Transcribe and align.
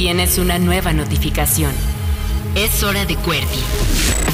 Tienes 0.00 0.38
una 0.38 0.58
nueva 0.58 0.94
notificación. 0.94 1.72
Es 2.54 2.82
hora 2.82 3.04
de 3.04 3.16
QWERTY, 3.16 3.58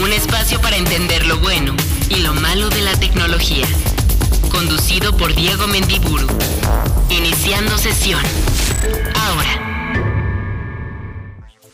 un 0.00 0.12
espacio 0.12 0.60
para 0.60 0.76
entender 0.76 1.26
lo 1.26 1.40
bueno 1.40 1.74
y 2.08 2.20
lo 2.20 2.34
malo 2.34 2.68
de 2.68 2.82
la 2.82 2.94
tecnología. 2.94 3.66
Conducido 4.52 5.16
por 5.16 5.34
Diego 5.34 5.66
Mendiburu. 5.66 6.28
Iniciando 7.10 7.76
sesión. 7.78 8.20
Ahora. 9.16 9.66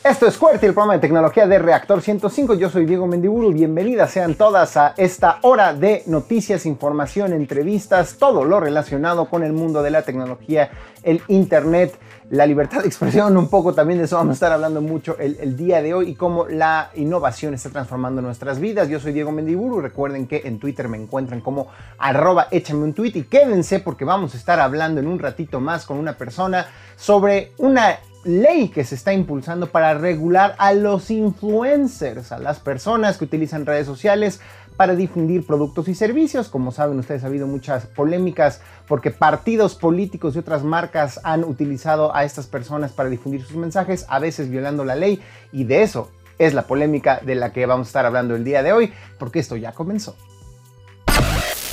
Esto 0.04 0.26
es 0.26 0.38
QWERTY, 0.38 0.68
el 0.68 0.72
programa 0.72 0.94
de 0.94 1.00
tecnología 1.00 1.46
de 1.46 1.58
Reactor 1.58 2.00
105. 2.00 2.54
Yo 2.54 2.70
soy 2.70 2.86
Diego 2.86 3.06
Mendiburu. 3.06 3.52
Bienvenidas 3.52 4.10
sean 4.10 4.36
todas 4.36 4.78
a 4.78 4.94
esta 4.96 5.38
hora 5.42 5.74
de 5.74 6.02
noticias, 6.06 6.64
información, 6.64 7.34
entrevistas, 7.34 8.16
todo 8.18 8.42
lo 8.44 8.58
relacionado 8.58 9.26
con 9.26 9.44
el 9.44 9.52
mundo 9.52 9.82
de 9.82 9.90
la 9.90 10.00
tecnología, 10.00 10.70
el 11.02 11.20
Internet, 11.28 11.94
la 12.32 12.46
libertad 12.46 12.80
de 12.80 12.86
expresión. 12.86 13.36
Un 13.36 13.48
poco 13.48 13.74
también 13.74 13.98
de 13.98 14.06
eso 14.06 14.16
vamos 14.16 14.30
a 14.30 14.34
estar 14.34 14.52
hablando 14.52 14.80
mucho 14.80 15.18
el, 15.18 15.54
día 15.54 15.82
de 15.82 15.92
hoy 15.92 16.08
y 16.10 16.14
cómo 16.14 16.46
la 16.46 16.90
innovación 16.94 17.52
está 17.52 17.68
transformando 17.68 18.22
nuestras 18.22 18.58
vidas. 18.58 18.88
Yo 18.88 19.00
soy 19.00 19.12
Diego 19.12 19.30
Mendiburu. 19.32 19.82
Recuerden 19.82 20.26
que 20.26 20.40
en 20.46 20.58
Twitter 20.58 20.88
me 20.88 20.96
encuentran 20.96 21.42
como 21.42 21.68
arroba 21.98 22.48
échame 22.50 22.84
un 22.84 22.94
tweet 22.94 23.12
y 23.16 23.24
quédense 23.24 23.80
porque 23.80 24.06
vamos 24.06 24.32
a 24.32 24.38
estar 24.38 24.60
hablando 24.60 24.98
en 24.98 25.08
un 25.08 25.18
ratito 25.18 25.60
más 25.60 25.84
con 25.84 25.98
una 25.98 26.16
persona 26.16 26.68
sobre 26.96 27.52
una 27.58 27.98
ley 28.24 28.68
que 28.68 28.84
se 28.84 28.94
está 28.94 29.12
impulsando 29.12 29.66
para 29.66 29.92
regular 29.92 30.54
a 30.58 30.72
los 30.72 31.10
influencers, 31.10 32.32
a 32.32 32.38
las 32.38 32.60
personas 32.60 33.18
que 33.18 33.24
utilizan 33.24 33.66
redes 33.66 33.86
sociales 33.86 34.40
para 34.76 34.94
difundir 34.94 35.46
productos 35.46 35.88
y 35.88 35.94
servicios. 35.94 36.48
Como 36.48 36.72
saben 36.72 36.98
ustedes, 36.98 37.24
ha 37.24 37.28
habido 37.28 37.46
muchas 37.46 37.86
polémicas 37.86 38.60
porque 38.88 39.10
partidos 39.10 39.74
políticos 39.74 40.34
y 40.34 40.38
otras 40.38 40.64
marcas 40.64 41.20
han 41.24 41.44
utilizado 41.44 42.14
a 42.14 42.24
estas 42.24 42.46
personas 42.46 42.92
para 42.92 43.08
difundir 43.08 43.42
sus 43.42 43.56
mensajes, 43.56 44.06
a 44.08 44.18
veces 44.18 44.50
violando 44.50 44.84
la 44.84 44.96
ley, 44.96 45.20
y 45.52 45.64
de 45.64 45.82
eso 45.82 46.10
es 46.38 46.54
la 46.54 46.62
polémica 46.66 47.20
de 47.24 47.34
la 47.34 47.52
que 47.52 47.66
vamos 47.66 47.86
a 47.86 47.90
estar 47.90 48.06
hablando 48.06 48.34
el 48.34 48.44
día 48.44 48.62
de 48.62 48.72
hoy, 48.72 48.92
porque 49.18 49.38
esto 49.38 49.56
ya 49.56 49.72
comenzó. 49.72 50.16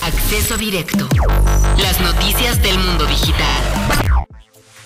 Acceso 0.01 0.57
directo. 0.57 1.07
Las 1.77 1.99
noticias 2.01 2.61
del 2.61 2.77
mundo 2.79 3.05
digital. 3.05 3.63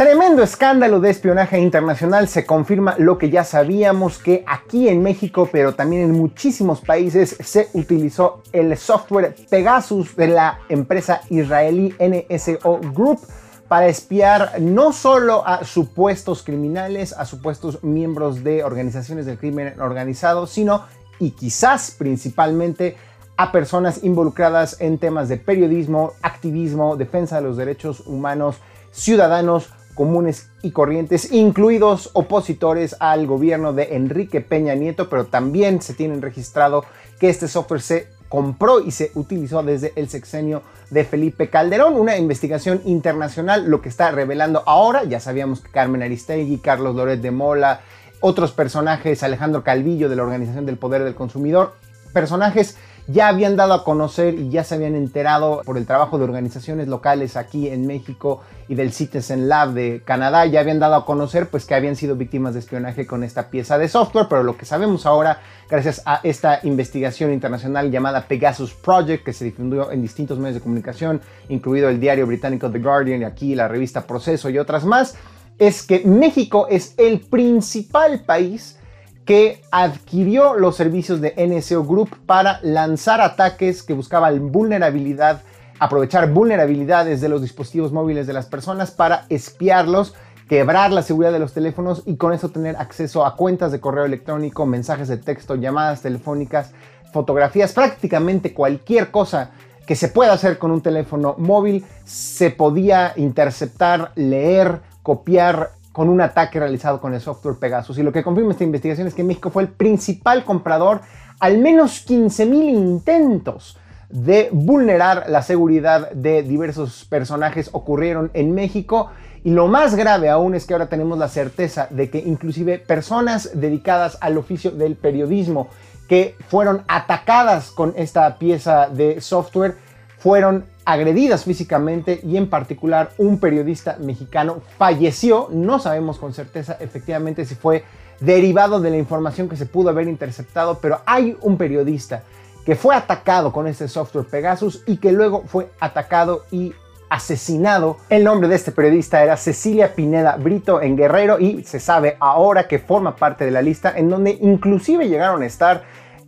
Tremendo 0.03 0.43
escándalo 0.43 0.99
de 0.99 1.09
espionaje 1.09 1.57
internacional. 1.61 2.27
Se 2.27 2.45
confirma 2.45 2.95
lo 2.97 3.17
que 3.17 3.29
ya 3.29 3.45
sabíamos 3.45 4.17
que 4.17 4.43
aquí 4.45 4.89
en 4.89 5.01
México, 5.01 5.47
pero 5.49 5.75
también 5.75 6.01
en 6.01 6.11
muchísimos 6.11 6.81
países, 6.81 7.37
se 7.39 7.69
utilizó 7.71 8.43
el 8.51 8.75
software 8.75 9.33
Pegasus 9.49 10.13
de 10.17 10.27
la 10.27 10.59
empresa 10.67 11.21
israelí 11.29 11.95
NSO 12.01 12.81
Group 12.93 13.21
para 13.69 13.87
espiar 13.87 14.59
no 14.59 14.91
solo 14.91 15.47
a 15.47 15.63
supuestos 15.63 16.43
criminales, 16.43 17.13
a 17.13 17.23
supuestos 17.23 17.81
miembros 17.81 18.43
de 18.43 18.65
organizaciones 18.65 19.25
del 19.25 19.37
crimen 19.37 19.79
organizado, 19.79 20.47
sino 20.47 20.83
y 21.17 21.31
quizás 21.31 21.91
principalmente 21.91 22.97
a 23.37 23.53
personas 23.53 24.03
involucradas 24.03 24.75
en 24.81 24.97
temas 24.97 25.29
de 25.29 25.37
periodismo, 25.37 26.11
activismo, 26.21 26.97
defensa 26.97 27.37
de 27.37 27.43
los 27.43 27.55
derechos 27.55 28.01
humanos, 28.05 28.57
ciudadanos, 28.91 29.69
comunes 29.93 30.49
y 30.61 30.71
corrientes, 30.71 31.31
incluidos 31.31 32.09
opositores 32.13 32.95
al 32.99 33.27
gobierno 33.27 33.73
de 33.73 33.95
Enrique 33.95 34.41
Peña 34.41 34.75
Nieto, 34.75 35.09
pero 35.09 35.25
también 35.25 35.81
se 35.81 35.93
tienen 35.93 36.21
registrado 36.21 36.85
que 37.19 37.29
este 37.29 37.47
software 37.47 37.81
se 37.81 38.07
compró 38.29 38.79
y 38.79 38.91
se 38.91 39.11
utilizó 39.13 39.61
desde 39.61 39.93
el 39.95 40.09
sexenio 40.09 40.63
de 40.89 41.05
Felipe 41.05 41.49
Calderón, 41.49 41.95
una 41.95 42.17
investigación 42.17 42.81
internacional, 42.85 43.69
lo 43.69 43.81
que 43.81 43.89
está 43.89 44.11
revelando 44.11 44.63
ahora, 44.65 45.03
ya 45.03 45.19
sabíamos 45.19 45.59
que 45.59 45.69
Carmen 45.69 46.01
Aristegui, 46.01 46.57
Carlos 46.57 46.95
Loret 46.95 47.21
de 47.21 47.31
Mola, 47.31 47.81
otros 48.21 48.51
personajes, 48.51 49.21
Alejandro 49.21 49.63
Calvillo 49.63 50.09
de 50.09 50.15
la 50.15 50.23
Organización 50.23 50.65
del 50.65 50.77
Poder 50.77 51.03
del 51.03 51.13
Consumidor, 51.13 51.75
personajes 52.13 52.77
ya 53.07 53.27
habían 53.27 53.55
dado 53.55 53.73
a 53.73 53.83
conocer 53.83 54.35
y 54.35 54.49
ya 54.49 54.63
se 54.63 54.75
habían 54.75 54.95
enterado 54.95 55.61
por 55.65 55.77
el 55.77 55.85
trabajo 55.85 56.17
de 56.17 56.23
organizaciones 56.23 56.87
locales 56.87 57.35
aquí 57.35 57.67
en 57.67 57.85
México 57.85 58.41
y 58.67 58.75
del 58.75 58.93
Citizen 58.93 59.49
Lab 59.49 59.73
de 59.73 60.01
Canadá, 60.05 60.45
ya 60.45 60.61
habían 60.61 60.79
dado 60.79 60.95
a 60.95 61.05
conocer 61.05 61.49
pues 61.49 61.65
que 61.65 61.75
habían 61.75 61.95
sido 61.95 62.15
víctimas 62.15 62.53
de 62.53 62.61
espionaje 62.61 63.05
con 63.05 63.23
esta 63.23 63.49
pieza 63.49 63.77
de 63.77 63.89
software, 63.89 64.27
pero 64.29 64.43
lo 64.43 64.55
que 64.57 64.65
sabemos 64.65 65.05
ahora, 65.05 65.41
gracias 65.69 66.01
a 66.05 66.21
esta 66.23 66.61
investigación 66.63 67.33
internacional 67.33 67.91
llamada 67.91 68.27
Pegasus 68.27 68.73
Project, 68.73 69.25
que 69.25 69.33
se 69.33 69.45
difundió 69.45 69.91
en 69.91 70.01
distintos 70.01 70.39
medios 70.39 70.55
de 70.55 70.61
comunicación, 70.61 71.21
incluido 71.49 71.89
el 71.89 71.99
diario 71.99 72.25
británico 72.25 72.71
The 72.71 72.79
Guardian 72.79 73.21
y 73.21 73.25
aquí 73.25 73.53
la 73.53 73.67
revista 73.67 74.07
Proceso 74.07 74.49
y 74.49 74.57
otras 74.57 74.85
más, 74.85 75.15
es 75.59 75.83
que 75.83 76.03
México 76.05 76.67
es 76.69 76.95
el 76.97 77.19
principal 77.19 78.21
país 78.25 78.79
que 79.25 79.61
adquirió 79.71 80.55
los 80.55 80.75
servicios 80.75 81.21
de 81.21 81.33
NSO 81.37 81.85
Group 81.85 82.09
para 82.25 82.59
lanzar 82.61 83.21
ataques 83.21 83.83
que 83.83 83.93
buscaban 83.93 84.51
vulnerabilidad, 84.51 85.41
aprovechar 85.79 86.31
vulnerabilidades 86.31 87.21
de 87.21 87.29
los 87.29 87.41
dispositivos 87.41 87.91
móviles 87.91 88.27
de 88.27 88.33
las 88.33 88.47
personas 88.47 88.91
para 88.91 89.25
espiarlos, 89.29 90.13
quebrar 90.49 90.91
la 90.91 91.01
seguridad 91.01 91.31
de 91.31 91.39
los 91.39 91.53
teléfonos 91.53 92.03
y 92.05 92.17
con 92.17 92.33
eso 92.33 92.49
tener 92.49 92.75
acceso 92.75 93.25
a 93.25 93.35
cuentas 93.35 93.71
de 93.71 93.79
correo 93.79 94.05
electrónico, 94.05 94.65
mensajes 94.65 95.07
de 95.07 95.17
texto, 95.17 95.55
llamadas 95.55 96.01
telefónicas, 96.01 96.73
fotografías, 97.13 97.71
prácticamente 97.71 98.53
cualquier 98.53 99.09
cosa 99.09 99.51
que 99.87 99.95
se 99.95 100.09
pueda 100.09 100.33
hacer 100.33 100.57
con 100.57 100.71
un 100.71 100.81
teléfono 100.81 101.35
móvil. 101.37 101.85
Se 102.05 102.49
podía 102.49 103.13
interceptar, 103.15 104.11
leer, 104.15 104.81
copiar 105.01 105.71
con 105.93 106.09
un 106.09 106.19
ataque 106.19 106.59
realizado 106.59 106.99
con 106.99 107.13
el 107.13 107.21
software 107.21 107.55
Pegasus. 107.55 107.97
Y 107.97 108.03
lo 108.03 108.11
que 108.11 108.23
confirma 108.23 108.51
esta 108.51 108.65
investigación 108.65 109.07
es 109.07 109.13
que 109.13 109.23
México 109.23 109.51
fue 109.51 109.63
el 109.63 109.69
principal 109.69 110.43
comprador, 110.43 110.99
al 111.39 111.59
menos 111.59 112.05
15.000 112.05 112.69
intentos 112.69 113.77
de 114.09 114.49
vulnerar 114.51 115.25
la 115.29 115.41
seguridad 115.41 116.11
de 116.11 116.43
diversos 116.43 117.05
personajes 117.05 117.69
ocurrieron 117.71 118.31
en 118.33 118.53
México. 118.53 119.11
Y 119.43 119.51
lo 119.51 119.67
más 119.67 119.95
grave 119.95 120.29
aún 120.29 120.55
es 120.55 120.65
que 120.65 120.73
ahora 120.73 120.87
tenemos 120.87 121.17
la 121.17 121.27
certeza 121.27 121.87
de 121.89 122.09
que 122.09 122.19
inclusive 122.19 122.79
personas 122.79 123.51
dedicadas 123.53 124.17
al 124.21 124.37
oficio 124.37 124.71
del 124.71 124.95
periodismo 124.95 125.69
que 126.07 126.35
fueron 126.47 126.83
atacadas 126.87 127.71
con 127.71 127.93
esta 127.97 128.37
pieza 128.37 128.87
de 128.87 129.21
software 129.21 129.75
fueron 130.17 130.65
agredidas 130.85 131.43
físicamente 131.43 132.19
y 132.23 132.37
en 132.37 132.49
particular 132.49 133.11
un 133.17 133.39
periodista 133.39 133.97
mexicano 133.99 134.61
falleció. 134.77 135.47
No 135.51 135.79
sabemos 135.79 136.19
con 136.19 136.33
certeza 136.33 136.77
efectivamente 136.79 137.45
si 137.45 137.55
fue 137.55 137.83
derivado 138.19 138.79
de 138.79 138.89
la 138.89 138.97
información 138.97 139.49
que 139.49 139.57
se 139.57 139.65
pudo 139.65 139.89
haber 139.89 140.07
interceptado, 140.07 140.79
pero 140.79 141.01
hay 141.05 141.37
un 141.41 141.57
periodista 141.57 142.23
que 142.65 142.75
fue 142.75 142.95
atacado 142.95 143.51
con 143.51 143.67
este 143.67 143.87
software 143.87 144.25
Pegasus 144.25 144.83
y 144.87 144.97
que 144.97 145.11
luego 145.11 145.43
fue 145.45 145.69
atacado 145.79 146.45
y 146.51 146.73
asesinado. 147.09 147.97
El 148.09 148.23
nombre 148.23 148.47
de 148.47 148.55
este 148.55 148.71
periodista 148.71 149.21
era 149.21 149.37
Cecilia 149.37 149.93
Pineda 149.93 150.35
Brito 150.37 150.81
en 150.81 150.95
Guerrero 150.95 151.39
y 151.39 151.63
se 151.63 151.79
sabe 151.79 152.17
ahora 152.19 152.67
que 152.67 152.79
forma 152.79 153.15
parte 153.15 153.45
de 153.45 153.51
la 153.51 153.61
lista 153.61 153.93
en 153.95 154.09
donde 154.09 154.37
inclusive 154.41 155.07
llegaron 155.07 155.43
a 155.43 155.45
estar 155.45 155.83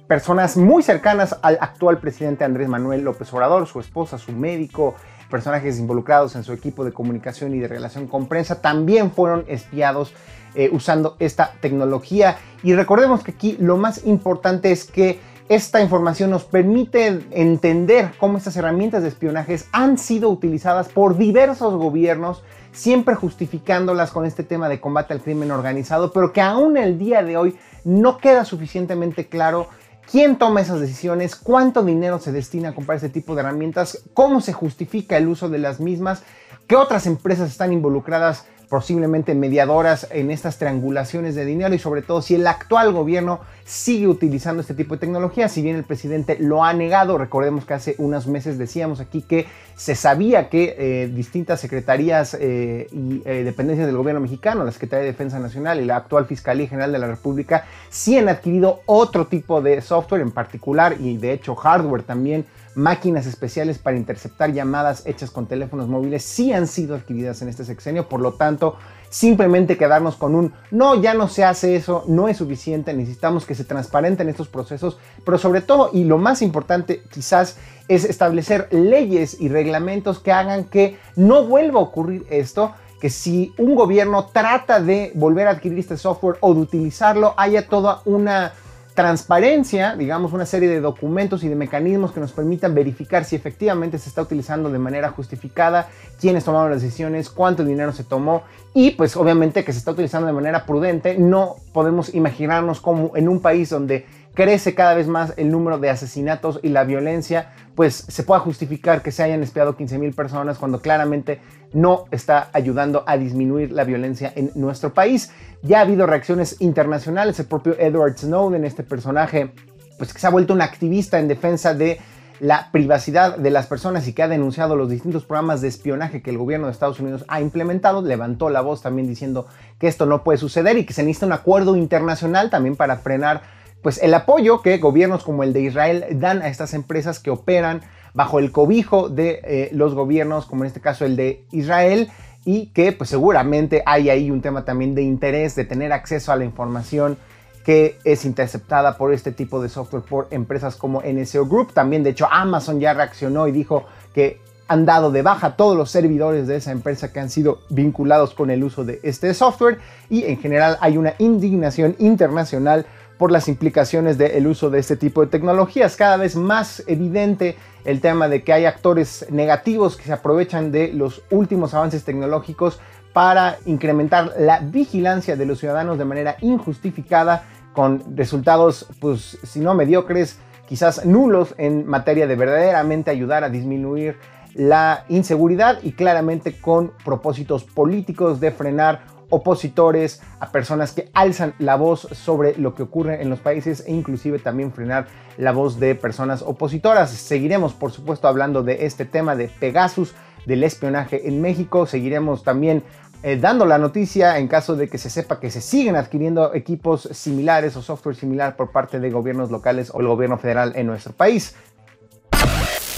personas 0.07 0.57
muy 0.57 0.83
cercanas 0.83 1.37
al 1.41 1.57
actual 1.61 1.99
presidente 1.99 2.43
Andrés 2.43 2.67
Manuel 2.67 3.03
López 3.03 3.31
Obrador, 3.33 3.67
su 3.67 3.79
esposa, 3.79 4.17
su 4.17 4.31
médico, 4.31 4.95
personajes 5.29 5.79
involucrados 5.79 6.35
en 6.35 6.43
su 6.43 6.53
equipo 6.53 6.85
de 6.85 6.91
comunicación 6.91 7.53
y 7.55 7.59
de 7.59 7.67
relación 7.67 8.07
con 8.07 8.27
prensa, 8.27 8.61
también 8.61 9.11
fueron 9.11 9.45
espiados 9.47 10.13
eh, 10.53 10.69
usando 10.71 11.15
esta 11.19 11.53
tecnología. 11.59 12.37
Y 12.63 12.73
recordemos 12.73 13.23
que 13.23 13.31
aquí 13.31 13.57
lo 13.59 13.77
más 13.77 14.05
importante 14.05 14.71
es 14.71 14.85
que 14.85 15.19
esta 15.47 15.81
información 15.81 16.31
nos 16.31 16.43
permite 16.43 17.19
entender 17.31 18.11
cómo 18.19 18.37
estas 18.37 18.57
herramientas 18.57 19.03
de 19.03 19.09
espionaje 19.09 19.59
han 19.71 19.97
sido 19.97 20.29
utilizadas 20.29 20.89
por 20.89 21.17
diversos 21.17 21.75
gobiernos, 21.75 22.43
siempre 22.71 23.13
justificándolas 23.13 24.11
con 24.11 24.25
este 24.25 24.43
tema 24.43 24.69
de 24.69 24.79
combate 24.79 25.13
al 25.13 25.21
crimen 25.21 25.51
organizado, 25.51 26.11
pero 26.11 26.33
que 26.33 26.41
aún 26.41 26.77
el 26.77 26.97
día 26.97 27.21
de 27.21 27.37
hoy 27.37 27.55
no 27.83 28.17
queda 28.17 28.43
suficientemente 28.43 29.27
claro 29.27 29.67
quién 30.09 30.37
toma 30.37 30.61
esas 30.61 30.79
decisiones, 30.79 31.35
cuánto 31.35 31.83
dinero 31.83 32.19
se 32.19 32.31
destina 32.31 32.69
a 32.69 32.75
comprar 32.75 32.97
ese 32.97 33.09
tipo 33.09 33.35
de 33.35 33.41
herramientas, 33.41 34.03
cómo 34.13 34.41
se 34.41 34.53
justifica 34.53 35.17
el 35.17 35.27
uso 35.27 35.49
de 35.49 35.59
las 35.59 35.79
mismas, 35.79 36.23
qué 36.67 36.75
otras 36.75 37.05
empresas 37.05 37.49
están 37.49 37.73
involucradas 37.73 38.45
posiblemente 38.69 39.35
mediadoras 39.35 40.07
en 40.11 40.31
estas 40.31 40.57
triangulaciones 40.57 41.35
de 41.35 41.45
dinero 41.45 41.73
y 41.73 41.79
sobre 41.79 42.01
todo 42.01 42.21
si 42.21 42.35
el 42.35 42.47
actual 42.47 42.91
gobierno 42.91 43.41
sigue 43.65 44.07
utilizando 44.07 44.61
este 44.61 44.75
tipo 44.75 44.95
de 44.95 44.99
tecnología, 44.99 45.49
si 45.49 45.61
bien 45.61 45.75
el 45.75 45.83
presidente 45.83 46.37
lo 46.39 46.63
ha 46.63 46.73
negado, 46.73 47.17
recordemos 47.17 47.65
que 47.65 47.73
hace 47.73 47.95
unos 47.97 48.27
meses 48.27 48.57
decíamos 48.57 48.99
aquí 48.99 49.23
que 49.23 49.47
se 49.75 49.95
sabía 49.95 50.49
que 50.49 50.75
eh, 50.77 51.11
distintas 51.13 51.59
secretarías 51.59 52.37
eh, 52.39 52.87
y 52.91 53.21
eh, 53.25 53.43
dependencias 53.43 53.87
del 53.87 53.97
gobierno 53.97 54.21
mexicano, 54.21 54.63
la 54.63 54.71
Secretaría 54.71 55.05
de 55.05 55.11
Defensa 55.11 55.39
Nacional 55.39 55.81
y 55.81 55.85
la 55.85 55.97
actual 55.97 56.25
Fiscalía 56.25 56.67
General 56.67 56.91
de 56.91 56.99
la 56.99 57.07
República, 57.07 57.65
sí 57.89 58.17
han 58.17 58.29
adquirido 58.29 58.81
otro 58.85 59.27
tipo 59.27 59.61
de 59.61 59.81
software 59.81 60.21
en 60.21 60.31
particular 60.31 60.95
y 60.99 61.17
de 61.17 61.33
hecho 61.33 61.55
hardware 61.55 62.03
también 62.03 62.45
máquinas 62.75 63.25
especiales 63.25 63.79
para 63.79 63.97
interceptar 63.97 64.51
llamadas 64.53 65.03
hechas 65.05 65.31
con 65.31 65.47
teléfonos 65.47 65.87
móviles 65.87 66.23
sí 66.23 66.53
han 66.53 66.67
sido 66.67 66.95
adquiridas 66.95 67.41
en 67.41 67.47
este 67.47 67.65
sexenio, 67.65 68.07
por 68.07 68.19
lo 68.19 68.33
tanto, 68.33 68.75
simplemente 69.09 69.77
quedarnos 69.77 70.17
con 70.17 70.35
un 70.35 70.53
no, 70.71 71.01
ya 71.01 71.13
no 71.13 71.27
se 71.27 71.45
hace 71.45 71.75
eso, 71.75 72.03
no 72.07 72.27
es 72.27 72.37
suficiente, 72.37 72.93
necesitamos 72.93 73.45
que 73.45 73.55
se 73.55 73.63
transparenten 73.63 74.29
estos 74.29 74.49
procesos, 74.49 74.97
pero 75.23 75.37
sobre 75.37 75.61
todo, 75.61 75.89
y 75.93 76.03
lo 76.03 76.17
más 76.17 76.41
importante 76.41 77.01
quizás, 77.09 77.57
es 77.87 78.03
establecer 78.03 78.67
leyes 78.71 79.39
y 79.39 79.47
reglamentos 79.47 80.19
que 80.19 80.31
hagan 80.31 80.65
que 80.65 80.97
no 81.15 81.45
vuelva 81.45 81.79
a 81.79 81.83
ocurrir 81.83 82.25
esto 82.29 82.73
que 82.99 83.09
si 83.09 83.53
un 83.57 83.75
gobierno 83.75 84.25
trata 84.33 84.79
de 84.79 85.11
volver 85.15 85.47
a 85.47 85.51
adquirir 85.51 85.79
este 85.79 85.97
software 85.97 86.37
o 86.39 86.53
de 86.53 86.61
utilizarlo, 86.61 87.33
haya 87.37 87.67
toda 87.67 88.01
una 88.05 88.53
transparencia, 88.95 89.95
digamos, 89.95 90.31
una 90.31 90.45
serie 90.45 90.69
de 90.69 90.79
documentos 90.79 91.43
y 91.43 91.49
de 91.49 91.55
mecanismos 91.55 92.13
que 92.13 92.21
nos 92.21 92.31
permitan 92.31 92.73
verificar 92.73 93.25
si 93.25 93.35
efectivamente 93.35 93.99
se 93.99 94.07
está 94.07 94.21
utilizando 94.21 94.71
de 94.71 94.79
manera 94.79 95.09
justificada, 95.09 95.89
quiénes 96.19 96.45
tomaron 96.45 96.71
las 96.71 96.81
decisiones, 96.81 97.29
cuánto 97.29 97.65
dinero 97.65 97.91
se 97.91 98.05
tomó 98.05 98.43
y 98.73 98.91
pues 98.91 99.17
obviamente 99.17 99.65
que 99.65 99.73
se 99.73 99.79
está 99.79 99.91
utilizando 99.91 100.27
de 100.27 100.33
manera 100.33 100.65
prudente. 100.65 101.17
No 101.17 101.57
podemos 101.73 102.15
imaginarnos 102.15 102.79
cómo 102.79 103.11
en 103.15 103.27
un 103.27 103.41
país 103.41 103.69
donde 103.69 104.05
crece 104.35 104.75
cada 104.75 104.93
vez 104.93 105.07
más 105.07 105.33
el 105.37 105.49
número 105.49 105.79
de 105.79 105.89
asesinatos 105.89 106.59
y 106.61 106.69
la 106.69 106.83
violencia, 106.83 107.53
pues 107.73 107.95
se 108.07 108.23
pueda 108.23 108.39
justificar 108.39 109.01
que 109.01 109.11
se 109.11 109.23
hayan 109.23 109.41
espiado 109.41 109.75
15 109.75 109.97
mil 109.97 110.13
personas 110.13 110.59
cuando 110.59 110.81
claramente 110.81 111.39
no 111.73 112.05
está 112.11 112.49
ayudando 112.53 113.03
a 113.07 113.17
disminuir 113.17 113.71
la 113.71 113.83
violencia 113.83 114.31
en 114.35 114.51
nuestro 114.55 114.93
país. 114.93 115.31
Ya 115.63 115.79
ha 115.79 115.81
habido 115.81 116.05
reacciones 116.05 116.57
internacionales, 116.59 117.39
el 117.39 117.47
propio 117.47 117.75
Edward 117.79 118.17
Snowden, 118.17 118.63
este 118.65 118.83
personaje, 118.83 119.51
pues 119.97 120.13
que 120.13 120.19
se 120.19 120.27
ha 120.27 120.29
vuelto 120.29 120.53
un 120.53 120.61
activista 120.61 121.19
en 121.19 121.27
defensa 121.27 121.73
de 121.73 121.99
la 122.39 122.69
privacidad 122.71 123.37
de 123.37 123.49
las 123.49 123.67
personas 123.67 124.07
y 124.07 124.13
que 124.13 124.23
ha 124.23 124.27
denunciado 124.27 124.75
los 124.75 124.89
distintos 124.89 125.25
programas 125.25 125.61
de 125.61 125.69
espionaje 125.69 126.21
que 126.21 126.31
el 126.31 126.37
gobierno 126.37 126.67
de 126.67 126.73
Estados 126.73 126.99
Unidos 126.99 127.23
ha 127.27 127.39
implementado, 127.39 128.01
levantó 128.01 128.49
la 128.49 128.61
voz 128.61 128.81
también 128.81 129.07
diciendo 129.07 129.47
que 129.79 129.87
esto 129.87 130.05
no 130.05 130.23
puede 130.23 130.37
suceder 130.37 130.77
y 130.77 130.85
que 130.85 130.93
se 130.93 131.03
necesita 131.03 131.27
un 131.27 131.33
acuerdo 131.33 131.75
internacional 131.75 132.49
también 132.49 132.75
para 132.75 132.97
frenar 132.97 133.41
pues 133.85 134.01
el 134.01 134.15
apoyo 134.15 134.63
que 134.63 134.79
gobiernos 134.79 135.23
como 135.23 135.43
el 135.43 135.53
de 135.53 135.61
Israel 135.61 136.05
dan 136.13 136.41
a 136.41 136.47
estas 136.47 136.73
empresas 136.73 137.19
que 137.19 137.29
operan 137.29 137.81
bajo 138.15 138.39
el 138.39 138.51
cobijo 138.51 139.09
de 139.09 139.41
eh, 139.43 139.69
los 139.73 139.93
gobiernos, 139.93 140.47
como 140.47 140.63
en 140.63 140.69
este 140.69 140.81
caso 140.81 141.05
el 141.05 141.15
de 141.15 141.45
Israel, 141.51 142.09
y 142.45 142.71
que 142.73 142.93
pues 142.93 143.11
seguramente 143.11 143.83
hay 143.85 144.09
ahí 144.09 144.31
un 144.31 144.41
tema 144.41 144.65
también 144.65 144.95
de 144.95 145.03
interés 145.03 145.55
de 145.55 145.65
tener 145.65 145.93
acceso 145.93 146.31
a 146.31 146.35
la 146.35 146.45
información 146.45 147.19
que 147.63 147.99
es 148.05 148.25
interceptada 148.25 148.97
por 148.97 149.13
este 149.13 149.31
tipo 149.31 149.61
de 149.61 149.69
software 149.69 150.01
por 150.01 150.29
empresas 150.31 150.77
como 150.77 151.03
NSO 151.03 151.45
Group. 151.45 151.73
También, 151.73 152.01
de 152.01 152.09
hecho, 152.09 152.27
Amazon 152.31 152.79
ya 152.79 152.95
reaccionó 152.95 153.47
y 153.47 153.51
dijo 153.51 153.85
que 154.15 154.39
han 154.67 154.87
dado 154.87 155.11
de 155.11 155.21
baja 155.21 155.55
todos 155.55 155.77
los 155.77 155.91
servidores 155.91 156.47
de 156.47 156.55
esa 156.55 156.71
empresa 156.71 157.13
que 157.13 157.19
han 157.19 157.29
sido 157.29 157.59
vinculados 157.69 158.33
con 158.33 158.49
el 158.49 158.63
uso 158.63 158.83
de 158.83 158.99
este 159.03 159.31
software 159.35 159.77
y 160.09 160.23
en 160.23 160.39
general 160.39 160.79
hay 160.81 160.97
una 160.97 161.13
indignación 161.19 161.95
internacional 161.99 162.87
por 163.17 163.31
las 163.31 163.47
implicaciones 163.47 164.17
del 164.17 164.47
uso 164.47 164.69
de 164.69 164.79
este 164.79 164.95
tipo 164.97 165.21
de 165.21 165.27
tecnologías. 165.27 165.95
Cada 165.95 166.17
vez 166.17 166.35
más 166.35 166.83
evidente 166.87 167.57
el 167.85 168.01
tema 168.01 168.27
de 168.27 168.43
que 168.43 168.53
hay 168.53 168.65
actores 168.65 169.25
negativos 169.29 169.95
que 169.95 170.03
se 170.03 170.13
aprovechan 170.13 170.71
de 170.71 170.91
los 170.93 171.23
últimos 171.29 171.73
avances 171.73 172.03
tecnológicos 172.03 172.79
para 173.13 173.57
incrementar 173.65 174.33
la 174.37 174.59
vigilancia 174.59 175.37
de 175.37 175.45
los 175.45 175.59
ciudadanos 175.59 175.97
de 175.97 176.05
manera 176.05 176.35
injustificada 176.41 177.45
con 177.73 178.17
resultados, 178.17 178.87
pues, 178.99 179.37
si 179.43 179.59
no 179.59 179.73
mediocres, 179.73 180.39
quizás 180.67 181.05
nulos 181.05 181.53
en 181.57 181.85
materia 181.85 182.27
de 182.27 182.35
verdaderamente 182.35 183.11
ayudar 183.11 183.43
a 183.43 183.49
disminuir 183.49 184.17
la 184.53 185.05
inseguridad 185.09 185.79
y 185.83 185.91
claramente 185.91 186.59
con 186.59 186.93
propósitos 187.03 187.63
políticos 187.63 188.39
de 188.39 188.51
frenar 188.51 189.01
opositores, 189.35 190.21
a 190.39 190.51
personas 190.51 190.93
que 190.93 191.09
alzan 191.13 191.53
la 191.59 191.75
voz 191.75 192.07
sobre 192.11 192.55
lo 192.57 192.73
que 192.73 192.83
ocurre 192.83 193.21
en 193.21 193.29
los 193.29 193.39
países 193.39 193.83
e 193.85 193.91
inclusive 193.91 194.39
también 194.39 194.71
frenar 194.71 195.07
la 195.37 195.51
voz 195.51 195.79
de 195.79 195.95
personas 195.95 196.41
opositoras. 196.41 197.11
Seguiremos, 197.11 197.73
por 197.73 197.91
supuesto, 197.91 198.27
hablando 198.27 198.63
de 198.63 198.85
este 198.85 199.05
tema 199.05 199.35
de 199.35 199.47
Pegasus, 199.47 200.13
del 200.45 200.63
espionaje 200.63 201.27
en 201.27 201.41
México. 201.41 201.85
Seguiremos 201.85 202.43
también 202.43 202.83
eh, 203.23 203.37
dando 203.37 203.65
la 203.65 203.77
noticia 203.77 204.37
en 204.37 204.47
caso 204.47 204.75
de 204.75 204.87
que 204.87 204.97
se 204.97 205.09
sepa 205.09 205.39
que 205.39 205.49
se 205.49 205.59
siguen 205.59 205.95
adquiriendo 205.95 206.53
equipos 206.53 207.09
similares 207.11 207.75
o 207.75 207.81
software 207.81 208.15
similar 208.15 208.55
por 208.55 208.71
parte 208.71 208.99
de 208.99 209.09
gobiernos 209.09 209.51
locales 209.51 209.91
o 209.93 209.99
el 209.99 210.07
gobierno 210.07 210.37
federal 210.37 210.73
en 210.75 210.87
nuestro 210.87 211.13
país. 211.13 211.55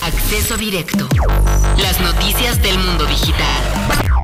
Acceso 0.02 0.58
directo. 0.58 1.08
Las 1.78 2.00
noticias 2.02 2.62
del 2.62 2.78
mundo 2.78 3.06
digital. 3.06 4.17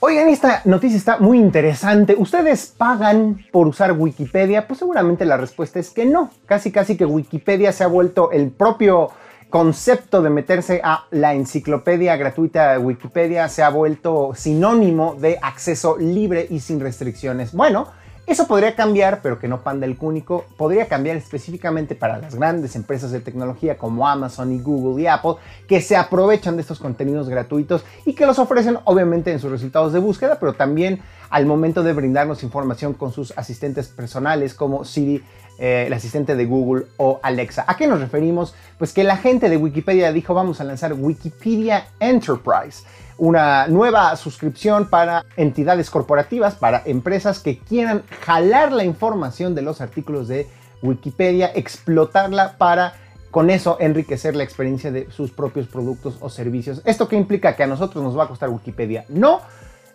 Oigan, 0.00 0.28
esta 0.28 0.60
noticia 0.66 0.98
está 0.98 1.18
muy 1.18 1.38
interesante. 1.38 2.14
¿Ustedes 2.18 2.66
pagan 2.76 3.46
por 3.50 3.66
usar 3.66 3.92
Wikipedia? 3.92 4.66
Pues 4.68 4.80
seguramente 4.80 5.24
la 5.24 5.38
respuesta 5.38 5.78
es 5.78 5.88
que 5.88 6.04
no. 6.04 6.30
Casi 6.44 6.70
casi 6.70 6.98
que 6.98 7.06
Wikipedia 7.06 7.72
se 7.72 7.82
ha 7.82 7.86
vuelto 7.86 8.30
el 8.30 8.50
propio 8.50 9.08
concepto 9.48 10.20
de 10.20 10.28
meterse 10.28 10.82
a 10.84 11.06
la 11.12 11.32
enciclopedia 11.32 12.14
gratuita 12.16 12.72
de 12.72 12.78
Wikipedia 12.78 13.48
se 13.48 13.62
ha 13.62 13.70
vuelto 13.70 14.32
sinónimo 14.34 15.14
de 15.14 15.38
acceso 15.40 15.96
libre 15.96 16.46
y 16.50 16.60
sin 16.60 16.78
restricciones. 16.78 17.52
Bueno, 17.52 17.86
eso 18.26 18.48
podría 18.48 18.74
cambiar, 18.74 19.22
pero 19.22 19.38
que 19.38 19.46
no 19.46 19.62
panda 19.62 19.86
el 19.86 19.96
cúnico, 19.96 20.46
podría 20.56 20.88
cambiar 20.88 21.16
específicamente 21.16 21.94
para 21.94 22.18
las 22.18 22.34
grandes 22.34 22.74
empresas 22.74 23.12
de 23.12 23.20
tecnología 23.20 23.78
como 23.78 24.08
Amazon 24.08 24.52
y 24.52 24.58
Google 24.58 25.00
y 25.02 25.06
Apple, 25.06 25.34
que 25.68 25.80
se 25.80 25.96
aprovechan 25.96 26.56
de 26.56 26.62
estos 26.62 26.80
contenidos 26.80 27.28
gratuitos 27.28 27.84
y 28.04 28.14
que 28.14 28.26
los 28.26 28.40
ofrecen 28.40 28.78
obviamente 28.84 29.30
en 29.30 29.38
sus 29.38 29.52
resultados 29.52 29.92
de 29.92 30.00
búsqueda, 30.00 30.38
pero 30.40 30.54
también 30.54 31.00
al 31.30 31.46
momento 31.46 31.84
de 31.84 31.92
brindarnos 31.92 32.42
información 32.42 32.94
con 32.94 33.12
sus 33.12 33.32
asistentes 33.36 33.88
personales 33.88 34.54
como 34.54 34.84
Siri, 34.84 35.22
eh, 35.58 35.84
el 35.86 35.92
asistente 35.92 36.34
de 36.34 36.44
Google 36.46 36.86
o 36.96 37.20
Alexa. 37.22 37.64
¿A 37.66 37.76
qué 37.76 37.86
nos 37.86 38.00
referimos? 38.00 38.54
Pues 38.76 38.92
que 38.92 39.04
la 39.04 39.16
gente 39.16 39.48
de 39.48 39.56
Wikipedia 39.56 40.12
dijo 40.12 40.34
vamos 40.34 40.60
a 40.60 40.64
lanzar 40.64 40.92
Wikipedia 40.92 41.86
Enterprise 42.00 42.84
una 43.18 43.66
nueva 43.68 44.14
suscripción 44.16 44.88
para 44.88 45.24
entidades 45.36 45.90
corporativas, 45.90 46.54
para 46.54 46.82
empresas 46.84 47.40
que 47.40 47.58
quieran 47.58 48.02
jalar 48.24 48.72
la 48.72 48.84
información 48.84 49.54
de 49.54 49.62
los 49.62 49.80
artículos 49.80 50.28
de 50.28 50.46
Wikipedia, 50.82 51.50
explotarla 51.54 52.56
para 52.58 52.94
con 53.30 53.50
eso 53.50 53.76
enriquecer 53.80 54.34
la 54.34 54.44
experiencia 54.44 54.90
de 54.90 55.10
sus 55.10 55.30
propios 55.30 55.66
productos 55.66 56.16
o 56.20 56.30
servicios. 56.30 56.80
¿Esto 56.84 57.08
qué 57.08 57.16
implica? 57.16 57.54
¿Que 57.54 57.64
a 57.64 57.66
nosotros 57.66 58.02
nos 58.02 58.16
va 58.16 58.24
a 58.24 58.28
costar 58.28 58.48
Wikipedia? 58.48 59.04
No. 59.08 59.40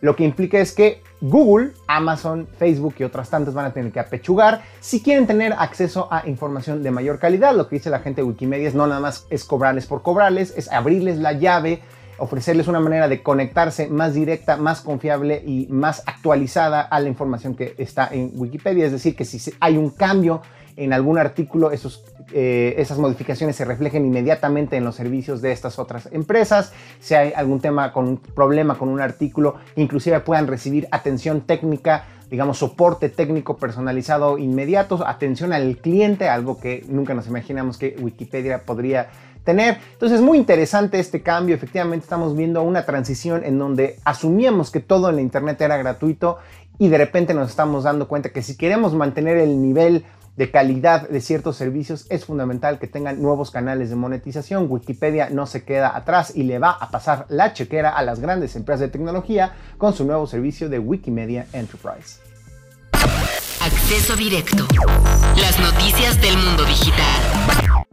Lo 0.01 0.15
que 0.15 0.23
implica 0.23 0.59
es 0.59 0.71
que 0.71 1.03
Google, 1.21 1.73
Amazon, 1.87 2.47
Facebook 2.57 2.95
y 2.97 3.03
otras 3.03 3.29
tantas 3.29 3.53
van 3.53 3.65
a 3.65 3.73
tener 3.73 3.91
que 3.91 3.99
apechugar 3.99 4.63
si 4.79 5.03
quieren 5.03 5.27
tener 5.27 5.53
acceso 5.53 6.07
a 6.11 6.27
información 6.27 6.81
de 6.81 6.89
mayor 6.89 7.19
calidad. 7.19 7.55
Lo 7.55 7.67
que 7.67 7.75
dice 7.75 7.91
la 7.91 7.99
gente 7.99 8.21
de 8.21 8.27
Wikimedia 8.27 8.67
es 8.67 8.73
no 8.73 8.87
nada 8.87 8.99
más 8.99 9.27
es 9.29 9.43
cobrarles 9.43 9.85
por 9.85 10.01
cobrarles, 10.01 10.53
es 10.57 10.71
abrirles 10.71 11.17
la 11.17 11.33
llave 11.33 11.81
ofrecerles 12.21 12.67
una 12.67 12.79
manera 12.79 13.07
de 13.07 13.21
conectarse 13.23 13.87
más 13.87 14.13
directa, 14.13 14.55
más 14.57 14.81
confiable 14.81 15.41
y 15.45 15.67
más 15.69 16.03
actualizada 16.05 16.81
a 16.81 16.99
la 16.99 17.09
información 17.09 17.55
que 17.55 17.73
está 17.77 18.07
en 18.11 18.31
Wikipedia. 18.35 18.85
Es 18.85 18.91
decir, 18.91 19.15
que 19.15 19.25
si 19.25 19.51
hay 19.59 19.77
un 19.77 19.89
cambio 19.89 20.41
en 20.77 20.93
algún 20.93 21.17
artículo, 21.17 21.71
eh, 22.33 22.75
esas 22.77 22.97
modificaciones 22.97 23.55
se 23.55 23.65
reflejen 23.65 24.05
inmediatamente 24.05 24.77
en 24.77 24.85
los 24.85 24.95
servicios 24.95 25.41
de 25.41 25.51
estas 25.51 25.79
otras 25.79 26.09
empresas. 26.11 26.71
Si 26.99 27.15
hay 27.15 27.33
algún 27.35 27.59
tema 27.59 27.91
con 27.91 28.07
un 28.07 28.17
problema 28.17 28.77
con 28.77 28.89
un 28.89 29.01
artículo, 29.01 29.55
inclusive 29.75 30.19
puedan 30.21 30.47
recibir 30.47 30.87
atención 30.91 31.41
técnica 31.41 32.05
digamos, 32.31 32.59
soporte 32.59 33.09
técnico 33.09 33.57
personalizado 33.57 34.37
inmediato, 34.37 35.05
atención 35.05 35.51
al 35.51 35.75
cliente, 35.75 36.29
algo 36.29 36.57
que 36.61 36.81
nunca 36.87 37.13
nos 37.13 37.27
imaginamos 37.27 37.77
que 37.77 37.97
Wikipedia 37.99 38.63
podría 38.63 39.09
tener. 39.43 39.77
Entonces 39.93 40.19
es 40.19 40.23
muy 40.23 40.37
interesante 40.37 40.99
este 40.99 41.21
cambio. 41.21 41.55
Efectivamente 41.55 42.03
estamos 42.03 42.35
viendo 42.35 42.61
una 42.63 42.85
transición 42.85 43.43
en 43.43 43.57
donde 43.57 43.99
asumíamos 44.03 44.71
que 44.71 44.79
todo 44.79 45.09
en 45.09 45.15
la 45.15 45.21
Internet 45.21 45.61
era 45.61 45.77
gratuito 45.77 46.37
y 46.77 46.89
de 46.89 46.97
repente 46.97 47.33
nos 47.33 47.49
estamos 47.49 47.83
dando 47.83 48.07
cuenta 48.07 48.29
que 48.29 48.41
si 48.41 48.57
queremos 48.57 48.93
mantener 48.93 49.37
el 49.37 49.61
nivel 49.61 50.05
de 50.37 50.49
calidad 50.49 51.09
de 51.09 51.21
ciertos 51.21 51.57
servicios 51.57 52.07
es 52.09 52.25
fundamental 52.25 52.79
que 52.79 52.87
tengan 52.87 53.21
nuevos 53.21 53.51
canales 53.51 53.89
de 53.89 53.95
monetización. 53.95 54.67
Wikipedia 54.69 55.29
no 55.29 55.45
se 55.45 55.63
queda 55.63 55.95
atrás 55.95 56.33
y 56.35 56.43
le 56.43 56.57
va 56.57 56.71
a 56.71 56.89
pasar 56.89 57.25
la 57.29 57.53
chequera 57.53 57.89
a 57.89 58.03
las 58.03 58.19
grandes 58.19 58.55
empresas 58.55 58.81
de 58.81 58.87
tecnología 58.87 59.53
con 59.77 59.93
su 59.93 60.05
nuevo 60.05 60.25
servicio 60.27 60.69
de 60.69 60.79
Wikimedia 60.79 61.47
Enterprise. 61.53 62.19
Acceso 63.61 64.15
directo. 64.15 64.65
Las 65.39 65.59
noticias 65.59 66.19
del 66.19 66.35
mundo 66.37 66.65
digital. 66.65 67.85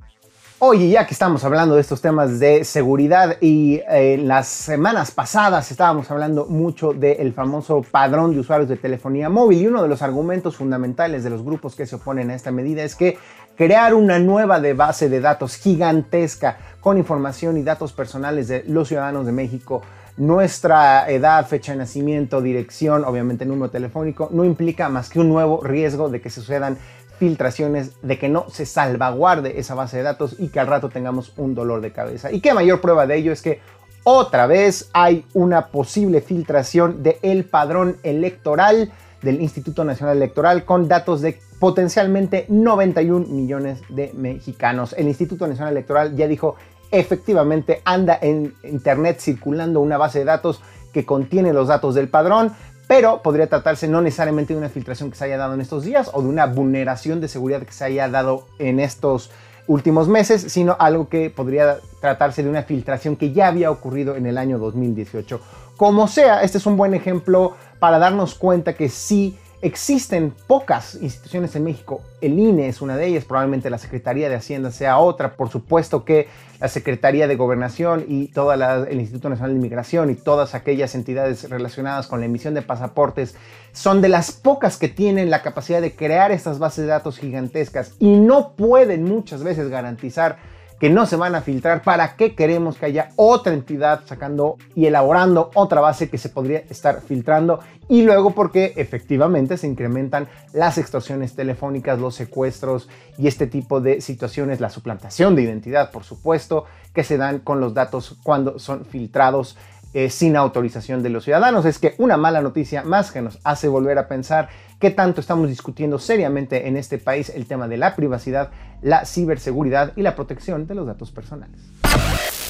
Oye, 0.60 0.88
ya 0.88 1.06
que 1.06 1.14
estamos 1.14 1.44
hablando 1.44 1.76
de 1.76 1.82
estos 1.82 2.00
temas 2.00 2.40
de 2.40 2.64
seguridad 2.64 3.36
y 3.40 3.80
eh, 3.88 4.18
las 4.20 4.48
semanas 4.48 5.12
pasadas 5.12 5.70
estábamos 5.70 6.10
hablando 6.10 6.46
mucho 6.46 6.92
del 6.92 7.32
famoso 7.32 7.82
padrón 7.88 8.32
de 8.32 8.40
usuarios 8.40 8.68
de 8.68 8.76
telefonía 8.76 9.28
móvil 9.28 9.62
y 9.62 9.66
uno 9.68 9.84
de 9.84 9.88
los 9.88 10.02
argumentos 10.02 10.56
fundamentales 10.56 11.22
de 11.22 11.30
los 11.30 11.44
grupos 11.44 11.76
que 11.76 11.86
se 11.86 11.94
oponen 11.94 12.30
a 12.30 12.34
esta 12.34 12.50
medida 12.50 12.82
es 12.82 12.96
que 12.96 13.16
crear 13.56 13.94
una 13.94 14.18
nueva 14.18 14.60
base 14.74 15.08
de 15.08 15.20
datos 15.20 15.54
gigantesca 15.54 16.58
con 16.80 16.98
información 16.98 17.56
y 17.56 17.62
datos 17.62 17.92
personales 17.92 18.48
de 18.48 18.64
los 18.66 18.88
ciudadanos 18.88 19.26
de 19.26 19.32
México 19.32 19.82
nuestra 20.18 21.08
edad, 21.08 21.46
fecha 21.46 21.72
de 21.72 21.78
nacimiento, 21.78 22.42
dirección, 22.42 23.04
obviamente 23.04 23.46
número 23.46 23.70
telefónico, 23.70 24.28
no 24.32 24.44
implica 24.44 24.88
más 24.88 25.08
que 25.08 25.20
un 25.20 25.28
nuevo 25.28 25.62
riesgo 25.62 26.08
de 26.08 26.20
que 26.20 26.28
sucedan 26.28 26.76
filtraciones, 27.18 27.92
de 28.02 28.18
que 28.18 28.28
no 28.28 28.46
se 28.48 28.66
salvaguarde 28.66 29.58
esa 29.58 29.74
base 29.74 29.98
de 29.98 30.02
datos 30.04 30.36
y 30.38 30.48
que 30.48 30.60
al 30.60 30.66
rato 30.66 30.88
tengamos 30.88 31.32
un 31.36 31.54
dolor 31.54 31.80
de 31.80 31.92
cabeza. 31.92 32.32
Y 32.32 32.40
qué 32.40 32.54
mayor 32.54 32.80
prueba 32.80 33.06
de 33.06 33.16
ello 33.16 33.32
es 33.32 33.42
que 33.42 33.60
otra 34.04 34.46
vez 34.46 34.88
hay 34.92 35.26
una 35.34 35.66
posible 35.66 36.20
filtración 36.20 37.02
del 37.02 37.16
el 37.22 37.44
padrón 37.44 37.98
electoral 38.02 38.92
del 39.22 39.40
Instituto 39.40 39.84
Nacional 39.84 40.16
Electoral 40.16 40.64
con 40.64 40.88
datos 40.88 41.20
de 41.20 41.38
potencialmente 41.58 42.46
91 42.48 43.26
millones 43.26 43.80
de 43.88 44.12
mexicanos. 44.14 44.94
El 44.96 45.08
Instituto 45.08 45.46
Nacional 45.46 45.72
Electoral 45.72 46.16
ya 46.16 46.28
dijo 46.28 46.56
efectivamente 46.90 47.82
anda 47.84 48.18
en 48.20 48.54
internet 48.62 49.18
circulando 49.20 49.80
una 49.80 49.98
base 49.98 50.20
de 50.20 50.24
datos 50.24 50.62
que 50.92 51.04
contiene 51.04 51.52
los 51.52 51.68
datos 51.68 51.94
del 51.94 52.08
padrón, 52.08 52.52
pero 52.88 53.22
podría 53.22 53.46
tratarse 53.46 53.86
no 53.86 54.00
necesariamente 54.00 54.54
de 54.54 54.58
una 54.58 54.70
filtración 54.70 55.10
que 55.10 55.16
se 55.16 55.26
haya 55.26 55.36
dado 55.36 55.54
en 55.54 55.60
estos 55.60 55.84
días 55.84 56.10
o 56.12 56.22
de 56.22 56.28
una 56.28 56.46
vulneración 56.46 57.20
de 57.20 57.28
seguridad 57.28 57.62
que 57.62 57.72
se 57.72 57.84
haya 57.84 58.08
dado 58.08 58.46
en 58.58 58.80
estos 58.80 59.30
últimos 59.68 60.08
meses, 60.08 60.40
sino 60.48 60.74
algo 60.80 61.08
que 61.10 61.28
podría 61.28 61.76
tratarse 62.00 62.42
de 62.42 62.48
una 62.48 62.62
filtración 62.62 63.16
que 63.16 63.32
ya 63.32 63.48
había 63.48 63.70
ocurrido 63.70 64.16
en 64.16 64.26
el 64.26 64.38
año 64.38 64.58
2018. 64.58 65.38
Como 65.76 66.08
sea, 66.08 66.42
este 66.42 66.56
es 66.58 66.66
un 66.66 66.78
buen 66.78 66.94
ejemplo 66.94 67.54
para 67.78 67.98
darnos 67.98 68.34
cuenta 68.34 68.72
que 68.72 68.88
sí 68.88 69.38
Existen 69.60 70.32
pocas 70.46 70.94
instituciones 71.02 71.56
en 71.56 71.64
México, 71.64 72.00
el 72.20 72.38
INE 72.38 72.68
es 72.68 72.80
una 72.80 72.96
de 72.96 73.06
ellas, 73.06 73.24
probablemente 73.24 73.70
la 73.70 73.78
Secretaría 73.78 74.28
de 74.28 74.36
Hacienda 74.36 74.70
sea 74.70 74.98
otra, 74.98 75.34
por 75.34 75.48
supuesto 75.48 76.04
que 76.04 76.28
la 76.60 76.68
Secretaría 76.68 77.26
de 77.26 77.34
Gobernación 77.34 78.04
y 78.06 78.28
todo 78.28 78.52
el 78.52 79.00
Instituto 79.00 79.28
Nacional 79.28 79.50
de 79.50 79.56
Inmigración 79.56 80.10
y 80.10 80.14
todas 80.14 80.54
aquellas 80.54 80.94
entidades 80.94 81.50
relacionadas 81.50 82.06
con 82.06 82.20
la 82.20 82.26
emisión 82.26 82.54
de 82.54 82.62
pasaportes 82.62 83.34
son 83.72 84.00
de 84.00 84.08
las 84.08 84.30
pocas 84.30 84.76
que 84.76 84.86
tienen 84.86 85.28
la 85.28 85.42
capacidad 85.42 85.80
de 85.80 85.96
crear 85.96 86.30
estas 86.30 86.60
bases 86.60 86.84
de 86.84 86.90
datos 86.90 87.18
gigantescas 87.18 87.94
y 87.98 88.14
no 88.14 88.52
pueden 88.52 89.02
muchas 89.02 89.42
veces 89.42 89.70
garantizar 89.70 90.38
que 90.78 90.90
no 90.90 91.06
se 91.06 91.16
van 91.16 91.34
a 91.34 91.40
filtrar, 91.40 91.82
¿para 91.82 92.16
qué 92.16 92.34
queremos 92.34 92.76
que 92.76 92.86
haya 92.86 93.10
otra 93.16 93.52
entidad 93.52 94.02
sacando 94.06 94.56
y 94.74 94.86
elaborando 94.86 95.50
otra 95.54 95.80
base 95.80 96.08
que 96.08 96.18
se 96.18 96.28
podría 96.28 96.60
estar 96.70 97.00
filtrando? 97.00 97.60
Y 97.88 98.02
luego 98.02 98.32
porque 98.32 98.74
efectivamente 98.76 99.56
se 99.56 99.66
incrementan 99.66 100.28
las 100.52 100.78
extorsiones 100.78 101.34
telefónicas, 101.34 101.98
los 101.98 102.14
secuestros 102.14 102.88
y 103.16 103.28
este 103.28 103.46
tipo 103.46 103.80
de 103.80 104.00
situaciones, 104.00 104.60
la 104.60 104.68
suplantación 104.68 105.34
de 105.34 105.42
identidad, 105.42 105.90
por 105.90 106.04
supuesto, 106.04 106.66
que 106.92 107.02
se 107.02 107.16
dan 107.16 107.38
con 107.38 107.60
los 107.60 107.74
datos 107.74 108.18
cuando 108.22 108.58
son 108.58 108.84
filtrados 108.84 109.56
eh, 109.94 110.10
sin 110.10 110.36
autorización 110.36 111.02
de 111.02 111.10
los 111.10 111.24
ciudadanos. 111.24 111.64
Es 111.64 111.78
que 111.78 111.94
una 111.98 112.16
mala 112.16 112.42
noticia 112.42 112.82
más 112.82 113.10
que 113.10 113.22
nos 113.22 113.38
hace 113.44 113.68
volver 113.68 113.98
a 113.98 114.08
pensar 114.08 114.48
qué 114.78 114.90
tanto 114.90 115.20
estamos 115.20 115.48
discutiendo 115.48 115.98
seriamente 115.98 116.68
en 116.68 116.76
este 116.76 116.98
país 116.98 117.30
el 117.30 117.46
tema 117.46 117.68
de 117.68 117.78
la 117.78 117.96
privacidad, 117.96 118.50
la 118.82 119.04
ciberseguridad 119.06 119.92
y 119.96 120.02
la 120.02 120.14
protección 120.14 120.66
de 120.66 120.74
los 120.74 120.86
datos 120.86 121.10
personales. 121.10 121.58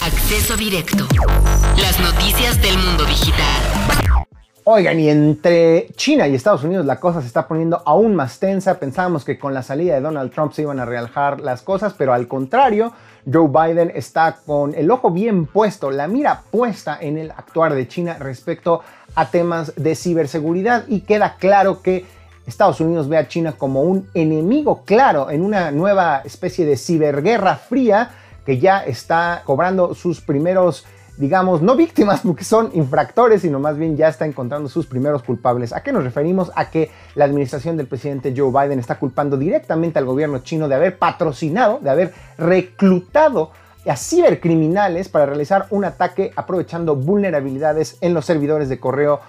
Acceso 0.02 0.56
directo. 0.56 1.06
Las 1.80 2.00
noticias 2.00 2.60
del 2.60 2.76
mundo 2.78 3.04
digital. 3.04 3.62
Oigan, 4.70 5.00
y 5.00 5.08
entre 5.08 5.88
China 5.96 6.28
y 6.28 6.34
Estados 6.34 6.62
Unidos 6.62 6.84
la 6.84 7.00
cosa 7.00 7.22
se 7.22 7.26
está 7.26 7.48
poniendo 7.48 7.82
aún 7.86 8.14
más 8.14 8.38
tensa. 8.38 8.78
Pensábamos 8.78 9.24
que 9.24 9.38
con 9.38 9.54
la 9.54 9.62
salida 9.62 9.94
de 9.94 10.02
Donald 10.02 10.30
Trump 10.30 10.52
se 10.52 10.60
iban 10.60 10.78
a 10.78 10.84
relajar 10.84 11.40
las 11.40 11.62
cosas, 11.62 11.94
pero 11.96 12.12
al 12.12 12.28
contrario, 12.28 12.92
Joe 13.30 13.48
Biden 13.48 13.92
está 13.94 14.38
con 14.46 14.74
el 14.74 14.90
ojo 14.90 15.10
bien 15.10 15.46
puesto, 15.46 15.90
la 15.90 16.08
mira 16.08 16.42
puesta 16.50 16.98
en 17.00 17.18
el 17.18 17.30
actuar 17.30 17.74
de 17.74 17.86
China 17.86 18.16
respecto 18.18 18.82
a 19.14 19.30
temas 19.30 19.72
de 19.76 19.94
ciberseguridad 19.94 20.84
y 20.88 21.00
queda 21.00 21.36
claro 21.38 21.82
que 21.82 22.06
Estados 22.46 22.80
Unidos 22.80 23.08
ve 23.08 23.18
a 23.18 23.28
China 23.28 23.52
como 23.52 23.82
un 23.82 24.08
enemigo 24.14 24.82
claro 24.84 25.30
en 25.30 25.42
una 25.42 25.70
nueva 25.70 26.22
especie 26.24 26.64
de 26.64 26.76
ciberguerra 26.76 27.56
fría 27.56 28.10
que 28.46 28.58
ya 28.58 28.78
está 28.78 29.42
cobrando 29.44 29.94
sus 29.94 30.22
primeros, 30.22 30.86
digamos, 31.18 31.62
no 31.62 31.76
víctimas 31.76 32.20
porque 32.20 32.44
son 32.44 32.70
infractores, 32.74 33.42
sino 33.42 33.58
más 33.58 33.76
bien 33.76 33.96
ya 33.96 34.08
está 34.08 34.24
encontrando 34.24 34.68
sus 34.68 34.86
primeros 34.86 35.22
culpables. 35.22 35.72
¿A 35.72 35.82
qué 35.82 35.92
nos 35.92 36.04
referimos? 36.04 36.52
A 36.54 36.70
que 36.70 36.90
la 37.16 37.24
administración 37.24 37.76
del 37.76 37.88
presidente 37.88 38.32
Joe 38.36 38.50
Biden 38.50 38.78
está 38.78 38.98
culpando 38.98 39.36
directamente 39.36 39.98
al 39.98 40.04
gobierno 40.04 40.38
chino 40.38 40.68
de 40.68 40.76
haber 40.76 40.98
patrocinado, 40.98 41.80
de 41.80 41.90
haber 41.90 42.14
reclutado 42.38 43.50
a 43.86 43.96
cibercriminales 43.96 45.08
para 45.08 45.26
realizar 45.26 45.66
un 45.70 45.84
ataque 45.84 46.32
aprovechando 46.36 46.94
vulnerabilidades 46.94 47.96
en 48.00 48.14
los 48.14 48.24
servidores 48.24 48.68
de 48.68 48.78
correo 48.78 49.20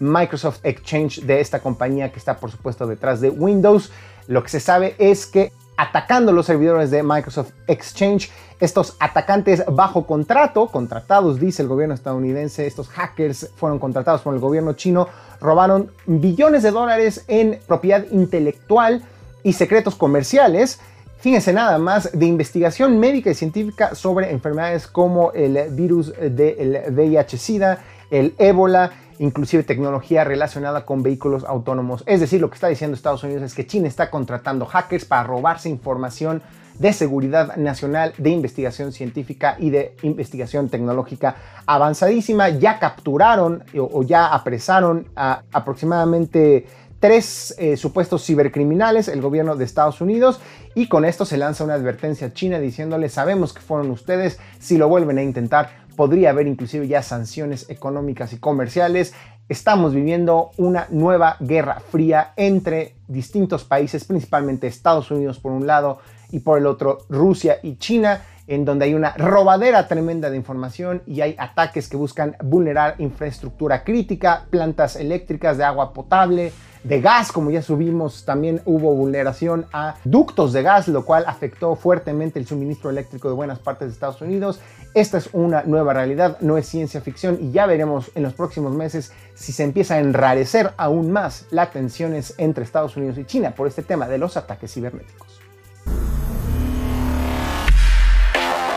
Microsoft 0.00 0.60
Exchange 0.64 1.22
de 1.22 1.40
esta 1.40 1.60
compañía 1.60 2.10
que 2.12 2.18
está 2.18 2.36
por 2.36 2.50
supuesto 2.50 2.86
detrás 2.86 3.20
de 3.20 3.30
Windows. 3.30 3.92
Lo 4.26 4.42
que 4.42 4.48
se 4.48 4.60
sabe 4.60 4.94
es 4.98 5.26
que 5.26 5.52
atacando 5.76 6.32
los 6.32 6.46
servidores 6.46 6.90
de 6.90 7.02
Microsoft 7.02 7.52
Exchange, 7.66 8.30
estos 8.60 8.96
atacantes 9.00 9.62
bajo 9.70 10.06
contrato, 10.06 10.66
contratados 10.68 11.38
dice 11.38 11.62
el 11.62 11.68
gobierno 11.68 11.94
estadounidense, 11.94 12.66
estos 12.66 12.88
hackers 12.88 13.50
fueron 13.56 13.78
contratados 13.78 14.22
por 14.22 14.34
el 14.34 14.40
gobierno 14.40 14.72
chino, 14.72 15.08
robaron 15.40 15.90
billones 16.06 16.62
de 16.62 16.70
dólares 16.70 17.24
en 17.28 17.60
propiedad 17.66 18.04
intelectual 18.10 19.02
y 19.42 19.52
secretos 19.52 19.94
comerciales. 19.94 20.80
Fíjense 21.18 21.52
nada 21.52 21.78
más 21.78 22.10
de 22.12 22.26
investigación 22.26 22.98
médica 22.98 23.30
y 23.30 23.34
científica 23.34 23.94
sobre 23.94 24.30
enfermedades 24.30 24.86
como 24.86 25.32
el 25.32 25.70
virus 25.70 26.12
del 26.18 26.82
VIH-Sida, 26.90 27.78
el 28.10 28.34
ébola, 28.38 28.92
inclusive 29.18 29.62
tecnología 29.62 30.24
relacionada 30.24 30.84
con 30.84 31.02
vehículos 31.02 31.44
autónomos. 31.44 32.02
Es 32.06 32.20
decir, 32.20 32.40
lo 32.40 32.50
que 32.50 32.54
está 32.54 32.68
diciendo 32.68 32.94
Estados 32.94 33.24
Unidos 33.24 33.42
es 33.42 33.54
que 33.54 33.66
China 33.66 33.88
está 33.88 34.10
contratando 34.10 34.66
hackers 34.66 35.04
para 35.04 35.24
robarse 35.24 35.68
información 35.68 36.42
de 36.78 36.92
seguridad 36.92 37.56
nacional, 37.56 38.12
de 38.18 38.30
investigación 38.30 38.92
científica 38.92 39.56
y 39.58 39.70
de 39.70 39.96
investigación 40.02 40.68
tecnológica 40.68 41.36
avanzadísima. 41.64 42.50
Ya 42.50 42.78
capturaron 42.78 43.64
o 43.74 44.02
ya 44.02 44.26
apresaron 44.26 45.08
a 45.16 45.42
aproximadamente 45.52 46.66
tres 47.00 47.54
eh, 47.58 47.76
supuestos 47.76 48.24
cibercriminales, 48.24 49.08
el 49.08 49.20
gobierno 49.20 49.56
de 49.56 49.64
Estados 49.64 50.00
Unidos, 50.00 50.40
y 50.74 50.88
con 50.88 51.04
esto 51.04 51.24
se 51.24 51.36
lanza 51.36 51.64
una 51.64 51.74
advertencia 51.74 52.28
a 52.28 52.32
China 52.32 52.58
diciéndole, 52.58 53.08
sabemos 53.08 53.52
que 53.52 53.60
fueron 53.60 53.90
ustedes, 53.90 54.38
si 54.58 54.78
lo 54.78 54.88
vuelven 54.88 55.18
a 55.18 55.22
intentar, 55.22 55.85
podría 55.96 56.30
haber 56.30 56.46
inclusive 56.46 56.86
ya 56.86 57.02
sanciones 57.02 57.68
económicas 57.68 58.32
y 58.32 58.38
comerciales. 58.38 59.14
Estamos 59.48 59.94
viviendo 59.94 60.50
una 60.58 60.86
nueva 60.90 61.36
guerra 61.40 61.80
fría 61.80 62.32
entre 62.36 62.96
distintos 63.08 63.64
países, 63.64 64.04
principalmente 64.04 64.66
Estados 64.66 65.10
Unidos 65.10 65.38
por 65.38 65.52
un 65.52 65.66
lado 65.66 65.98
y 66.30 66.40
por 66.40 66.58
el 66.58 66.66
otro 66.66 66.98
Rusia 67.08 67.58
y 67.62 67.76
China, 67.76 68.22
en 68.46 68.64
donde 68.64 68.84
hay 68.84 68.94
una 68.94 69.14
robadera 69.16 69.88
tremenda 69.88 70.30
de 70.30 70.36
información 70.36 71.02
y 71.06 71.20
hay 71.20 71.34
ataques 71.38 71.88
que 71.88 71.96
buscan 71.96 72.36
vulnerar 72.44 72.94
infraestructura 72.98 73.82
crítica, 73.82 74.46
plantas 74.50 74.96
eléctricas 74.96 75.58
de 75.58 75.64
agua 75.64 75.92
potable, 75.92 76.52
de 76.86 77.00
gas, 77.00 77.32
como 77.32 77.50
ya 77.50 77.62
subimos, 77.62 78.24
también 78.24 78.62
hubo 78.64 78.94
vulneración 78.94 79.66
a 79.72 79.96
ductos 80.04 80.52
de 80.52 80.62
gas, 80.62 80.86
lo 80.86 81.04
cual 81.04 81.24
afectó 81.26 81.74
fuertemente 81.74 82.38
el 82.38 82.46
suministro 82.46 82.90
eléctrico 82.90 83.28
de 83.28 83.34
buenas 83.34 83.58
partes 83.58 83.88
de 83.88 83.94
Estados 83.94 84.20
Unidos. 84.20 84.60
Esta 84.94 85.18
es 85.18 85.28
una 85.32 85.64
nueva 85.64 85.92
realidad, 85.94 86.38
no 86.40 86.56
es 86.56 86.68
ciencia 86.68 87.00
ficción 87.00 87.38
y 87.40 87.50
ya 87.50 87.66
veremos 87.66 88.12
en 88.14 88.22
los 88.22 88.34
próximos 88.34 88.72
meses 88.72 89.12
si 89.34 89.52
se 89.52 89.64
empieza 89.64 89.94
a 89.94 89.98
enrarecer 89.98 90.72
aún 90.76 91.10
más 91.10 91.46
las 91.50 91.72
tensiones 91.72 92.34
entre 92.38 92.62
Estados 92.62 92.96
Unidos 92.96 93.18
y 93.18 93.24
China 93.24 93.52
por 93.54 93.66
este 93.66 93.82
tema 93.82 94.06
de 94.06 94.18
los 94.18 94.36
ataques 94.36 94.72
cibernéticos. 94.72 95.40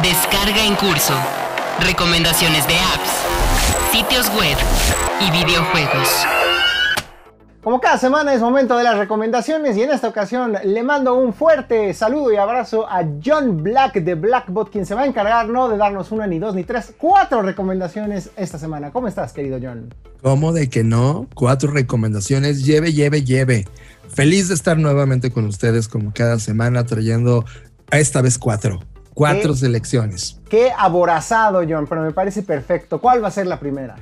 Descarga 0.01 0.65
en 0.65 0.75
curso. 0.75 1.13
Recomendaciones 1.81 2.67
de 2.67 2.73
apps, 2.73 3.91
sitios 3.91 4.29
web 4.35 4.57
y 5.21 5.31
videojuegos. 5.31 6.38
Como 7.63 7.81
cada 7.81 7.97
semana 7.97 8.33
es 8.33 8.39
momento 8.39 8.77
de 8.77 8.85
las 8.85 8.97
recomendaciones 8.97 9.75
y 9.75 9.83
en 9.83 9.91
esta 9.91 10.07
ocasión 10.07 10.53
le 10.63 10.81
mando 10.81 11.15
un 11.15 11.33
fuerte 11.33 11.93
saludo 11.93 12.31
y 12.31 12.37
abrazo 12.37 12.87
a 12.87 13.05
John 13.23 13.61
Black 13.61 13.95
de 13.95 14.15
Blackbot, 14.15 14.71
quien 14.71 14.85
se 14.85 14.95
va 14.95 15.01
a 15.01 15.05
encargar 15.05 15.49
no 15.49 15.67
de 15.67 15.75
darnos 15.75 16.13
una, 16.13 16.25
ni 16.25 16.39
dos, 16.39 16.55
ni 16.55 16.63
tres, 16.63 16.93
cuatro 16.97 17.41
recomendaciones 17.41 18.29
esta 18.37 18.57
semana. 18.57 18.91
¿Cómo 18.91 19.09
estás, 19.09 19.33
querido 19.33 19.59
John? 19.61 19.93
¿Cómo 20.21 20.53
de 20.53 20.69
que 20.69 20.85
no? 20.85 21.27
Cuatro 21.35 21.69
recomendaciones, 21.71 22.65
lleve, 22.65 22.93
lleve, 22.93 23.23
lleve. 23.23 23.67
Feliz 24.07 24.47
de 24.47 24.53
estar 24.53 24.77
nuevamente 24.77 25.29
con 25.29 25.45
ustedes 25.45 25.89
como 25.89 26.13
cada 26.13 26.39
semana 26.39 26.85
trayendo 26.85 27.43
esta 27.91 28.21
vez 28.21 28.37
cuatro 28.37 28.79
Cuatro 29.19 29.53
selecciones. 29.53 30.39
Qué 30.49 30.71
aborazado, 30.77 31.61
John, 31.67 31.87
pero 31.89 32.03
me 32.03 32.13
parece 32.13 32.41
perfecto. 32.41 33.01
¿Cuál 33.01 33.21
va 33.21 33.27
a 33.27 33.31
ser 33.31 33.47
la 33.47 33.59
primera? 33.59 33.97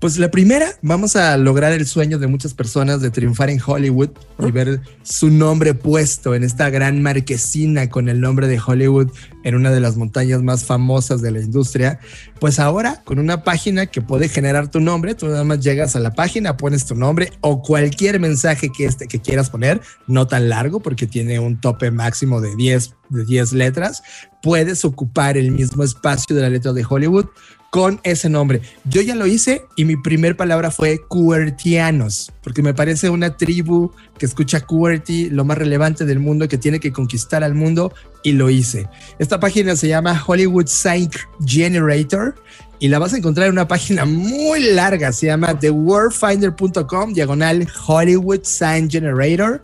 Pues 0.00 0.16
la 0.16 0.30
primera, 0.30 0.68
vamos 0.80 1.16
a 1.16 1.36
lograr 1.36 1.72
el 1.72 1.84
sueño 1.84 2.20
de 2.20 2.28
muchas 2.28 2.54
personas 2.54 3.00
de 3.00 3.10
triunfar 3.10 3.50
en 3.50 3.60
Hollywood 3.64 4.10
y 4.38 4.52
ver 4.52 4.80
su 5.02 5.28
nombre 5.28 5.74
puesto 5.74 6.36
en 6.36 6.44
esta 6.44 6.70
gran 6.70 7.02
marquesina 7.02 7.90
con 7.90 8.08
el 8.08 8.20
nombre 8.20 8.46
de 8.46 8.60
Hollywood 8.64 9.10
en 9.42 9.56
una 9.56 9.72
de 9.72 9.80
las 9.80 9.96
montañas 9.96 10.40
más 10.40 10.64
famosas 10.64 11.20
de 11.20 11.32
la 11.32 11.40
industria. 11.40 11.98
Pues 12.38 12.60
ahora, 12.60 13.02
con 13.04 13.18
una 13.18 13.42
página 13.42 13.86
que 13.86 14.00
puede 14.00 14.28
generar 14.28 14.70
tu 14.70 14.78
nombre, 14.78 15.16
tú 15.16 15.26
nada 15.26 15.42
más 15.42 15.58
llegas 15.58 15.96
a 15.96 16.00
la 16.00 16.12
página, 16.12 16.56
pones 16.56 16.86
tu 16.86 16.94
nombre 16.94 17.32
o 17.40 17.60
cualquier 17.60 18.20
mensaje 18.20 18.70
que, 18.70 18.84
este, 18.84 19.08
que 19.08 19.20
quieras 19.20 19.50
poner, 19.50 19.80
no 20.06 20.28
tan 20.28 20.48
largo 20.48 20.78
porque 20.78 21.08
tiene 21.08 21.40
un 21.40 21.60
tope 21.60 21.90
máximo 21.90 22.40
de 22.40 22.54
10, 22.54 22.94
de 23.08 23.24
10 23.24 23.52
letras, 23.52 24.04
puedes 24.42 24.84
ocupar 24.84 25.36
el 25.36 25.50
mismo 25.50 25.82
espacio 25.82 26.36
de 26.36 26.42
la 26.42 26.50
letra 26.50 26.72
de 26.72 26.86
Hollywood 26.88 27.26
con 27.70 28.00
ese 28.02 28.28
nombre. 28.28 28.62
Yo 28.84 29.02
ya 29.02 29.14
lo 29.14 29.26
hice 29.26 29.62
y 29.76 29.84
mi 29.84 29.96
primer 29.96 30.36
palabra 30.36 30.70
fue 30.70 31.00
QWERTIanos, 31.08 32.32
porque 32.42 32.62
me 32.62 32.74
parece 32.74 33.10
una 33.10 33.36
tribu 33.36 33.92
que 34.18 34.26
escucha 34.26 34.60
QWERTY, 34.60 35.30
lo 35.30 35.44
más 35.44 35.58
relevante 35.58 36.04
del 36.04 36.18
mundo, 36.18 36.48
que 36.48 36.58
tiene 36.58 36.80
que 36.80 36.92
conquistar 36.92 37.44
al 37.44 37.54
mundo, 37.54 37.92
y 38.22 38.32
lo 38.32 38.50
hice. 38.50 38.88
Esta 39.18 39.38
página 39.38 39.76
se 39.76 39.88
llama 39.88 40.22
Hollywood 40.26 40.66
Sign 40.66 41.10
Generator 41.44 42.34
y 42.80 42.88
la 42.88 42.98
vas 42.98 43.12
a 43.12 43.18
encontrar 43.18 43.46
en 43.46 43.52
una 43.52 43.68
página 43.68 44.04
muy 44.04 44.60
larga, 44.60 45.12
se 45.12 45.26
llama 45.26 45.58
thewordfinder.com, 45.58 47.12
diagonal 47.12 47.68
Hollywood 47.86 48.40
Sign 48.42 48.90
Generator 48.90 49.60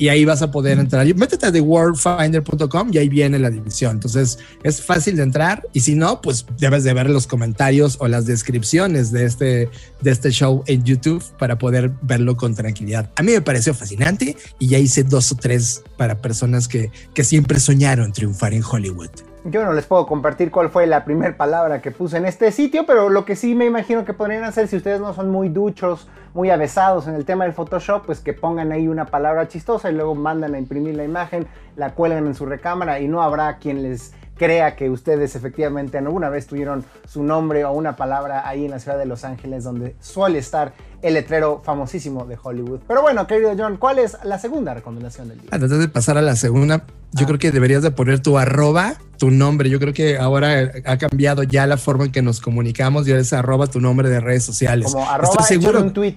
y 0.00 0.08
ahí 0.08 0.24
vas 0.24 0.40
a 0.40 0.50
poder 0.50 0.78
entrar. 0.78 1.06
Métete 1.14 1.44
a 1.44 1.52
theworldfinder.com 1.52 2.88
y 2.90 2.96
ahí 2.96 3.10
viene 3.10 3.38
la 3.38 3.50
división. 3.50 3.96
Entonces 3.96 4.38
es 4.62 4.80
fácil 4.80 5.14
de 5.16 5.22
entrar 5.22 5.68
y 5.74 5.80
si 5.80 5.94
no, 5.94 6.22
pues 6.22 6.46
debes 6.58 6.84
de 6.84 6.94
ver 6.94 7.10
los 7.10 7.26
comentarios 7.26 7.98
o 8.00 8.08
las 8.08 8.24
descripciones 8.24 9.12
de 9.12 9.26
este, 9.26 9.68
de 10.00 10.10
este 10.10 10.30
show 10.30 10.64
en 10.66 10.84
YouTube 10.84 11.22
para 11.38 11.58
poder 11.58 11.92
verlo 12.00 12.34
con 12.34 12.54
tranquilidad. 12.54 13.10
A 13.14 13.22
mí 13.22 13.32
me 13.32 13.42
pareció 13.42 13.74
fascinante 13.74 14.38
y 14.58 14.68
ya 14.68 14.78
hice 14.78 15.04
dos 15.04 15.32
o 15.32 15.34
tres 15.34 15.82
para 15.98 16.22
personas 16.22 16.66
que, 16.66 16.90
que 17.12 17.22
siempre 17.22 17.60
soñaron 17.60 18.10
triunfar 18.12 18.54
en 18.54 18.64
Hollywood. 18.64 19.29
Yo 19.44 19.64
no 19.64 19.72
les 19.72 19.86
puedo 19.86 20.06
compartir 20.06 20.50
cuál 20.50 20.68
fue 20.68 20.86
la 20.86 21.02
primera 21.06 21.34
palabra 21.34 21.80
que 21.80 21.90
puse 21.90 22.18
en 22.18 22.26
este 22.26 22.52
sitio, 22.52 22.84
pero 22.84 23.08
lo 23.08 23.24
que 23.24 23.36
sí 23.36 23.54
me 23.54 23.64
imagino 23.64 24.04
que 24.04 24.12
podrían 24.12 24.44
hacer 24.44 24.68
si 24.68 24.76
ustedes 24.76 25.00
no 25.00 25.14
son 25.14 25.30
muy 25.30 25.48
duchos, 25.48 26.08
muy 26.34 26.50
avesados 26.50 27.08
en 27.08 27.14
el 27.14 27.24
tema 27.24 27.44
del 27.44 27.54
Photoshop, 27.54 28.04
pues 28.04 28.20
que 28.20 28.34
pongan 28.34 28.70
ahí 28.70 28.86
una 28.86 29.06
palabra 29.06 29.48
chistosa 29.48 29.90
y 29.90 29.94
luego 29.94 30.14
mandan 30.14 30.54
a 30.54 30.58
imprimir 30.58 30.94
la 30.94 31.04
imagen, 31.04 31.46
la 31.76 31.94
cuelgan 31.94 32.26
en 32.26 32.34
su 32.34 32.44
recámara 32.44 33.00
y 33.00 33.08
no 33.08 33.22
habrá 33.22 33.56
quien 33.56 33.82
les 33.82 34.12
crea 34.36 34.76
que 34.76 34.90
ustedes 34.90 35.34
efectivamente 35.34 35.96
alguna 35.96 36.28
vez 36.28 36.46
tuvieron 36.46 36.84
su 37.06 37.22
nombre 37.22 37.64
o 37.64 37.72
una 37.72 37.96
palabra 37.96 38.46
ahí 38.46 38.66
en 38.66 38.70
la 38.70 38.78
ciudad 38.78 38.98
de 38.98 39.06
Los 39.06 39.24
Ángeles 39.24 39.64
donde 39.64 39.96
suele 40.00 40.38
estar 40.38 40.74
el 41.02 41.14
letrero 41.14 41.62
famosísimo 41.64 42.24
de 42.24 42.38
Hollywood. 42.42 42.80
Pero 42.86 43.02
bueno, 43.02 43.26
querido 43.26 43.54
John, 43.56 43.76
¿cuál 43.76 43.98
es 43.98 44.16
la 44.24 44.38
segunda 44.38 44.74
recomendación 44.74 45.28
del 45.28 45.40
día? 45.40 45.50
Antes 45.52 45.70
de 45.70 45.88
pasar 45.88 46.18
a 46.18 46.22
la 46.22 46.36
segunda, 46.36 46.84
yo 47.12 47.24
ah. 47.24 47.26
creo 47.26 47.38
que 47.38 47.50
deberías 47.50 47.82
de 47.82 47.90
poner 47.90 48.20
tu 48.20 48.38
arroba, 48.38 48.94
tu 49.18 49.30
nombre. 49.30 49.70
Yo 49.70 49.78
creo 49.78 49.92
que 49.92 50.18
ahora 50.18 50.72
ha 50.84 50.98
cambiado 50.98 51.42
ya 51.42 51.66
la 51.66 51.76
forma 51.76 52.04
en 52.04 52.12
que 52.12 52.22
nos 52.22 52.40
comunicamos 52.40 53.06
y 53.08 53.12
es 53.12 53.32
arroba 53.32 53.66
tu 53.66 53.80
nombre 53.80 54.08
de 54.08 54.20
redes 54.20 54.44
sociales. 54.44 54.92
Como 54.92 55.08
arroba 55.08 55.42
seguro? 55.42 55.80
un 55.80 55.92
tweet. 55.92 56.16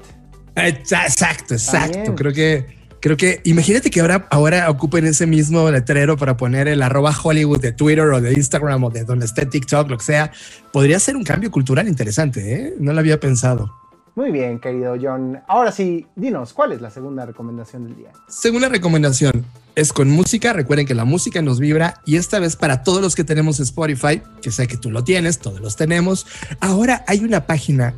Exacto, 0.55 1.53
exacto. 1.53 2.15
Creo 2.15 2.33
que 2.33 2.83
creo 3.03 3.17
que 3.17 3.41
imagínate 3.43 3.91
que 3.91 3.99
ahora, 3.99 4.27
ahora 4.31 4.69
ocupen 4.69 5.05
ese 5.05 5.27
mismo 5.27 5.69
letrero 5.69 6.15
para 6.15 6.37
poner 6.37 6.69
el 6.69 6.81
arroba 6.81 7.13
Hollywood 7.21 7.59
de 7.59 7.73
Twitter 7.73 8.05
o 8.05 8.21
de 8.21 8.31
Instagram 8.31 8.81
o 8.85 8.89
de 8.89 9.03
donde 9.03 9.25
esté 9.25 9.45
TikTok, 9.45 9.89
lo 9.89 9.97
que 9.97 10.05
sea. 10.05 10.31
Podría 10.71 10.99
ser 10.99 11.17
un 11.17 11.23
cambio 11.23 11.51
cultural 11.51 11.89
interesante, 11.89 12.53
¿eh? 12.53 12.73
No 12.79 12.93
lo 12.93 12.99
había 12.99 13.19
pensado. 13.19 13.82
Muy 14.15 14.31
bien, 14.31 14.59
querido 14.59 14.95
John. 15.01 15.41
Ahora 15.47 15.71
sí, 15.71 16.05
dinos, 16.15 16.53
¿cuál 16.53 16.71
es 16.71 16.81
la 16.81 16.91
segunda 16.91 17.25
recomendación 17.25 17.85
del 17.85 17.95
día? 17.95 18.11
Segunda 18.27 18.69
recomendación 18.69 19.43
es 19.75 19.91
con 19.91 20.09
música. 20.09 20.53
Recuerden 20.53 20.85
que 20.85 20.93
la 20.93 21.05
música 21.05 21.41
nos 21.41 21.59
vibra 21.59 22.01
y 22.05 22.17
esta 22.17 22.39
vez 22.39 22.55
para 22.55 22.83
todos 22.83 23.01
los 23.01 23.15
que 23.15 23.23
tenemos 23.23 23.59
Spotify, 23.59 24.21
que 24.41 24.51
sé 24.51 24.67
que 24.67 24.77
tú 24.77 24.91
lo 24.91 25.03
tienes, 25.03 25.39
todos 25.39 25.61
los 25.61 25.75
tenemos. 25.75 26.27
Ahora 26.59 27.03
hay 27.07 27.23
una 27.23 27.47
página 27.47 27.95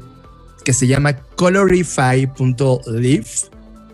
que 0.63 0.71
se 0.73 0.87
llama 0.87 1.17
colorify.live 1.35 3.25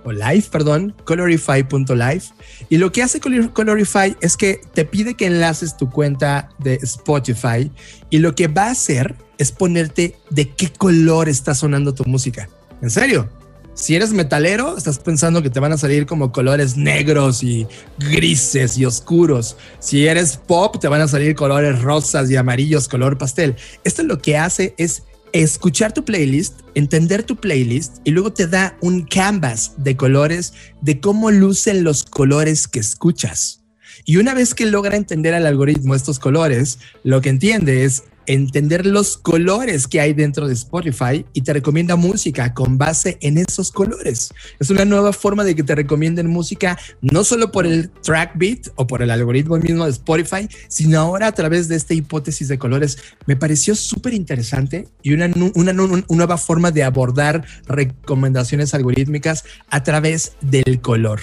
o 0.04 0.12
live, 0.12 0.44
perdón, 0.52 0.96
colorify.live. 1.06 2.24
Y 2.70 2.78
lo 2.78 2.92
que 2.92 3.04
hace 3.04 3.20
Colorify 3.20 4.16
es 4.22 4.38
que 4.38 4.62
te 4.74 4.86
pide 4.86 5.16
que 5.16 5.26
enlaces 5.26 5.78
tu 5.78 5.90
cuenta 5.90 6.50
de 6.60 6.76
Spotify 6.82 7.72
y 8.10 8.20
lo 8.20 8.36
que 8.36 8.48
va 8.48 8.68
a 8.68 8.72
hacer 8.72 9.16
es 9.38 9.52
ponerte 9.52 10.16
de 10.30 10.50
qué 10.50 10.72
color 10.72 11.30
está 11.30 11.56
sonando 11.56 11.94
tu 11.94 12.06
música. 12.06 12.50
En 12.82 12.90
serio. 12.90 13.30
Si 13.74 13.96
eres 13.96 14.12
metalero, 14.12 14.78
estás 14.78 15.00
pensando 15.00 15.42
que 15.42 15.50
te 15.50 15.62
van 15.62 15.72
a 15.72 15.78
salir 15.78 16.06
como 16.06 16.34
colores 16.34 16.76
negros 16.76 17.42
y 17.42 17.66
grises 17.98 18.78
y 18.78 18.86
oscuros. 18.86 19.56
Si 19.80 20.06
eres 20.06 20.36
pop, 20.36 20.78
te 20.80 20.90
van 20.90 21.00
a 21.00 21.08
salir 21.08 21.36
colores 21.36 21.82
rosas 21.82 22.30
y 22.30 22.36
amarillos, 22.36 22.90
color 22.90 23.18
pastel. 23.18 23.56
Esto 23.86 24.04
lo 24.04 24.18
que 24.22 24.38
hace 24.38 24.76
es 24.78 25.04
escuchar 25.34 25.94
tu 25.94 26.04
playlist, 26.04 26.60
entender 26.76 27.24
tu 27.24 27.36
playlist 27.36 27.98
y 28.04 28.12
luego 28.12 28.34
te 28.34 28.48
da 28.48 28.78
un 28.82 29.04
canvas 29.04 29.74
de 29.78 29.96
colores 29.96 30.54
de 30.82 31.00
cómo 31.00 31.32
lucen 31.32 31.84
los 31.84 32.04
colores 32.04 32.68
que 32.68 32.80
escuchas. 32.80 33.64
Y 34.06 34.18
una 34.18 34.34
vez 34.34 34.54
que 34.54 34.66
logra 34.66 34.96
entender 34.96 35.34
al 35.34 35.46
algoritmo 35.46 35.96
estos 35.96 36.20
colores, 36.20 36.80
lo 37.04 37.22
que 37.22 37.30
entiende 37.30 37.86
es 37.86 38.04
entender 38.34 38.86
los 38.86 39.18
colores 39.18 39.88
que 39.88 40.00
hay 40.00 40.14
dentro 40.14 40.48
de 40.48 40.54
Spotify 40.54 41.26
y 41.34 41.42
te 41.42 41.52
recomienda 41.52 41.98
música 41.98 42.54
con 42.54 42.78
base 42.78 43.18
en 43.22 43.38
esos 43.38 43.72
colores. 43.72 44.34
Es 44.60 44.70
una 44.70 44.86
nueva 44.86 45.12
forma 45.12 45.44
de 45.44 45.54
que 45.54 45.64
te 45.64 45.76
recomienden 45.76 46.28
música 46.28 46.78
no 47.02 47.26
solo 47.26 47.52
por 47.52 47.66
el 47.66 47.90
track 47.90 48.32
beat 48.36 48.68
o 48.76 48.88
por 48.88 49.02
el 49.02 49.12
algoritmo 49.12 49.58
mismo 49.58 49.84
de 49.84 49.92
Spotify, 49.92 50.48
sino 50.70 51.00
ahora 51.00 51.28
a 51.28 51.32
través 51.34 51.68
de 51.68 51.76
esta 51.76 51.94
hipótesis 51.94 52.48
de 52.48 52.58
colores. 52.58 52.98
Me 53.26 53.36
pareció 53.36 53.76
súper 53.76 54.14
interesante 54.14 54.88
y 55.02 55.14
una, 55.14 55.30
una, 55.56 55.74
nueva 55.74 56.38
forma 56.38 56.72
de 56.72 56.84
abordar 56.84 57.44
recomendaciones 57.68 58.74
algorítmicas 58.74 59.44
a 59.70 59.84
través 59.84 60.34
del 60.40 60.80
color. 60.80 61.20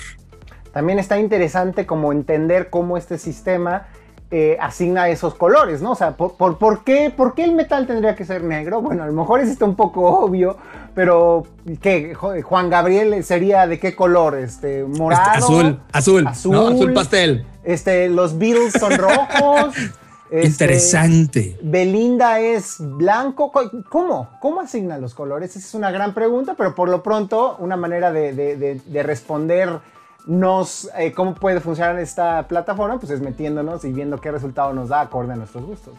También 0.73 0.99
está 0.99 1.18
interesante 1.18 1.87
como 1.87 2.12
entender 2.12 2.68
cómo 2.68 2.99
este 2.99 3.16
sistema 3.16 3.88
eh, 4.31 4.59
asigna 4.61 5.09
esos 5.09 5.35
colores, 5.35 5.81
¿no? 5.81 5.93
O 5.93 5.95
sea, 5.95 6.17
¿por, 6.17 6.37
por, 6.37 6.85
qué, 6.85 7.11
¿por, 7.14 7.35
qué, 7.35 7.45
el 7.45 7.53
metal 7.53 7.87
tendría 7.87 8.14
que 8.14 8.27
ser 8.27 8.45
negro? 8.45 8.83
Bueno, 8.83 9.03
a 9.03 9.07
lo 9.07 9.12
mejor 9.14 9.41
es 9.41 9.59
un 9.62 9.75
poco 9.75 10.03
obvio, 10.07 10.59
pero 10.95 11.47
¿qué? 11.81 12.14
Juan 12.14 12.69
Gabriel 12.69 13.25
sería 13.25 13.67
de 13.67 13.79
qué 13.79 13.97
color? 13.97 14.37
Este, 14.37 14.85
morado. 14.85 15.31
azul, 15.31 15.81
azul, 15.93 16.27
azul, 16.27 16.57
azul 16.57 16.93
pastel. 16.93 17.47
Este, 17.64 18.11
los 18.11 18.38
Beatles 18.38 18.75
son 18.75 18.97
rojos. 18.97 19.75
Este, 20.31 20.47
Interesante. 20.47 21.59
Belinda 21.62 22.38
es 22.38 22.77
blanco. 22.81 23.51
¿Cómo? 23.88 24.29
¿Cómo 24.43 24.61
asigna 24.61 24.99
los 24.99 25.14
colores? 25.14 25.57
Esa 25.57 25.67
es 25.67 25.73
una 25.73 25.91
gran 25.91 26.12
pregunta, 26.12 26.53
pero 26.55 26.75
por 26.75 26.91
lo 26.91 27.03
pronto, 27.03 27.57
una 27.61 27.79
manera 27.79 28.12
de, 28.12 28.35
de, 28.35 28.83
de 28.85 29.03
responder 29.03 29.81
nos, 30.26 30.88
eh, 30.98 31.12
cómo 31.12 31.35
puede 31.35 31.61
funcionar 31.61 31.98
esta 31.98 32.46
plataforma, 32.48 32.98
pues 32.98 33.12
es 33.12 33.20
metiéndonos 33.20 33.85
y 33.85 33.92
viendo 33.92 34.20
qué 34.20 34.31
resultado 34.31 34.72
nos 34.72 34.90
da 34.90 35.00
acorde 35.00 35.33
a 35.33 35.37
nuestros 35.37 35.64
gustos. 35.64 35.94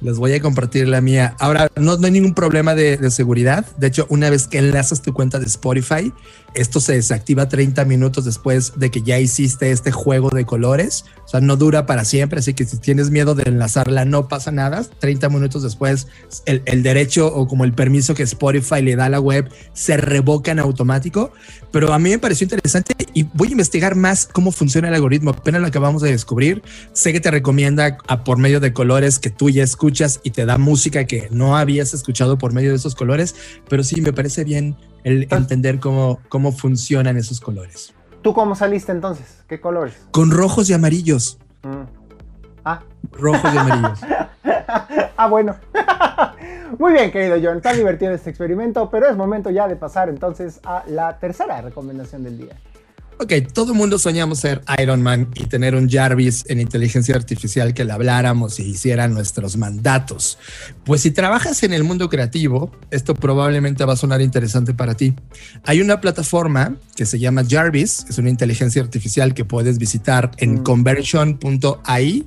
Les 0.00 0.16
voy 0.16 0.32
a 0.32 0.40
compartir 0.40 0.86
la 0.86 1.00
mía. 1.00 1.34
Ahora, 1.40 1.68
no, 1.74 1.94
hay 2.02 2.10
ningún 2.12 2.32
problema 2.32 2.74
de, 2.76 2.96
de, 2.96 3.10
seguridad. 3.10 3.66
De 3.76 3.88
hecho, 3.88 4.06
una 4.10 4.30
vez 4.30 4.46
que 4.46 4.58
enlazas 4.58 5.02
tu 5.02 5.12
cuenta 5.12 5.40
de 5.40 5.46
Spotify, 5.46 6.12
esto 6.54 6.80
se 6.80 6.94
desactiva 6.94 7.48
30 7.48 7.84
minutos 7.84 8.24
después 8.24 8.72
de 8.76 8.90
que 8.90 9.02
ya 9.02 9.18
hiciste 9.18 9.70
este 9.70 9.92
juego 9.92 10.30
de 10.30 10.44
colores. 10.44 11.04
O 11.24 11.28
sea, 11.28 11.40
no 11.40 11.56
dura 11.56 11.86
para 11.86 12.04
siempre, 12.04 12.40
así 12.40 12.54
que 12.54 12.64
si 12.64 12.78
tienes 12.78 13.10
miedo 13.10 13.34
de 13.34 13.44
enlazarla, 13.44 14.04
no 14.04 14.28
pasa 14.28 14.50
nada. 14.50 14.82
30 14.98 15.28
minutos 15.28 15.62
después, 15.62 16.08
el, 16.46 16.82
derecho 16.82 17.26
o 17.26 17.46
como 17.46 17.64
el 17.64 17.74
permiso 17.74 18.14
que 18.14 18.22
Spotify 18.22 18.82
le 18.82 18.96
da 18.96 19.06
a 19.06 19.10
la 19.10 19.20
web 19.20 19.50
se 19.74 19.98
revoca 19.98 20.50
en 20.50 20.58
automático. 20.58 21.32
Pero 21.70 21.92
a 21.92 21.98
mí 21.98 22.10
me 22.10 22.18
pareció 22.18 22.44
interesante 22.44 22.94
y 23.12 23.24
voy 23.24 23.48
a 23.48 23.52
investigar 23.52 23.94
más 23.94 24.26
cómo 24.26 24.50
funciona 24.52 24.88
el 24.88 24.94
algoritmo. 24.94 25.30
Apenas 25.30 25.60
lo 25.60 25.66
acabamos 25.66 26.00
de 26.00 26.10
descubrir. 26.10 26.62
Sé 26.92 27.12
que 27.12 27.20
te 27.20 27.30
recomienda 27.30 27.98
a, 28.06 28.24
por 28.24 28.38
medio 28.38 28.58
de 28.58 28.72
colores 28.72 29.18
que 29.18 29.30
tú 29.30 29.50
ya 29.50 29.62
escuchas 29.62 30.20
y 30.22 30.30
te 30.30 30.46
da 30.46 30.56
música 30.56 31.04
que 31.04 31.28
no 31.30 31.56
habías 31.58 31.92
escuchado 31.92 32.38
por 32.38 32.54
medio 32.54 32.70
de 32.70 32.76
esos 32.76 32.94
colores, 32.94 33.34
pero 33.68 33.84
sí 33.84 34.00
me 34.00 34.12
parece 34.12 34.44
bien 34.44 34.76
el 35.04 35.26
entender 35.30 35.80
cómo, 35.80 36.20
cómo 36.28 36.52
funcionan 36.52 37.16
esos 37.16 37.40
colores. 37.40 37.94
¿Tú 38.22 38.34
cómo 38.34 38.54
saliste 38.54 38.92
entonces? 38.92 39.44
¿Qué 39.48 39.60
colores? 39.60 39.94
Con 40.10 40.30
rojos 40.30 40.68
y 40.70 40.74
amarillos. 40.74 41.38
Mm. 41.62 41.82
Ah. 42.64 42.82
Rojos 43.12 43.54
y 43.54 43.56
amarillos. 43.56 44.00
ah, 45.16 45.28
bueno. 45.28 45.56
Muy 46.78 46.92
bien, 46.92 47.10
querido 47.10 47.38
John. 47.42 47.62
Tan 47.62 47.76
divertido 47.76 48.12
este 48.12 48.30
experimento, 48.30 48.90
pero 48.90 49.08
es 49.08 49.16
momento 49.16 49.50
ya 49.50 49.66
de 49.68 49.76
pasar 49.76 50.08
entonces 50.08 50.60
a 50.64 50.84
la 50.86 51.18
tercera 51.18 51.60
recomendación 51.62 52.24
del 52.24 52.38
día. 52.38 52.56
Ok, 53.20 53.32
todo 53.52 53.72
el 53.72 53.78
mundo 53.78 53.98
soñamos 53.98 54.38
ser 54.38 54.62
Iron 54.80 55.02
Man 55.02 55.28
y 55.34 55.46
tener 55.46 55.74
un 55.74 55.88
Jarvis 55.90 56.44
en 56.46 56.60
inteligencia 56.60 57.16
artificial 57.16 57.74
que 57.74 57.84
le 57.84 57.92
habláramos 57.92 58.60
y 58.60 58.62
hiciera 58.62 59.08
nuestros 59.08 59.56
mandatos. 59.56 60.38
Pues 60.84 61.00
si 61.02 61.10
trabajas 61.10 61.64
en 61.64 61.72
el 61.72 61.82
mundo 61.82 62.08
creativo, 62.08 62.70
esto 62.92 63.14
probablemente 63.14 63.84
va 63.84 63.94
a 63.94 63.96
sonar 63.96 64.20
interesante 64.20 64.72
para 64.72 64.94
ti. 64.94 65.14
Hay 65.64 65.80
una 65.80 66.00
plataforma 66.00 66.76
que 66.94 67.06
se 67.06 67.18
llama 67.18 67.42
Jarvis, 67.48 68.06
es 68.08 68.18
una 68.18 68.30
inteligencia 68.30 68.80
artificial 68.80 69.34
que 69.34 69.44
puedes 69.44 69.78
visitar 69.78 70.30
en 70.36 70.60
mm. 70.60 70.62
conversion.ai 70.62 72.24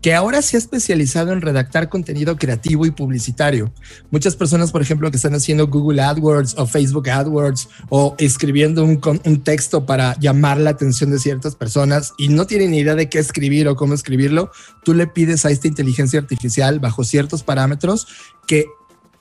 que 0.00 0.14
ahora 0.14 0.42
se 0.42 0.56
ha 0.56 0.58
especializado 0.58 1.32
en 1.32 1.40
redactar 1.40 1.88
contenido 1.88 2.36
creativo 2.36 2.86
y 2.86 2.90
publicitario. 2.90 3.72
Muchas 4.10 4.34
personas, 4.34 4.72
por 4.72 4.82
ejemplo, 4.82 5.10
que 5.10 5.16
están 5.16 5.34
haciendo 5.34 5.68
Google 5.68 6.02
AdWords 6.02 6.56
o 6.58 6.66
Facebook 6.66 7.08
AdWords 7.08 7.68
o 7.88 8.14
escribiendo 8.18 8.84
un, 8.84 9.00
texto 9.42 9.86
para 9.86 10.18
llamar 10.18 10.58
la 10.58 10.70
atención 10.70 11.10
de 11.10 11.18
ciertas 11.18 11.54
personas 11.54 12.12
y 12.18 12.28
no 12.28 12.46
tienen 12.46 12.72
ni 12.72 12.78
idea 12.78 12.94
de 12.94 13.08
qué 13.08 13.18
escribir 13.18 13.68
o 13.68 13.76
cómo 13.76 13.94
escribirlo, 13.94 14.50
tú 14.84 14.94
le 14.94 15.06
pides 15.06 15.44
a 15.46 15.50
esta 15.50 15.68
inteligencia 15.68 16.18
artificial 16.18 16.80
bajo 16.80 17.04
ciertos 17.04 17.42
parámetros 17.42 18.06
que 18.46 18.66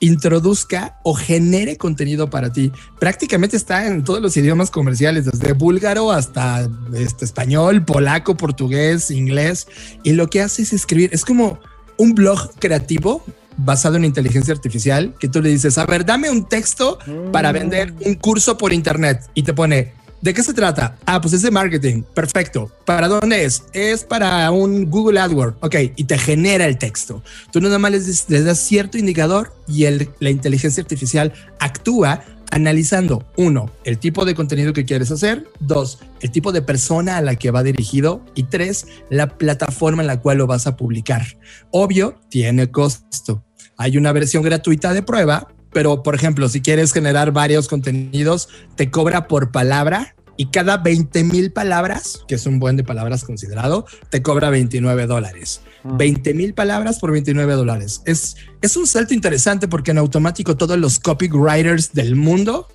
introduzca 0.01 0.99
o 1.03 1.13
genere 1.13 1.77
contenido 1.77 2.29
para 2.29 2.51
ti. 2.51 2.71
Prácticamente 2.99 3.55
está 3.55 3.87
en 3.87 4.03
todos 4.03 4.21
los 4.21 4.35
idiomas 4.35 4.69
comerciales, 4.69 5.25
desde 5.25 5.53
búlgaro 5.53 6.11
hasta 6.11 6.67
este, 6.93 7.23
español, 7.23 7.85
polaco, 7.85 8.35
portugués, 8.35 9.11
inglés. 9.11 9.67
Y 10.03 10.13
lo 10.13 10.27
que 10.27 10.41
hace 10.41 10.63
es 10.63 10.73
escribir, 10.73 11.11
es 11.13 11.23
como 11.23 11.59
un 11.97 12.13
blog 12.13 12.51
creativo 12.59 13.23
basado 13.57 13.95
en 13.95 14.05
inteligencia 14.05 14.53
artificial 14.53 15.13
que 15.19 15.27
tú 15.27 15.41
le 15.41 15.49
dices, 15.49 15.77
a 15.77 15.85
ver, 15.85 16.03
dame 16.03 16.31
un 16.31 16.49
texto 16.49 16.97
para 17.31 17.51
vender 17.51 17.93
un 18.03 18.15
curso 18.15 18.57
por 18.57 18.73
internet 18.73 19.29
y 19.35 19.43
te 19.43 19.53
pone 19.53 19.93
¿De 20.21 20.33
qué 20.33 20.43
se 20.43 20.53
trata? 20.53 20.97
Ah, 21.05 21.19
pues 21.19 21.33
es 21.33 21.41
de 21.41 21.49
marketing. 21.49 22.03
Perfecto. 22.13 22.71
¿Para 22.85 23.07
dónde 23.07 23.43
es? 23.43 23.63
Es 23.73 24.03
para 24.03 24.51
un 24.51 24.89
Google 24.89 25.19
AdWords. 25.19 25.57
Ok, 25.61 25.75
y 25.95 26.03
te 26.03 26.17
genera 26.17 26.65
el 26.67 26.77
texto. 26.77 27.23
Tú 27.51 27.59
nada 27.59 27.79
más 27.79 27.91
les, 27.91 28.27
das 28.27 28.59
cierto 28.59 28.99
indicador 28.99 29.51
y 29.67 29.85
la 30.19 30.29
inteligencia 30.29 30.81
artificial 30.81 31.33
actúa 31.59 32.23
analizando, 32.51 33.25
uno, 33.37 33.71
el 33.85 33.97
tipo 33.97 34.25
de 34.25 34.35
contenido 34.35 34.73
que 34.73 34.85
quieres 34.85 35.09
hacer, 35.09 35.47
dos, 35.59 35.99
el 36.19 36.31
tipo 36.31 36.51
de 36.51 36.61
persona 36.61 37.17
a 37.17 37.21
la 37.21 37.37
que 37.37 37.49
va 37.49 37.63
dirigido 37.63 38.23
y 38.35 38.43
tres, 38.43 38.87
la 39.09 39.37
plataforma 39.37 40.03
en 40.03 40.07
la 40.07 40.19
cual 40.19 40.37
lo 40.37 40.47
vas 40.47 40.67
a 40.67 40.75
publicar. 40.75 41.25
Obvio, 41.71 42.19
tiene 42.29 42.69
costo. 42.69 43.43
Hay 43.77 43.97
una 43.97 44.11
versión 44.11 44.43
gratuita 44.43 44.93
de 44.93 45.01
prueba, 45.01 45.47
pero 45.73 46.03
por 46.03 46.15
ejemplo, 46.15 46.49
si 46.49 46.61
quieres 46.61 46.93
generar 46.93 47.31
varios 47.31 47.67
contenidos, 47.67 48.49
te 48.75 48.91
cobra 48.91 49.27
por 49.27 49.51
palabra 49.51 50.15
y 50.37 50.47
cada 50.47 50.77
20 50.77 51.23
mil 51.23 51.51
palabras, 51.51 52.23
que 52.27 52.35
es 52.35 52.45
un 52.45 52.59
buen 52.59 52.75
de 52.75 52.83
palabras 52.83 53.23
considerado, 53.23 53.85
te 54.09 54.21
cobra 54.21 54.49
29 54.49 55.05
dólares. 55.05 55.61
20 55.83 56.29
ah. 56.29 56.33
mil 56.33 56.53
palabras 56.53 56.99
por 56.99 57.11
29 57.11 57.53
dólares. 57.53 58.01
Es, 58.05 58.37
es 58.61 58.75
un 58.75 58.87
salto 58.87 59.13
interesante 59.13 59.67
porque 59.67 59.91
en 59.91 59.97
automático 59.97 60.57
todos 60.57 60.77
los 60.77 60.99
copywriters 60.99 61.93
del 61.93 62.15
mundo 62.15 62.67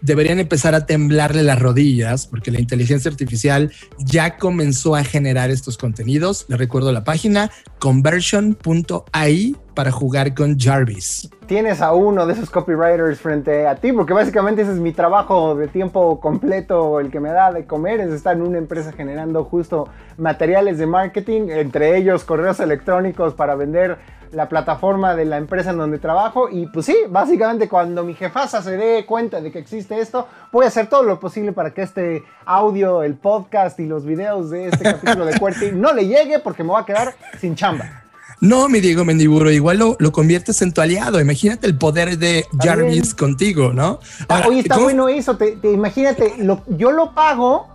deberían 0.00 0.38
empezar 0.38 0.74
a 0.74 0.86
temblarle 0.86 1.42
las 1.42 1.58
rodillas 1.58 2.26
porque 2.26 2.50
la 2.50 2.60
inteligencia 2.60 3.10
artificial 3.10 3.72
ya 3.98 4.36
comenzó 4.36 4.94
a 4.94 5.04
generar 5.04 5.50
estos 5.50 5.76
contenidos. 5.76 6.46
Le 6.48 6.56
recuerdo 6.56 6.92
la 6.92 7.04
página 7.04 7.50
conversion.ai 7.78 9.56
para 9.78 9.92
jugar 9.92 10.34
con 10.34 10.58
Jarvis. 10.58 11.30
Tienes 11.46 11.80
a 11.82 11.92
uno 11.92 12.26
de 12.26 12.32
esos 12.32 12.50
copywriters 12.50 13.20
frente 13.20 13.64
a 13.64 13.76
ti, 13.76 13.92
porque 13.92 14.12
básicamente 14.12 14.62
ese 14.62 14.72
es 14.72 14.80
mi 14.80 14.90
trabajo 14.90 15.54
de 15.54 15.68
tiempo 15.68 16.18
completo, 16.18 16.98
el 16.98 17.12
que 17.12 17.20
me 17.20 17.28
da 17.28 17.52
de 17.52 17.64
comer, 17.64 18.00
es 18.00 18.12
estar 18.12 18.34
en 18.34 18.42
una 18.42 18.58
empresa 18.58 18.90
generando 18.90 19.44
justo 19.44 19.88
materiales 20.16 20.78
de 20.78 20.86
marketing, 20.88 21.50
entre 21.50 21.96
ellos 21.96 22.24
correos 22.24 22.58
electrónicos 22.58 23.34
para 23.34 23.54
vender 23.54 23.98
la 24.32 24.48
plataforma 24.48 25.14
de 25.14 25.26
la 25.26 25.36
empresa 25.36 25.70
en 25.70 25.78
donde 25.78 26.00
trabajo 26.00 26.48
y 26.50 26.66
pues 26.66 26.84
sí, 26.84 26.96
básicamente 27.08 27.68
cuando 27.68 28.02
mi 28.02 28.14
jefasa 28.14 28.60
se 28.60 28.76
dé 28.76 29.06
cuenta 29.06 29.40
de 29.40 29.52
que 29.52 29.60
existe 29.60 30.00
esto, 30.00 30.26
voy 30.50 30.64
a 30.64 30.68
hacer 30.68 30.88
todo 30.88 31.04
lo 31.04 31.20
posible 31.20 31.52
para 31.52 31.70
que 31.70 31.82
este 31.82 32.24
audio, 32.44 33.04
el 33.04 33.14
podcast 33.14 33.78
y 33.78 33.86
los 33.86 34.04
videos 34.04 34.50
de 34.50 34.66
este 34.66 34.82
capítulo 34.82 35.24
de 35.24 35.34
QWERTY 35.38 35.70
no 35.70 35.92
le 35.92 36.08
llegue 36.08 36.40
porque 36.40 36.64
me 36.64 36.70
voy 36.70 36.82
a 36.82 36.84
quedar 36.84 37.14
sin 37.38 37.54
chamba. 37.54 38.07
No, 38.40 38.68
mi 38.68 38.80
Diego 38.80 39.04
Mendiburo, 39.04 39.50
igual 39.50 39.78
lo, 39.78 39.96
lo 39.98 40.12
conviertes 40.12 40.62
en 40.62 40.72
tu 40.72 40.80
aliado. 40.80 41.20
Imagínate 41.20 41.66
el 41.66 41.76
poder 41.76 42.18
de 42.18 42.46
Jarvis 42.62 43.14
contigo, 43.14 43.72
¿no? 43.72 43.98
Oye, 44.46 44.60
está 44.60 44.78
bueno 44.78 45.08
eso. 45.08 45.36
Te, 45.36 45.58
imagínate, 45.64 46.34
yo 46.68 46.92
lo 46.92 47.14
pago 47.14 47.66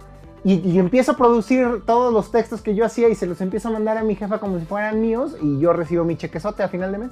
y, 0.45 0.77
empiezo 0.77 1.13
a 1.13 1.17
producir 1.17 1.81
todos 1.85 2.13
los 2.13 2.31
textos 2.31 2.61
que 2.61 2.75
yo 2.75 2.85
hacía 2.85 3.09
y 3.09 3.15
se 3.15 3.25
los 3.25 3.41
empiezo 3.41 3.69
a 3.69 3.71
mandar 3.71 3.97
a 3.97 4.03
mi 4.03 4.15
jefa 4.15 4.39
como 4.39 4.59
si 4.59 4.65
fueran 4.65 5.01
míos 5.01 5.31
y 5.41 5.59
yo 5.59 5.73
recibo 5.73 6.05
mi 6.05 6.15
chequezote 6.15 6.63
a 6.63 6.69
final 6.69 6.91
de 6.93 6.97
mes. 6.97 7.11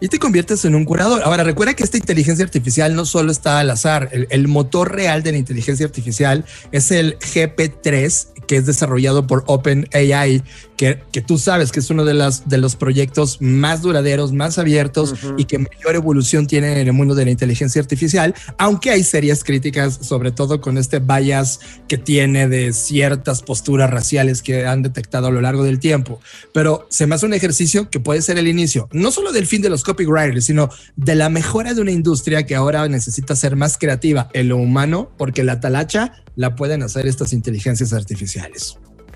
Y 0.00 0.08
te 0.08 0.20
conviertes 0.20 0.64
en 0.64 0.76
un 0.76 0.84
curador. 0.84 1.22
Ahora, 1.24 1.42
recuerda 1.42 1.74
que 1.74 1.82
esta 1.82 1.96
inteligencia 1.96 2.44
artificial 2.44 2.94
no 2.94 3.04
solo 3.04 3.32
está 3.32 3.58
al 3.58 3.70
azar. 3.70 4.08
El, 4.12 4.28
el 4.30 4.46
motor 4.46 4.92
real 4.92 5.24
de 5.24 5.32
la 5.32 5.38
inteligencia 5.38 5.86
artificial 5.86 6.44
es 6.70 6.92
el 6.92 7.18
GP3, 7.18 8.28
que 8.48 8.56
es 8.56 8.66
desarrollado 8.66 9.28
por 9.28 9.44
OpenAI, 9.46 10.42
que, 10.76 10.98
que 11.12 11.20
tú 11.20 11.38
sabes 11.38 11.70
que 11.70 11.80
es 11.80 11.90
uno 11.90 12.04
de, 12.04 12.14
las, 12.14 12.48
de 12.48 12.58
los 12.58 12.74
proyectos 12.74 13.40
más 13.40 13.82
duraderos, 13.82 14.32
más 14.32 14.58
abiertos 14.58 15.14
y 15.36 15.44
que 15.44 15.58
mayor 15.58 15.94
evolución 15.94 16.46
tiene 16.46 16.80
en 16.80 16.88
el 16.88 16.92
mundo 16.92 17.14
de 17.14 17.26
la 17.26 17.30
inteligencia 17.30 17.80
artificial, 17.80 18.34
aunque 18.56 18.90
hay 18.90 19.04
serias 19.04 19.44
críticas, 19.44 19.98
sobre 20.02 20.32
todo 20.32 20.60
con 20.60 20.78
este 20.78 20.98
bias 20.98 21.60
que 21.88 21.98
tiene 21.98 22.48
de 22.48 22.72
ciertas 22.72 23.42
posturas 23.42 23.90
raciales 23.90 24.42
que 24.42 24.66
han 24.66 24.82
detectado 24.82 25.26
a 25.26 25.30
lo 25.30 25.40
largo 25.40 25.62
del 25.62 25.78
tiempo. 25.78 26.20
Pero 26.52 26.86
se 26.90 27.06
me 27.06 27.14
hace 27.14 27.26
un 27.26 27.34
ejercicio 27.34 27.90
que 27.90 28.00
puede 28.00 28.22
ser 28.22 28.38
el 28.38 28.48
inicio, 28.48 28.88
no 28.92 29.10
solo 29.10 29.32
del 29.32 29.46
fin 29.46 29.60
de 29.60 29.68
los 29.68 29.84
copywriters, 29.84 30.46
sino 30.46 30.70
de 30.96 31.14
la 31.14 31.28
mejora 31.28 31.74
de 31.74 31.82
una 31.82 31.92
industria 31.92 32.46
que 32.46 32.54
ahora 32.54 32.88
necesita 32.88 33.36
ser 33.36 33.56
más 33.56 33.76
creativa 33.76 34.30
en 34.32 34.48
lo 34.48 34.56
humano, 34.56 35.10
porque 35.18 35.44
la 35.44 35.60
talacha 35.60 36.14
la 36.38 36.54
pueden 36.54 36.84
hacer 36.84 37.06
estas 37.08 37.32
inteligencias 37.32 37.92
artificiales. 37.92 38.37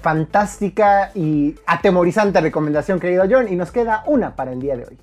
Fantástica 0.00 1.12
y 1.14 1.54
atemorizante 1.66 2.40
recomendación, 2.40 2.98
querido 2.98 3.24
John, 3.30 3.52
y 3.52 3.56
nos 3.56 3.70
queda 3.70 4.02
una 4.06 4.35
para 4.35 4.52
el 4.52 4.61
día 4.61 4.76
de 4.76 4.85
hoy. 4.85 4.98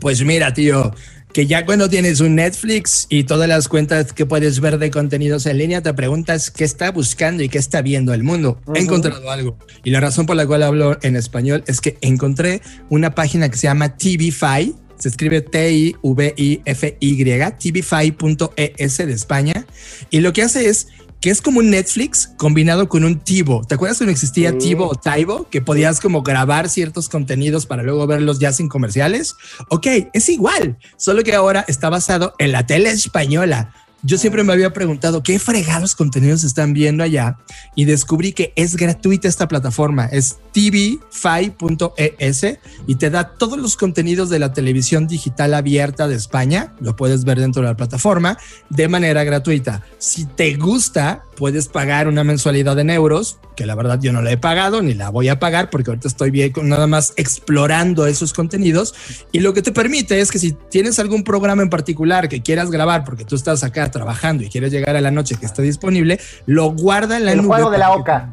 Pues 0.00 0.22
mira, 0.24 0.52
tío, 0.52 0.92
que 1.32 1.46
ya 1.46 1.66
cuando 1.66 1.88
tienes 1.88 2.20
un 2.20 2.36
Netflix 2.36 3.06
y 3.08 3.24
todas 3.24 3.48
las 3.48 3.68
cuentas 3.68 4.12
que 4.12 4.24
puedes 4.24 4.60
ver 4.60 4.78
de 4.78 4.90
contenidos 4.90 5.44
en 5.46 5.58
línea, 5.58 5.82
te 5.82 5.92
preguntas 5.94 6.50
qué 6.50 6.64
está 6.64 6.90
buscando 6.92 7.42
y 7.42 7.48
qué 7.48 7.58
está 7.58 7.82
viendo 7.82 8.14
el 8.14 8.22
mundo. 8.22 8.60
He 8.74 8.78
encontrado 8.78 9.30
algo. 9.30 9.58
Y 9.84 9.90
la 9.90 10.00
razón 10.00 10.26
por 10.26 10.36
la 10.36 10.46
cual 10.46 10.62
hablo 10.62 10.96
en 11.02 11.16
español 11.16 11.62
es 11.66 11.80
que 11.80 11.98
encontré 12.00 12.62
una 12.88 13.14
página 13.14 13.50
que 13.50 13.58
se 13.58 13.66
llama 13.66 13.96
TVFi, 13.96 14.74
se 14.98 15.08
escribe 15.08 15.42
T-I-V-I-F-Y, 15.42 17.24
tvfi.es 17.58 18.96
de 18.96 19.12
España. 19.12 19.66
Y 20.10 20.20
lo 20.20 20.32
que 20.32 20.42
hace 20.42 20.68
es 20.68 20.88
que 21.26 21.32
es 21.32 21.42
como 21.42 21.58
un 21.58 21.70
Netflix 21.70 22.30
combinado 22.36 22.88
con 22.88 23.02
un 23.02 23.18
Tivo. 23.18 23.64
¿Te 23.66 23.74
acuerdas 23.74 23.98
cuando 23.98 24.12
existía 24.12 24.56
Tivo 24.58 24.86
o 24.86 24.94
Taibo? 24.94 25.48
Que 25.50 25.60
podías 25.60 25.98
como 25.98 26.22
grabar 26.22 26.68
ciertos 26.68 27.08
contenidos 27.08 27.66
para 27.66 27.82
luego 27.82 28.06
verlos 28.06 28.38
ya 28.38 28.52
sin 28.52 28.68
comerciales. 28.68 29.34
Ok, 29.68 29.88
es 30.12 30.28
igual, 30.28 30.78
solo 30.96 31.24
que 31.24 31.34
ahora 31.34 31.64
está 31.66 31.90
basado 31.90 32.36
en 32.38 32.52
la 32.52 32.64
tele 32.64 32.90
española 32.90 33.74
yo 34.06 34.18
siempre 34.18 34.44
me 34.44 34.52
había 34.52 34.72
preguntado 34.72 35.24
qué 35.24 35.40
fregados 35.40 35.96
contenidos 35.96 36.44
están 36.44 36.72
viendo 36.72 37.02
allá 37.02 37.38
y 37.74 37.86
descubrí 37.86 38.32
que 38.32 38.52
es 38.54 38.76
gratuita 38.76 39.26
esta 39.26 39.48
plataforma. 39.48 40.06
Es 40.06 40.38
tvfi.es 40.52 42.46
y 42.86 42.94
te 42.94 43.10
da 43.10 43.30
todos 43.30 43.58
los 43.58 43.76
contenidos 43.76 44.30
de 44.30 44.38
la 44.38 44.52
televisión 44.52 45.08
digital 45.08 45.54
abierta 45.54 46.06
de 46.06 46.14
España. 46.14 46.72
Lo 46.80 46.94
puedes 46.94 47.24
ver 47.24 47.40
dentro 47.40 47.62
de 47.62 47.68
la 47.68 47.76
plataforma 47.76 48.38
de 48.70 48.86
manera 48.86 49.24
gratuita. 49.24 49.82
Si 49.98 50.24
te 50.24 50.54
gusta, 50.54 51.24
puedes 51.36 51.66
pagar 51.66 52.06
una 52.06 52.22
mensualidad 52.22 52.78
en 52.78 52.90
euros, 52.90 53.38
que 53.56 53.66
la 53.66 53.74
verdad 53.74 53.98
yo 54.00 54.12
no 54.12 54.22
la 54.22 54.30
he 54.30 54.36
pagado 54.36 54.82
ni 54.82 54.94
la 54.94 55.10
voy 55.10 55.28
a 55.28 55.38
pagar 55.38 55.70
porque 55.70 55.90
ahorita 55.90 56.08
estoy 56.08 56.30
bien 56.30 56.52
nada 56.62 56.86
más 56.86 57.12
explorando 57.16 58.06
esos 58.06 58.32
contenidos. 58.32 58.94
Y 59.32 59.40
lo 59.40 59.54
que 59.54 59.62
te 59.62 59.72
permite 59.72 60.20
es 60.20 60.30
que 60.30 60.38
si 60.38 60.52
tienes 60.52 60.98
algún 60.98 61.24
programa 61.24 61.62
en 61.62 61.70
particular 61.70 62.28
que 62.28 62.42
quieras 62.42 62.70
grabar 62.70 63.04
porque 63.04 63.24
tú 63.24 63.34
estás 63.34 63.64
acá 63.64 63.90
trabajando 63.90 64.44
y 64.44 64.48
quieres 64.48 64.70
llegar 64.70 64.94
a 64.94 65.00
la 65.00 65.10
noche 65.10 65.36
que 65.36 65.46
esté 65.46 65.62
disponible, 65.62 66.20
lo 66.44 66.70
guarda 66.70 67.16
en 67.16 67.24
la 67.24 67.32
El 67.32 67.40
juego 67.40 67.70
de 67.70 67.78
la 67.78 67.92
oca. 67.92 68.30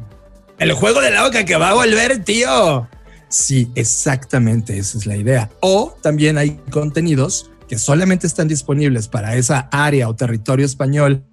El 0.58 0.72
juego 0.72 1.00
de 1.00 1.10
la 1.10 1.26
oca 1.26 1.44
que 1.44 1.56
va 1.56 1.70
a 1.70 1.74
volver, 1.74 2.22
tío. 2.22 2.86
Sí, 3.28 3.68
exactamente, 3.74 4.78
esa 4.78 4.98
es 4.98 5.06
la 5.06 5.16
idea. 5.16 5.50
O 5.60 5.96
también 6.02 6.38
hay 6.38 6.60
contenidos 6.70 7.50
que 7.68 7.78
solamente 7.78 8.26
están 8.26 8.48
disponibles 8.48 9.08
para 9.08 9.36
esa 9.36 9.68
área 9.72 10.08
o 10.08 10.14
territorio 10.14 10.66
español, 10.66 11.24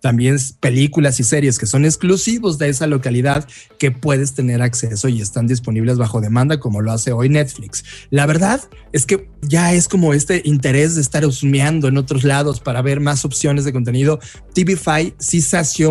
también 0.00 0.38
películas 0.60 1.20
y 1.20 1.24
series 1.24 1.58
que 1.58 1.66
son 1.66 1.84
exclusivos 1.84 2.58
de 2.58 2.68
esa 2.68 2.86
localidad 2.86 3.46
que 3.78 3.90
puedes 3.90 4.34
tener 4.34 4.62
acceso 4.62 5.08
y 5.08 5.20
están 5.20 5.46
disponibles 5.46 5.98
bajo 5.98 6.20
demanda 6.20 6.58
como 6.58 6.80
lo 6.80 6.92
hace 6.92 7.12
hoy 7.12 7.28
Netflix. 7.28 7.84
La 8.10 8.26
verdad 8.26 8.60
es 8.92 9.06
que 9.06 9.28
ya 9.42 9.72
es 9.72 9.88
como 9.88 10.14
este 10.14 10.42
interés 10.44 10.94
de 10.94 11.02
estar 11.02 11.24
husmeando 11.24 11.88
en 11.88 11.98
otros 11.98 12.24
lados 12.24 12.60
para 12.60 12.82
ver 12.82 13.00
más 13.00 13.24
opciones 13.24 13.64
de 13.64 13.72
contenido. 13.72 14.20
TVFi 14.54 15.14
sí 15.18 15.40
sació 15.40 15.90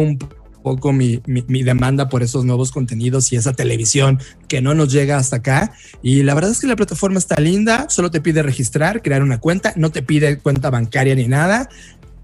poco 0.64 0.92
mi, 0.92 1.22
mi, 1.26 1.64
demanda 1.64 2.10
por 2.10 2.24
esos 2.24 2.46
nuevos 2.46 2.72
contenidos 2.72 3.32
y 3.32 3.36
esa 3.36 3.54
televisión 3.54 4.20
que 4.48 4.62
no 4.62 4.74
nos 4.74 4.92
llega 4.92 5.18
hasta 5.18 5.38
acá. 5.38 5.74
Y 6.02 6.24
la 6.24 6.34
verdad 6.34 6.52
es 6.52 6.60
que 6.60 6.68
la 6.68 6.76
plataforma 6.76 7.20
está 7.20 7.40
linda, 7.40 7.86
solo 7.90 8.12
te 8.12 8.22
pide 8.22 8.44
registrar, 8.44 9.02
crear 9.02 9.24
una 9.24 9.40
cuenta, 9.40 9.74
no 9.76 9.92
te 9.92 10.02
pide 10.02 10.38
cuenta 10.38 10.70
bancaria 10.70 11.16
ni 11.16 11.28
nada. 11.28 11.70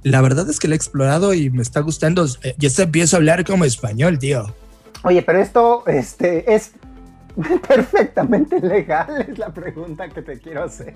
La 0.03 0.21
verdad 0.21 0.49
es 0.49 0.59
que 0.59 0.67
la 0.67 0.75
he 0.75 0.77
explorado 0.77 1.33
y 1.33 1.49
me 1.49 1.61
está 1.61 1.79
gustando. 1.79 2.25
Eh, 2.43 2.55
ya 2.57 2.69
se 2.69 2.83
empiezo 2.83 3.15
a 3.15 3.17
hablar 3.17 3.43
como 3.43 3.65
español, 3.65 4.19
tío. 4.19 4.53
Oye, 5.03 5.21
pero 5.21 5.39
esto 5.39 5.83
este, 5.87 6.53
es 6.53 6.71
perfectamente 7.67 8.59
legal, 8.59 9.25
es 9.27 9.37
la 9.37 9.53
pregunta 9.53 10.09
que 10.09 10.21
te 10.21 10.39
quiero 10.39 10.63
hacer. 10.63 10.95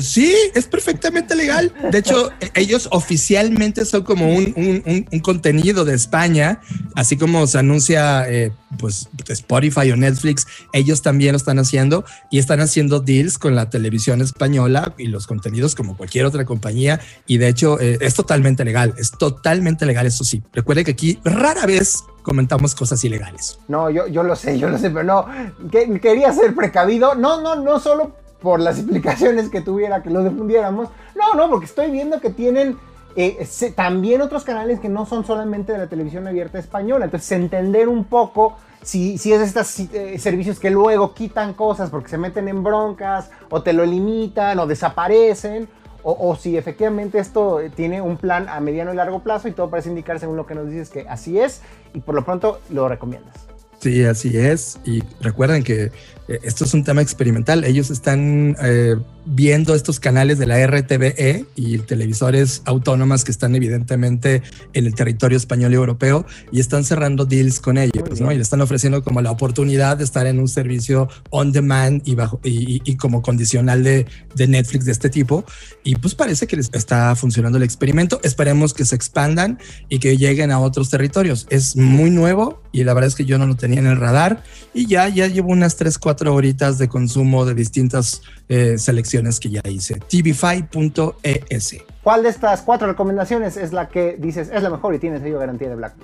Sí, 0.00 0.34
es 0.54 0.66
perfectamente 0.66 1.34
legal. 1.34 1.72
De 1.90 1.98
hecho, 1.98 2.30
ellos 2.54 2.88
oficialmente 2.92 3.84
son 3.84 4.02
como 4.02 4.28
un, 4.28 5.06
contenido 5.22 5.84
de 5.84 5.94
España, 5.94 6.60
así 6.94 7.16
como 7.16 7.46
se 7.46 7.58
anuncia 7.58 8.28
eh, 8.28 8.52
pues 8.78 9.08
Spotify 9.28 9.90
o 9.90 9.96
Netflix, 9.96 10.46
ellos 10.72 11.02
también 11.02 11.32
lo 11.32 11.36
están 11.36 11.58
haciendo 11.58 12.04
y 12.30 12.38
están 12.38 12.60
haciendo 12.60 13.00
deals 13.00 13.38
con 13.38 13.54
la 13.54 13.70
televisión 13.70 14.20
española 14.20 14.94
y 14.98 15.06
los 15.06 15.26
contenidos 15.26 15.74
como 15.74 15.96
cualquier 15.96 16.26
otra 16.26 16.44
compañía. 16.44 17.00
Y 17.26 17.38
de 17.38 17.48
hecho, 17.48 17.80
eh, 17.80 17.98
es 18.00 18.14
totalmente 18.14 18.64
legal, 18.64 18.94
es 18.98 19.10
totalmente 19.10 19.86
legal, 19.86 20.06
eso 20.06 20.24
sí. 20.24 20.42
Recuerde 20.52 20.84
que 20.84 20.92
aquí 20.92 21.18
rara 21.24 21.66
vez 21.66 22.04
comentamos 22.22 22.74
cosas 22.74 23.02
ilegales. 23.04 23.58
No, 23.68 23.88
yo, 23.88 24.06
yo 24.06 24.22
lo 24.22 24.36
sé, 24.36 24.58
yo 24.58 24.68
lo 24.68 24.78
sé, 24.78 24.90
pero 24.90 25.04
no, 25.04 25.26
quería 25.70 26.32
ser 26.32 26.54
precavido. 26.54 27.14
No, 27.14 27.40
no, 27.40 27.56
no 27.56 27.80
solo 27.80 28.27
por 28.40 28.60
las 28.60 28.78
implicaciones 28.80 29.48
que 29.48 29.60
tuviera 29.60 30.02
que 30.02 30.10
lo 30.10 30.22
difundiéramos. 30.24 30.88
No, 31.14 31.34
no, 31.34 31.50
porque 31.50 31.66
estoy 31.66 31.90
viendo 31.90 32.20
que 32.20 32.30
tienen 32.30 32.76
eh, 33.16 33.46
también 33.74 34.22
otros 34.22 34.44
canales 34.44 34.80
que 34.80 34.88
no 34.88 35.06
son 35.06 35.24
solamente 35.24 35.72
de 35.72 35.78
la 35.78 35.86
televisión 35.88 36.26
abierta 36.26 36.58
española. 36.58 37.06
Entonces, 37.06 37.32
entender 37.32 37.88
un 37.88 38.04
poco 38.04 38.56
si, 38.82 39.18
si 39.18 39.32
es 39.32 39.40
estos 39.40 39.80
eh, 39.92 40.18
servicios 40.18 40.60
que 40.60 40.70
luego 40.70 41.14
quitan 41.14 41.54
cosas 41.54 41.90
porque 41.90 42.08
se 42.08 42.18
meten 42.18 42.48
en 42.48 42.62
broncas 42.62 43.30
o 43.50 43.62
te 43.62 43.72
lo 43.72 43.84
limitan 43.84 44.58
o 44.58 44.66
desaparecen. 44.66 45.68
O, 46.04 46.30
o, 46.30 46.36
si 46.36 46.56
efectivamente 46.56 47.18
esto 47.18 47.60
tiene 47.74 48.00
un 48.00 48.16
plan 48.16 48.48
a 48.48 48.60
mediano 48.60 48.92
y 48.92 48.96
largo 48.96 49.18
plazo 49.18 49.48
y 49.48 49.52
todo 49.52 49.68
parece 49.68 49.88
indicar 49.88 50.20
según 50.20 50.36
lo 50.36 50.46
que 50.46 50.54
nos 50.54 50.68
dices 50.68 50.90
que 50.90 51.08
así 51.08 51.40
es 51.40 51.60
y 51.92 52.00
por 52.00 52.14
lo 52.14 52.24
pronto 52.24 52.60
lo 52.70 52.88
recomiendas. 52.88 53.57
Sí, 53.80 54.04
así 54.04 54.36
es. 54.36 54.78
Y 54.84 55.02
recuerden 55.20 55.62
que 55.62 55.92
eh, 56.28 56.40
esto 56.42 56.64
es 56.64 56.74
un 56.74 56.84
tema 56.84 57.00
experimental. 57.00 57.64
Ellos 57.64 57.90
están 57.90 58.56
eh, 58.62 58.96
viendo 59.24 59.74
estos 59.74 60.00
canales 60.00 60.38
de 60.38 60.46
la 60.46 60.64
RTVE 60.66 61.44
y 61.54 61.78
televisores 61.78 62.62
autónomas 62.64 63.24
que 63.24 63.30
están 63.30 63.54
evidentemente 63.54 64.42
en 64.72 64.86
el 64.86 64.94
territorio 64.94 65.36
español 65.36 65.72
y 65.72 65.76
europeo 65.76 66.26
y 66.50 66.60
están 66.60 66.84
cerrando 66.84 67.24
deals 67.24 67.60
con 67.60 67.78
ellos, 67.78 68.20
¿no? 68.20 68.32
Y 68.32 68.36
le 68.36 68.42
están 68.42 68.60
ofreciendo 68.60 69.02
como 69.02 69.22
la 69.22 69.30
oportunidad 69.30 69.96
de 69.96 70.04
estar 70.04 70.26
en 70.26 70.38
un 70.38 70.48
servicio 70.48 71.08
on 71.30 71.52
demand 71.52 72.02
y, 72.06 72.14
bajo, 72.14 72.40
y, 72.42 72.96
como 72.96 73.22
condicional 73.22 73.82
de, 73.84 74.06
de, 74.34 74.48
Netflix 74.48 74.84
de 74.84 74.92
este 74.92 75.08
tipo. 75.10 75.44
Y 75.84 75.96
pues 75.96 76.14
parece 76.14 76.46
que 76.46 76.56
les 76.56 76.70
está 76.72 77.14
funcionando 77.16 77.58
el 77.58 77.64
experimento. 77.64 78.20
Esperemos 78.22 78.74
que 78.74 78.84
se 78.84 78.96
expandan 78.96 79.58
y 79.88 79.98
que 79.98 80.16
lleguen 80.16 80.50
a 80.50 80.58
otros 80.58 80.90
territorios. 80.90 81.46
Es 81.50 81.76
muy 81.76 82.10
nuevo 82.10 82.62
y 82.72 82.84
la 82.84 82.94
verdad 82.94 83.08
es 83.08 83.14
que 83.14 83.24
yo 83.24 83.38
no 83.38 83.46
lo 83.46 83.56
tenía 83.68 83.80
en 83.80 83.86
el 83.86 84.00
radar 84.00 84.42
y 84.72 84.86
ya, 84.86 85.08
ya 85.08 85.26
llevo 85.26 85.50
unas 85.50 85.76
3, 85.76 85.98
4 85.98 86.34
horitas 86.34 86.78
de 86.78 86.88
consumo 86.88 87.44
de 87.44 87.54
distintas 87.54 88.22
eh, 88.48 88.78
selecciones 88.78 89.38
que 89.40 89.50
ya 89.50 89.60
hice. 89.68 89.96
tvfi.es. 90.08 91.76
¿Cuál 92.02 92.22
de 92.22 92.30
estas 92.30 92.62
cuatro 92.62 92.86
recomendaciones 92.86 93.58
es 93.58 93.72
la 93.72 93.88
que 93.88 94.16
dices 94.18 94.50
es 94.52 94.62
la 94.62 94.70
mejor 94.70 94.94
y 94.94 94.98
tiene 94.98 95.20
sello 95.20 95.38
garantía 95.38 95.68
de 95.68 95.74
Black? 95.74 95.94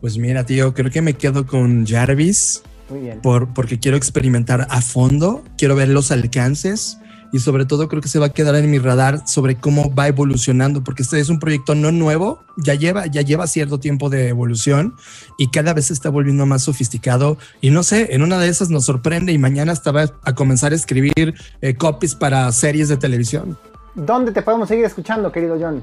Pues 0.00 0.16
mira, 0.18 0.46
tío, 0.46 0.72
creo 0.74 0.90
que 0.90 1.02
me 1.02 1.14
quedo 1.14 1.46
con 1.46 1.84
Jarvis. 1.84 2.62
Muy 2.88 3.00
bien. 3.00 3.20
Por, 3.20 3.52
porque 3.52 3.80
quiero 3.80 3.96
experimentar 3.96 4.68
a 4.70 4.80
fondo, 4.80 5.42
quiero 5.56 5.74
ver 5.74 5.88
los 5.88 6.12
alcances 6.12 6.98
y 7.34 7.40
sobre 7.40 7.66
todo 7.66 7.88
creo 7.88 8.00
que 8.00 8.08
se 8.08 8.20
va 8.20 8.26
a 8.26 8.28
quedar 8.28 8.54
en 8.54 8.70
mi 8.70 8.78
radar 8.78 9.26
sobre 9.26 9.56
cómo 9.56 9.92
va 9.92 10.06
evolucionando, 10.06 10.84
porque 10.84 11.02
este 11.02 11.18
es 11.18 11.30
un 11.30 11.40
proyecto 11.40 11.74
no 11.74 11.90
nuevo, 11.90 12.44
ya 12.56 12.74
lleva, 12.74 13.06
ya 13.06 13.22
lleva 13.22 13.48
cierto 13.48 13.80
tiempo 13.80 14.08
de 14.08 14.28
evolución 14.28 14.94
y 15.36 15.50
cada 15.50 15.74
vez 15.74 15.86
se 15.86 15.94
está 15.94 16.10
volviendo 16.10 16.46
más 16.46 16.62
sofisticado 16.62 17.36
y 17.60 17.70
no 17.70 17.82
sé, 17.82 18.14
en 18.14 18.22
una 18.22 18.38
de 18.38 18.46
esas 18.46 18.70
nos 18.70 18.84
sorprende 18.84 19.32
y 19.32 19.38
mañana 19.38 19.72
estaba 19.72 20.04
a 20.22 20.34
comenzar 20.36 20.70
a 20.70 20.76
escribir 20.76 21.34
eh, 21.60 21.74
copies 21.74 22.14
para 22.14 22.52
series 22.52 22.88
de 22.88 22.98
televisión. 22.98 23.58
¿Dónde 23.96 24.30
te 24.30 24.40
podemos 24.40 24.68
seguir 24.68 24.84
escuchando, 24.84 25.32
querido 25.32 25.56
John? 25.60 25.82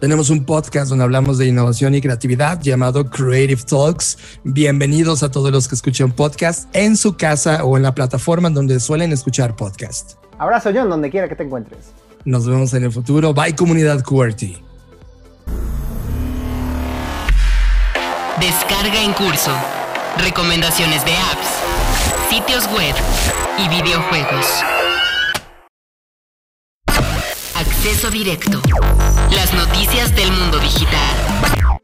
Tenemos 0.00 0.30
un 0.30 0.46
podcast 0.46 0.88
donde 0.88 1.04
hablamos 1.04 1.36
de 1.36 1.44
innovación 1.44 1.94
y 1.94 2.00
creatividad 2.00 2.58
llamado 2.58 3.04
Creative 3.10 3.60
Talks. 3.68 4.16
Bienvenidos 4.44 5.22
a 5.22 5.30
todos 5.30 5.52
los 5.52 5.68
que 5.68 5.74
escuchan 5.74 6.10
podcast 6.10 6.74
en 6.74 6.96
su 6.96 7.18
casa 7.18 7.64
o 7.64 7.76
en 7.76 7.82
la 7.82 7.94
plataforma 7.94 8.48
donde 8.48 8.80
suelen 8.80 9.12
escuchar 9.12 9.56
podcast. 9.56 10.19
Abrazo 10.40 10.70
John, 10.74 10.88
donde 10.88 11.10
quiera 11.10 11.28
que 11.28 11.36
te 11.36 11.42
encuentres. 11.42 11.92
Nos 12.24 12.46
vemos 12.46 12.72
en 12.72 12.84
el 12.84 12.90
futuro. 12.90 13.34
Bye 13.34 13.54
comunidad 13.54 14.02
QWERTY. 14.02 14.56
Descarga 18.40 19.04
en 19.04 19.12
curso. 19.12 19.50
Recomendaciones 20.16 21.04
de 21.04 21.12
apps, 21.12 22.30
sitios 22.30 22.66
web 22.72 22.94
y 23.58 23.68
videojuegos. 23.68 24.46
Acceso 27.54 28.10
directo. 28.10 28.62
Las 29.32 29.52
noticias 29.52 30.16
del 30.16 30.32
mundo 30.32 30.58
digital. 30.58 31.79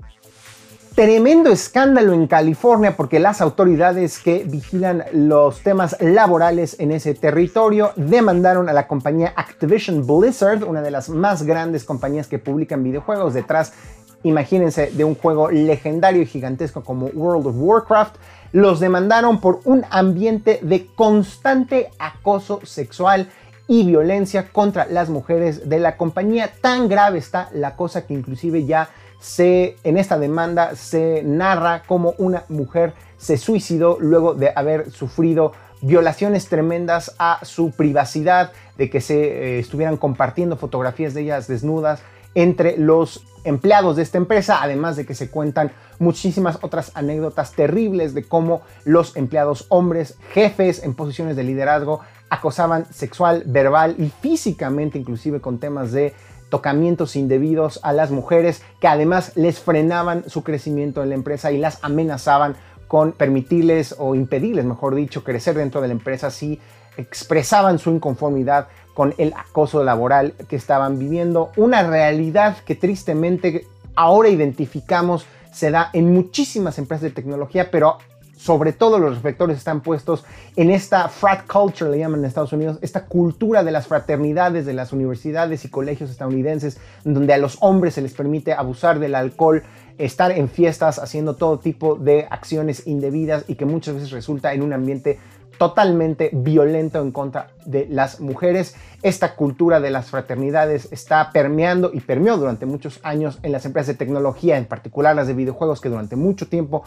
Tremendo 0.97 1.51
escándalo 1.51 2.15
en 2.15 2.27
California 2.27 2.97
porque 2.97 3.21
las 3.21 3.43
autoridades 3.43 4.19
que 4.19 4.45
vigilan 4.47 5.05
los 5.13 5.61
temas 5.61 5.95
laborales 6.01 6.81
en 6.81 6.91
ese 6.91 7.13
territorio 7.13 7.93
demandaron 7.97 8.71
a 8.71 8.73
la 8.73 8.89
compañía 8.89 9.35
Activision 9.37 10.07
Blizzard, 10.07 10.65
una 10.65 10.81
de 10.81 10.91
las 10.91 11.11
más 11.11 11.43
grandes 11.43 11.85
compañías 11.85 12.29
que 12.29 12.39
publican 12.39 12.83
videojuegos 12.83 13.35
detrás, 13.35 13.75
imagínense, 14.23 14.91
de 14.91 15.05
un 15.05 15.17
juego 15.17 15.51
legendario 15.51 16.23
y 16.23 16.27
gigantesco 16.27 16.83
como 16.83 17.09
World 17.09 17.49
of 17.49 17.57
Warcraft. 17.59 18.17
Los 18.53 18.81
demandaron 18.81 19.39
por 19.39 19.61
un 19.65 19.85
ambiente 19.91 20.61
de 20.63 20.87
constante 20.87 21.91
acoso 21.99 22.61
sexual 22.65 23.29
y 23.69 23.85
violencia 23.85 24.49
contra 24.51 24.87
las 24.87 25.11
mujeres 25.11 25.69
de 25.69 25.79
la 25.79 25.99
compañía. 25.99 26.51
Tan 26.63 26.89
grave 26.89 27.19
está 27.19 27.51
la 27.53 27.77
cosa 27.77 28.07
que 28.07 28.15
inclusive 28.15 28.65
ya 28.65 28.89
se, 29.21 29.77
en 29.85 29.99
esta 29.99 30.19
demanda 30.19 30.77
se 30.77 31.23
narra 31.25 31.83
cómo 31.87 32.15
una 32.19 32.45
mujer 32.49 32.95
se 33.17 33.37
suicidó 33.37 33.99
luego 34.01 34.35
de 34.35 34.53
haber 34.55 34.91
sufrido 34.91 35.53
violaciones 35.83 36.49
tremendas 36.49 37.15
a 37.19 37.41
su 37.43 37.71
privacidad, 37.71 38.53
de 38.77 38.91
que 38.91 39.01
se 39.01 39.17
eh, 39.17 39.59
estuvieran 39.59 39.97
compartiendo 39.97 40.57
fotografías 40.57 41.15
de 41.15 41.23
ellas 41.23 41.47
desnudas 41.47 42.03
entre 42.35 42.77
los 42.77 43.25
empleados 43.45 43.97
de 43.97 44.03
esta 44.03 44.19
empresa, 44.19 44.59
además 44.63 44.97
de 44.97 45.07
que 45.07 45.15
se 45.15 45.31
cuentan 45.31 45.73
muchísimas 45.99 46.59
otras 46.63 46.93
anécdotas 46.95 47.53
terribles 47.53 48.13
de 48.13 48.25
cómo 48.25 48.63
los 48.85 49.17
empleados 49.17 49.67
hombres, 49.69 50.17
jefes 50.35 50.83
en 50.83 50.95
posiciones 50.95 51.37
de 51.37 51.45
liderazgo, 51.45 52.01
acosaban 52.29 52.93
sexual, 52.93 53.45
verbal 53.47 53.95
y 53.99 54.11
físicamente, 54.21 54.99
inclusive 54.99 55.41
con 55.41 55.59
temas 55.59 55.93
de 55.93 56.13
tocamientos 56.49 57.17
indebidos 57.17 57.81
a 57.83 57.93
las 57.93 58.11
mujeres 58.11 58.63
que 58.81 58.89
además 58.89 59.33
les 59.35 59.59
frenaban 59.59 60.29
su 60.29 60.45
crecimiento 60.45 61.03
en 61.03 61.11
la 61.11 61.15
empresa 61.15 61.53
y 61.53 61.59
las 61.59 61.83
amenazaban 61.83 62.57
con 62.89 63.13
permitirles 63.13 63.97
o 63.99 64.15
impedirles, 64.15 64.65
mejor 64.65 64.95
dicho, 64.95 65.25
crecer 65.25 65.57
dentro 65.57 65.81
de 65.81 65.89
la 65.89 65.95
empresa 65.95 66.31
si 66.31 66.61
expresaban 66.97 67.79
su 67.79 67.91
inconformidad 67.91 68.69
con 68.95 69.15
el 69.19 69.35
acoso 69.37 69.85
laboral 69.85 70.35
que 70.49 70.57
estaban 70.57 70.99
viviendo. 70.99 71.51
Una 71.57 71.83
realidad 71.83 72.57
que 72.65 72.75
tristemente 72.75 73.67
ahora 73.95 74.29
identificamos 74.29 75.27
se 75.53 75.71
da 75.71 75.91
en 75.93 76.13
muchísimas 76.13 76.79
empresas 76.79 77.03
de 77.03 77.11
tecnología, 77.11 77.71
pero 77.71 77.99
sobre 78.47 78.73
todo 78.73 79.01
los 79.01 79.17
reflectores 79.17 79.59
están 79.59 79.81
puestos 79.81 80.25
en 80.55 80.71
esta 80.71 81.09
frat 81.09 81.47
culture, 81.49 81.91
le 81.91 81.99
llaman 81.99 82.21
en 82.21 82.27
Estados 82.27 82.53
Unidos, 82.53 82.79
esta 82.81 83.07
cultura 83.07 83.65
de 83.65 83.73
las 83.73 83.89
fraternidades 83.89 84.65
de 84.65 84.73
las 84.73 84.93
universidades 84.93 85.65
y 85.65 85.69
colegios 85.69 86.11
estadounidenses, 86.11 86.79
donde 87.03 87.35
a 87.35 87.39
los 87.39 87.59
hombres 87.61 87.95
se 87.95 88.03
les 88.03 88.15
permite 88.15 88.53
abusar 88.53 89.01
del 89.01 89.17
alcohol, 89.17 89.65
estar 89.99 90.31
en 90.31 90.49
fiestas 90.49 91.01
haciendo 91.01 91.35
todo 91.35 91.59
tipo 91.59 91.97
de 91.97 92.29
acciones 92.31 92.87
indebidas 92.87 93.45
y 93.49 93.57
que 93.57 93.65
muchas 93.65 93.95
veces 93.95 94.13
resulta 94.13 94.55
en 94.55 94.63
un 94.63 94.73
ambiente 94.73 95.19
totalmente 95.59 96.31
violento 96.33 97.01
en 97.01 97.11
contra 97.11 97.49
de 97.65 97.89
las 97.91 98.21
mujeres. 98.21 98.77
Esta 99.03 99.35
cultura 99.35 99.81
de 99.81 99.91
las 99.91 100.11
fraternidades 100.11 100.89
está 100.93 101.33
permeando 101.33 101.91
y 101.93 102.01
permeó 102.01 102.37
durante 102.37 102.67
muchos 102.67 103.01
años 103.03 103.39
en 103.43 103.51
las 103.51 103.65
empresas 103.65 103.89
de 103.89 103.95
tecnología, 103.95 104.57
en 104.57 104.67
particular 104.67 105.17
las 105.17 105.27
de 105.27 105.35
videojuegos, 105.35 105.81
que 105.81 105.89
durante 105.89 106.15
mucho 106.15 106.47
tiempo 106.47 106.85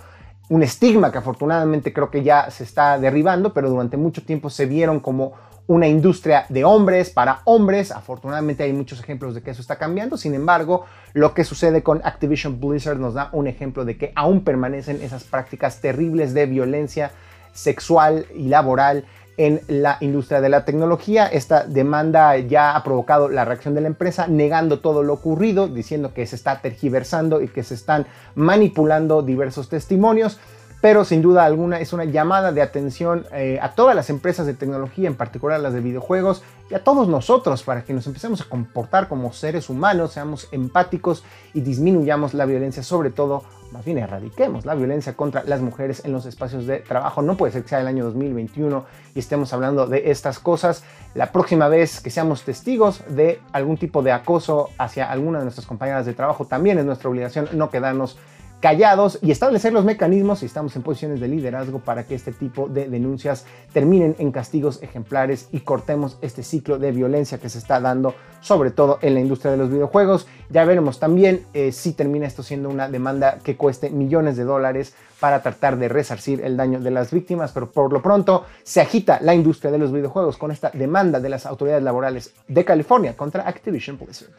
un 0.50 0.64
estigma 0.64 1.12
que 1.12 1.20
afortunadamente 1.20 1.94
creo 1.94 2.10
que 2.10 2.24
ya 2.24 2.50
se 2.50 2.64
está 2.64 2.98
derribando, 2.98 3.54
pero 3.54 3.70
durante 3.70 3.98
mucho 3.98 4.26
tiempo 4.26 4.50
se 4.50 4.66
vieron 4.66 5.00
como 5.00 5.34
una 5.68 5.88
industria 5.88 6.48
de 6.50 6.66
hombres 6.66 7.12
para 7.12 7.42
hombres. 7.46 7.92
Afortunadamente 7.92 8.64
hay 8.64 8.74
muchos 8.74 9.00
ejemplos 9.00 9.36
de 9.36 9.44
que 9.44 9.52
eso 9.52 9.62
está 9.62 9.78
cambiando. 9.78 10.18
Sin 10.18 10.34
embargo, 10.34 10.86
lo 11.14 11.36
que 11.36 11.44
sucede 11.44 11.84
con 11.84 12.02
Activision 12.04 12.60
Blizzard 12.60 12.98
nos 12.98 13.14
da 13.14 13.30
un 13.34 13.46
ejemplo 13.46 13.86
de 13.86 13.96
que 13.96 14.12
aún 14.16 14.44
permanecen 14.44 15.00
esas 15.04 15.24
prácticas 15.24 15.80
terribles 15.80 16.34
de 16.34 16.48
violencia 16.48 17.12
sexual 17.54 18.26
y 18.36 18.48
laboral 18.48 19.06
en 19.40 19.62
la 19.70 19.98
industria 20.02 20.42
de 20.42 20.50
la 20.50 20.66
tecnología. 20.66 21.26
Esta 21.26 21.64
demanda 21.64 22.38
ya 22.38 22.76
ha 22.76 22.84
provocado 22.84 23.30
la 23.30 23.46
reacción 23.46 23.74
de 23.74 23.80
la 23.80 23.88
empresa 23.88 24.28
negando 24.28 24.82
todo 24.82 25.02
lo 25.02 25.14
ocurrido, 25.14 25.70
diciendo 25.70 26.14
que 26.14 26.28
se 26.28 26.36
está 26.36 26.60
tergiversando 26.62 27.42
y 27.42 27.48
que 27.48 27.64
se 27.64 27.74
están 27.74 28.06
manipulando 28.36 29.22
diversos 29.22 29.70
testimonios 29.70 30.40
pero 30.82 31.04
sin 31.04 31.22
duda 31.22 31.44
alguna 31.44 31.80
es 31.80 31.92
una 31.92 32.06
llamada 32.06 32.52
de 32.52 32.62
atención 32.62 33.26
eh, 33.34 33.60
a 33.62 33.72
todas 33.72 33.96
las 33.96 34.10
empresas 34.10 34.46
de 34.46 34.54
tecnología, 34.54 35.08
en 35.08 35.16
particular 35.16 35.60
las 35.60 35.74
de 35.74 35.82
videojuegos, 35.82 36.42
y 36.70 36.74
a 36.74 36.84
todos 36.84 37.08
nosotros 37.10 37.64
para 37.64 37.84
que 37.84 37.94
nos 37.94 38.08
empecemos 38.08 38.40
a 38.42 38.46
comportar 38.46 39.10
como 39.10 39.34
seres 39.34 39.70
humanos, 39.70 40.14
seamos 40.14 40.48
empáticos 40.52 41.24
y 41.54 41.62
disminuyamos 41.62 42.34
la 42.34 42.46
violencia, 42.46 42.82
sobre 42.82 43.10
todo, 43.10 43.44
más 43.72 43.86
bien 43.86 43.98
erradiquemos 43.98 44.66
la 44.66 44.76
violencia 44.76 45.16
contra 45.16 45.44
las 45.44 45.62
mujeres 45.62 46.04
en 46.06 46.12
los 46.12 46.26
espacios 46.26 46.66
de 46.66 46.80
trabajo. 46.80 47.22
No 47.22 47.38
puede 47.38 47.54
ser 47.54 47.64
que 47.64 47.70
sea 47.70 47.82
el 47.82 47.88
año 47.88 48.04
2021 48.06 48.86
y 49.16 49.20
estemos 49.20 49.54
hablando 49.54 49.88
de 49.88 50.12
estas 50.12 50.40
cosas. 50.40 50.84
La 51.14 51.32
próxima 51.32 51.68
vez 51.68 52.02
que 52.02 52.10
seamos 52.10 52.44
testigos 52.44 53.04
de 53.10 53.40
algún 53.52 53.78
tipo 53.78 54.02
de 54.02 54.12
acoso 54.12 54.70
hacia 54.78 55.10
alguna 55.12 55.40
de 55.40 55.46
nuestras 55.46 55.68
compañeras 55.68 56.06
de 56.06 56.14
trabajo, 56.14 56.46
también 56.46 56.80
es 56.80 56.86
nuestra 56.86 57.10
obligación 57.10 57.50
no 57.54 57.70
quedarnos 57.70 58.18
callados 58.60 59.20
y 59.22 59.32
establecer 59.32 59.74
los 59.74 59.86
mecanismos 59.86 60.40
si 60.40 60.46
estamos 60.46 60.76
en 60.76 60.82
posiciones 60.82 61.20
de 61.20 61.28
liderazgo 61.28 61.80
para 61.80 62.04
que 62.06 62.16
este 62.16 62.32
tipo 62.32 62.68
de 62.68 62.90
denuncias 62.90 63.46
terminen 63.74 64.16
en 64.20 64.32
castigos 64.32 64.82
ejemplares 64.84 65.48
y 65.52 65.62
cortemos 65.62 66.18
este 66.22 66.44
ciclo 66.44 66.78
de 66.78 66.92
violencia 66.92 67.38
que 67.38 67.50
se 67.50 67.58
está 67.58 67.80
dando 67.80 68.16
sobre 68.42 68.72
todo 68.72 69.00
en 69.02 69.14
la 69.14 69.20
industria 69.20 69.52
de 69.52 69.58
los 69.58 69.70
videojuegos. 69.70 70.28
Ya 70.50 70.66
veremos 70.66 71.00
también 71.00 71.46
eh, 71.54 71.72
si 71.72 71.94
termina 71.94 72.28
esto 72.28 72.44
siendo 72.44 72.70
una 72.70 72.90
demanda 72.90 73.40
que 73.44 73.56
cueste 73.56 73.90
millones 73.90 74.38
de 74.38 74.44
dólares 74.44 74.94
para 75.20 75.42
tratar 75.42 75.78
de 75.78 75.90
resarcir 75.90 76.42
el 76.42 76.56
daño 76.56 76.80
de 76.80 76.92
las 76.92 77.12
víctimas, 77.12 77.52
pero 77.52 77.70
por 77.72 77.92
lo 77.92 78.02
pronto 78.02 78.46
se 78.64 78.82
agita 78.82 79.20
la 79.22 79.36
industria 79.36 79.72
de 79.72 79.78
los 79.78 79.92
videojuegos 79.92 80.38
con 80.38 80.52
esta 80.52 80.72
demanda 80.74 81.20
de 81.20 81.30
las 81.30 81.46
autoridades 81.46 81.84
laborales 81.84 82.34
de 82.48 82.66
California 82.66 83.16
contra 83.16 83.48
Activision 83.48 83.98
Blizzard. 83.98 84.32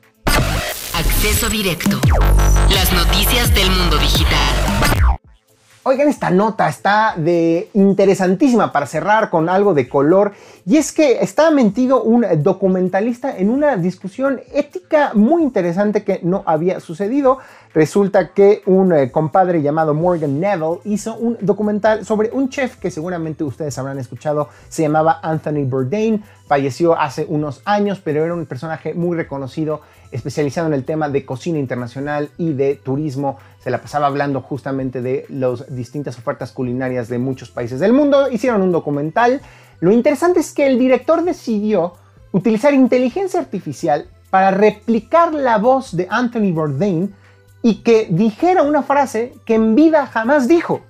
Acceso 0.94 1.48
directo. 1.48 2.00
Del 3.30 3.70
mundo 3.70 3.96
digital. 3.96 5.06
Oigan, 5.84 6.08
esta 6.08 6.30
nota 6.30 6.68
está 6.68 7.14
de 7.16 7.70
interesantísima 7.74 8.72
para 8.72 8.86
cerrar 8.86 9.30
con 9.30 9.48
algo 9.48 9.72
de 9.72 9.88
color 9.88 10.32
y 10.66 10.76
es 10.76 10.90
que 10.90 11.20
está 11.20 11.52
mentido 11.52 12.02
un 12.02 12.26
documentalista 12.42 13.38
en 13.38 13.50
una 13.50 13.76
discusión 13.76 14.40
ética 14.52 15.12
muy 15.14 15.44
interesante 15.44 16.02
que 16.02 16.18
no 16.24 16.42
había 16.44 16.80
sucedido. 16.80 17.38
Resulta 17.72 18.34
que 18.34 18.62
un 18.66 18.92
eh, 18.92 19.12
compadre 19.12 19.62
llamado 19.62 19.94
Morgan 19.94 20.40
Neville 20.40 20.80
hizo 20.84 21.14
un 21.14 21.38
documental 21.40 22.04
sobre 22.04 22.30
un 22.32 22.48
chef 22.48 22.76
que 22.76 22.90
seguramente 22.90 23.44
ustedes 23.44 23.78
habrán 23.78 24.00
escuchado, 24.00 24.48
se 24.68 24.82
llamaba 24.82 25.20
Anthony 25.22 25.64
Bourdain, 25.66 26.24
falleció 26.48 26.98
hace 26.98 27.26
unos 27.28 27.62
años, 27.64 28.00
pero 28.02 28.24
era 28.24 28.34
un 28.34 28.44
personaje 28.44 28.92
muy 28.92 29.16
reconocido 29.16 29.82
especializado 30.12 30.66
en 30.66 30.74
el 30.74 30.84
tema 30.84 31.08
de 31.08 31.24
cocina 31.24 31.58
internacional 31.58 32.30
y 32.38 32.52
de 32.52 32.74
turismo. 32.76 33.38
Se 33.60 33.70
la 33.70 33.80
pasaba 33.80 34.06
hablando 34.06 34.40
justamente 34.40 35.02
de 35.02 35.26
las 35.28 35.74
distintas 35.74 36.18
ofertas 36.18 36.52
culinarias 36.52 37.08
de 37.08 37.18
muchos 37.18 37.50
países 37.50 37.80
del 37.80 37.92
mundo. 37.92 38.30
Hicieron 38.30 38.62
un 38.62 38.72
documental. 38.72 39.40
Lo 39.80 39.92
interesante 39.92 40.40
es 40.40 40.52
que 40.52 40.66
el 40.66 40.78
director 40.78 41.22
decidió 41.24 41.94
utilizar 42.32 42.74
inteligencia 42.74 43.40
artificial 43.40 44.06
para 44.30 44.50
replicar 44.50 45.34
la 45.34 45.58
voz 45.58 45.96
de 45.96 46.06
Anthony 46.10 46.52
Bourdain 46.52 47.14
y 47.62 47.82
que 47.82 48.06
dijera 48.10 48.62
una 48.62 48.82
frase 48.82 49.34
que 49.44 49.54
en 49.54 49.74
vida 49.74 50.06
jamás 50.06 50.48
dijo. 50.48 50.80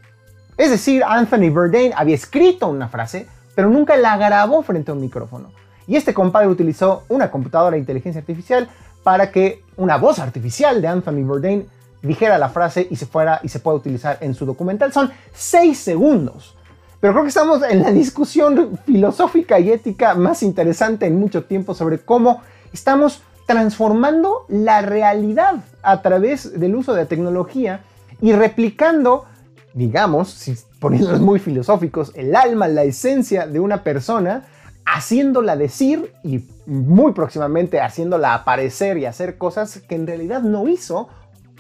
Es 0.57 0.71
decir, 0.71 1.03
Anthony 1.05 1.51
Bourdain 1.51 1.93
había 1.97 2.15
escrito 2.15 2.69
una 2.69 2.89
frase, 2.89 3.27
pero 3.55 3.71
nunca 3.71 3.97
la 3.97 4.17
grabó 4.17 4.63
frente 4.63 4.91
a 4.91 4.95
un 4.95 5.01
micrófono. 5.01 5.53
Y 5.87 5.97
este 5.97 6.15
compadre 6.15 6.49
utilizó 6.49 7.05
una 7.09 7.31
computadora 7.31 7.75
de 7.75 7.81
inteligencia 7.81 8.21
artificial 8.21 8.69
para 9.03 9.31
que 9.31 9.63
una 9.77 9.97
voz 9.97 10.19
artificial 10.19 10.81
de 10.83 10.89
Anthony 10.89 11.25
Bourdain 11.25 11.67
dijera 12.03 12.39
la 12.39 12.49
frase 12.49 12.87
y 12.91 12.97
se 12.97 13.07
fuera 13.07 13.41
y 13.43 13.49
se 13.49 13.61
pueda 13.61 13.77
utilizar 13.77 14.19
en 14.21 14.35
su 14.35 14.47
documental. 14.47 14.93
Son 14.93 15.11
seis 15.33 15.79
segundos. 15.79 16.57
Pero 17.01 17.15
creo 17.15 17.25
que 17.25 17.31
estamos 17.31 17.63
en 17.63 17.83
la 17.83 17.91
discusión 17.91 18.79
filosófica 18.85 19.59
y 19.59 19.71
ética 19.71 20.15
más 20.15 20.43
interesante 20.43 21.07
en 21.07 21.19
mucho 21.19 21.45
tiempo 21.45 21.75
sobre 21.75 21.99
cómo 21.99 22.43
estamos 22.73 23.23
transformando 23.47 24.45
la 24.49 24.83
realidad 24.83 25.65
a 25.83 26.03
través 26.03 26.61
del 26.61 26.77
uso 26.77 26.93
de 26.93 27.03
la 27.03 27.09
tecnología 27.09 27.81
y 28.21 28.33
replicando, 28.33 29.25
digamos, 29.73 30.29
si 30.29 30.55
poniéndonos 30.79 31.21
muy 31.21 31.39
filosóficos, 31.39 32.13
el 32.15 32.37
alma, 32.37 32.69
la 32.69 32.85
esencia 32.85 33.47
de 33.47 33.61
una 33.61 33.83
persona 33.83 34.45
haciéndola 34.93 35.57
decir 35.57 36.13
y 36.25 36.45
muy 36.67 37.13
próximamente 37.13 37.81
haciéndola 37.81 38.35
aparecer 38.35 38.99
y 38.99 39.07
hacer 39.07 39.39
cosas 39.39 39.81
que 39.81 39.95
en 39.95 40.07
realidad 40.07 40.43
no 40.43 40.69
hizo 40.69 41.09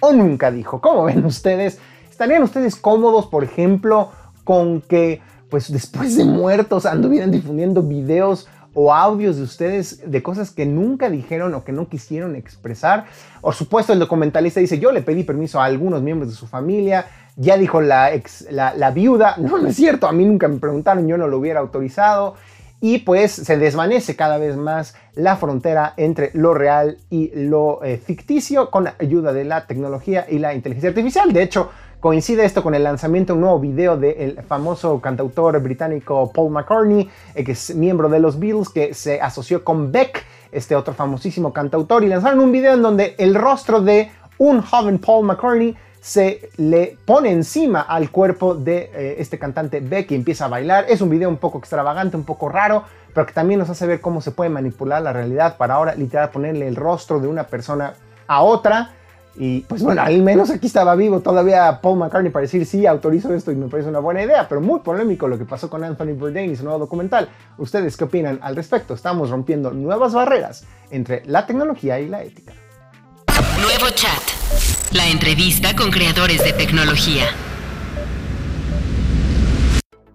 o 0.00 0.12
nunca 0.12 0.50
dijo. 0.50 0.80
¿Cómo 0.80 1.04
ven 1.04 1.24
ustedes? 1.24 1.78
¿Estarían 2.10 2.42
ustedes 2.42 2.76
cómodos, 2.76 3.26
por 3.26 3.44
ejemplo, 3.44 4.10
con 4.44 4.80
que 4.80 5.20
pues 5.48 5.72
después 5.72 6.16
de 6.16 6.24
muertos 6.24 6.86
anduvieran 6.86 7.30
difundiendo 7.30 7.82
videos 7.82 8.48
o 8.72 8.94
audios 8.94 9.36
de 9.36 9.42
ustedes 9.42 10.08
de 10.08 10.22
cosas 10.22 10.52
que 10.52 10.64
nunca 10.64 11.10
dijeron 11.10 11.54
o 11.54 11.64
que 11.64 11.72
no 11.72 11.88
quisieron 11.88 12.36
expresar. 12.36 13.06
Por 13.40 13.54
supuesto, 13.54 13.92
el 13.92 13.98
documentalista 13.98 14.60
dice, 14.60 14.78
yo 14.78 14.92
le 14.92 15.02
pedí 15.02 15.24
permiso 15.24 15.60
a 15.60 15.64
algunos 15.64 16.02
miembros 16.02 16.30
de 16.30 16.36
su 16.36 16.46
familia, 16.46 17.06
ya 17.36 17.56
dijo 17.56 17.80
la, 17.80 18.12
ex, 18.12 18.46
la, 18.50 18.74
la 18.74 18.92
viuda, 18.92 19.36
no, 19.38 19.58
no 19.58 19.68
es 19.68 19.76
cierto, 19.76 20.06
a 20.06 20.12
mí 20.12 20.24
nunca 20.24 20.46
me 20.46 20.58
preguntaron, 20.58 21.08
yo 21.08 21.16
no 21.16 21.26
lo 21.26 21.38
hubiera 21.38 21.58
autorizado 21.58 22.36
y 22.80 22.98
pues 22.98 23.32
se 23.32 23.58
desvanece 23.58 24.16
cada 24.16 24.38
vez 24.38 24.56
más 24.56 24.94
la 25.14 25.36
frontera 25.36 25.94
entre 25.96 26.30
lo 26.34 26.54
real 26.54 26.98
y 27.10 27.30
lo 27.34 27.82
eh, 27.84 27.98
ficticio 27.98 28.70
con 28.70 28.88
ayuda 28.98 29.32
de 29.32 29.44
la 29.44 29.66
tecnología 29.66 30.26
y 30.28 30.38
la 30.38 30.54
inteligencia 30.54 30.88
artificial. 30.88 31.32
De 31.32 31.42
hecho, 31.42 31.70
coincide 32.00 32.44
esto 32.44 32.62
con 32.62 32.74
el 32.74 32.82
lanzamiento 32.82 33.32
de 33.32 33.36
un 33.36 33.42
nuevo 33.42 33.60
video 33.60 33.96
del 33.96 34.40
famoso 34.42 35.00
cantautor 35.00 35.60
británico 35.60 36.32
Paul 36.32 36.52
McCartney, 36.52 37.08
eh, 37.34 37.44
que 37.44 37.52
es 37.52 37.74
miembro 37.74 38.08
de 38.08 38.20
los 38.20 38.38
Beatles, 38.38 38.70
que 38.70 38.94
se 38.94 39.20
asoció 39.20 39.62
con 39.62 39.92
Beck, 39.92 40.24
este 40.50 40.74
otro 40.74 40.94
famosísimo 40.94 41.52
cantautor, 41.52 42.02
y 42.02 42.08
lanzaron 42.08 42.40
un 42.40 42.50
video 42.50 42.74
en 42.74 42.82
donde 42.82 43.14
el 43.18 43.34
rostro 43.34 43.82
de 43.82 44.10
un 44.38 44.62
joven 44.62 44.98
Paul 44.98 45.26
McCartney 45.26 45.76
se 46.00 46.50
le 46.56 46.96
pone 47.04 47.30
encima 47.30 47.82
al 47.82 48.10
cuerpo 48.10 48.54
de 48.54 48.90
eh, 48.94 49.16
este 49.18 49.38
cantante 49.38 49.80
Beck 49.80 50.10
y 50.10 50.14
empieza 50.14 50.46
a 50.46 50.48
bailar. 50.48 50.86
Es 50.88 51.00
un 51.00 51.10
video 51.10 51.28
un 51.28 51.36
poco 51.36 51.58
extravagante, 51.58 52.16
un 52.16 52.24
poco 52.24 52.48
raro, 52.48 52.84
pero 53.14 53.26
que 53.26 53.32
también 53.32 53.60
nos 53.60 53.68
hace 53.68 53.86
ver 53.86 54.00
cómo 54.00 54.20
se 54.20 54.30
puede 54.30 54.50
manipular 54.50 55.02
la 55.02 55.12
realidad 55.12 55.56
para 55.56 55.74
ahora 55.74 55.94
literal 55.94 56.30
ponerle 56.30 56.66
el 56.66 56.76
rostro 56.76 57.20
de 57.20 57.28
una 57.28 57.44
persona 57.44 57.94
a 58.26 58.42
otra. 58.42 58.92
Y 59.36 59.60
pues 59.60 59.82
bueno, 59.82 60.02
al 60.02 60.22
menos 60.22 60.50
aquí 60.50 60.66
estaba 60.66 60.94
vivo 60.96 61.20
todavía 61.20 61.80
Paul 61.80 61.98
McCartney 61.98 62.32
para 62.32 62.42
decir 62.42 62.66
sí, 62.66 62.84
autorizo 62.84 63.32
esto 63.32 63.52
y 63.52 63.54
me 63.54 63.68
parece 63.68 63.88
una 63.88 64.00
buena 64.00 64.22
idea, 64.22 64.48
pero 64.48 64.60
muy 64.60 64.80
polémico 64.80 65.28
lo 65.28 65.38
que 65.38 65.44
pasó 65.44 65.70
con 65.70 65.84
Anthony 65.84 66.14
Bourdain 66.18 66.50
y 66.50 66.56
su 66.56 66.64
nuevo 66.64 66.80
documental. 66.80 67.28
¿Ustedes 67.56 67.96
qué 67.96 68.04
opinan 68.04 68.40
al 68.42 68.56
respecto? 68.56 68.92
Estamos 68.92 69.30
rompiendo 69.30 69.70
nuevas 69.70 70.14
barreras 70.14 70.64
entre 70.90 71.22
la 71.26 71.46
tecnología 71.46 72.00
y 72.00 72.08
la 72.08 72.22
ética. 72.22 72.54
Nuevo 73.62 73.90
chat. 73.94 74.39
La 74.92 75.06
entrevista 75.06 75.76
con 75.76 75.92
creadores 75.92 76.42
de 76.42 76.52
tecnología. 76.52 77.22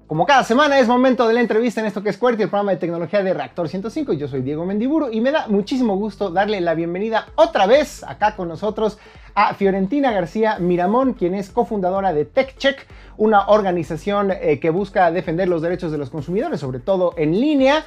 Como 0.06 0.26
cada 0.26 0.44
semana 0.44 0.78
es 0.80 0.90
momento 0.90 1.26
de 1.30 1.34
la 1.34 1.40
entrevista 1.40 1.80
en 1.80 1.88
esto 1.88 2.04
que 2.04 2.10
es 2.10 2.18
QWERTY, 2.18 2.44
el 2.44 2.50
programa 2.50 2.72
de 2.72 2.78
tecnología 2.78 3.24
de 3.24 3.34
Reactor 3.34 3.70
105. 3.70 4.12
Yo 4.12 4.28
soy 4.28 4.42
Diego 4.42 4.66
Mendiburu 4.66 5.08
y 5.10 5.22
me 5.22 5.32
da 5.32 5.48
muchísimo 5.48 5.96
gusto 5.96 6.30
darle 6.30 6.60
la 6.60 6.74
bienvenida 6.74 7.28
otra 7.36 7.68
vez 7.68 8.04
acá 8.04 8.36
con 8.36 8.50
nosotros 8.50 8.98
a 9.34 9.54
Fiorentina 9.54 10.12
García 10.12 10.60
Miramón, 10.60 11.14
quien 11.14 11.36
es 11.36 11.52
cofundadora 11.52 12.12
de 12.12 12.26
TechCheck, 12.26 12.86
una 13.16 13.48
organización 13.48 14.32
eh, 14.32 14.60
que 14.60 14.72
busca 14.72 15.10
defender 15.10 15.48
los 15.48 15.62
derechos 15.62 15.94
de 15.94 15.98
los 15.98 16.10
consumidores, 16.10 16.60
sobre 16.60 16.80
todo 16.80 17.14
en 17.16 17.40
línea 17.40 17.86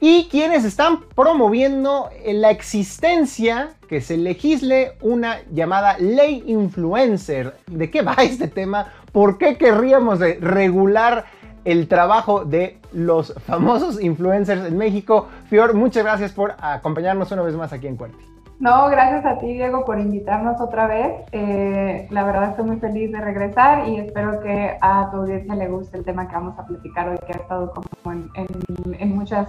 y 0.00 0.28
quienes 0.30 0.64
están 0.64 1.00
promoviendo 1.14 2.08
la 2.26 2.50
existencia 2.50 3.74
que 3.88 4.00
se 4.00 4.16
legisle 4.16 4.92
una 5.02 5.40
llamada 5.52 5.98
ley 5.98 6.42
influencer. 6.46 7.56
¿De 7.66 7.90
qué 7.90 8.02
va 8.02 8.14
este 8.18 8.48
tema? 8.48 8.88
¿Por 9.12 9.36
qué 9.36 9.58
querríamos 9.58 10.20
regular 10.40 11.26
el 11.64 11.86
trabajo 11.86 12.44
de 12.46 12.78
los 12.92 13.34
famosos 13.46 14.02
influencers 14.02 14.64
en 14.64 14.78
México? 14.78 15.28
Fior, 15.48 15.74
muchas 15.74 16.04
gracias 16.04 16.32
por 16.32 16.54
acompañarnos 16.60 17.30
una 17.32 17.42
vez 17.42 17.54
más 17.54 17.72
aquí 17.72 17.86
en 17.86 17.96
Cuerti. 17.96 18.24
No, 18.58 18.88
gracias 18.90 19.24
a 19.24 19.38
ti, 19.38 19.54
Diego, 19.54 19.86
por 19.86 19.98
invitarnos 19.98 20.60
otra 20.60 20.86
vez. 20.86 21.14
Eh, 21.32 22.06
la 22.10 22.24
verdad 22.24 22.50
estoy 22.50 22.66
muy 22.66 22.76
feliz 22.76 23.10
de 23.10 23.18
regresar 23.18 23.88
y 23.88 23.96
espero 23.96 24.40
que 24.40 24.76
a 24.82 25.10
tu 25.10 25.18
audiencia 25.18 25.54
le 25.54 25.68
guste 25.68 25.96
el 25.96 26.04
tema 26.04 26.28
que 26.28 26.34
vamos 26.34 26.58
a 26.58 26.66
platicar 26.66 27.08
hoy, 27.08 27.18
que 27.26 27.32
ha 27.32 27.36
estado 27.36 27.72
como 27.72 28.12
en 28.12 29.16
muchas 29.16 29.48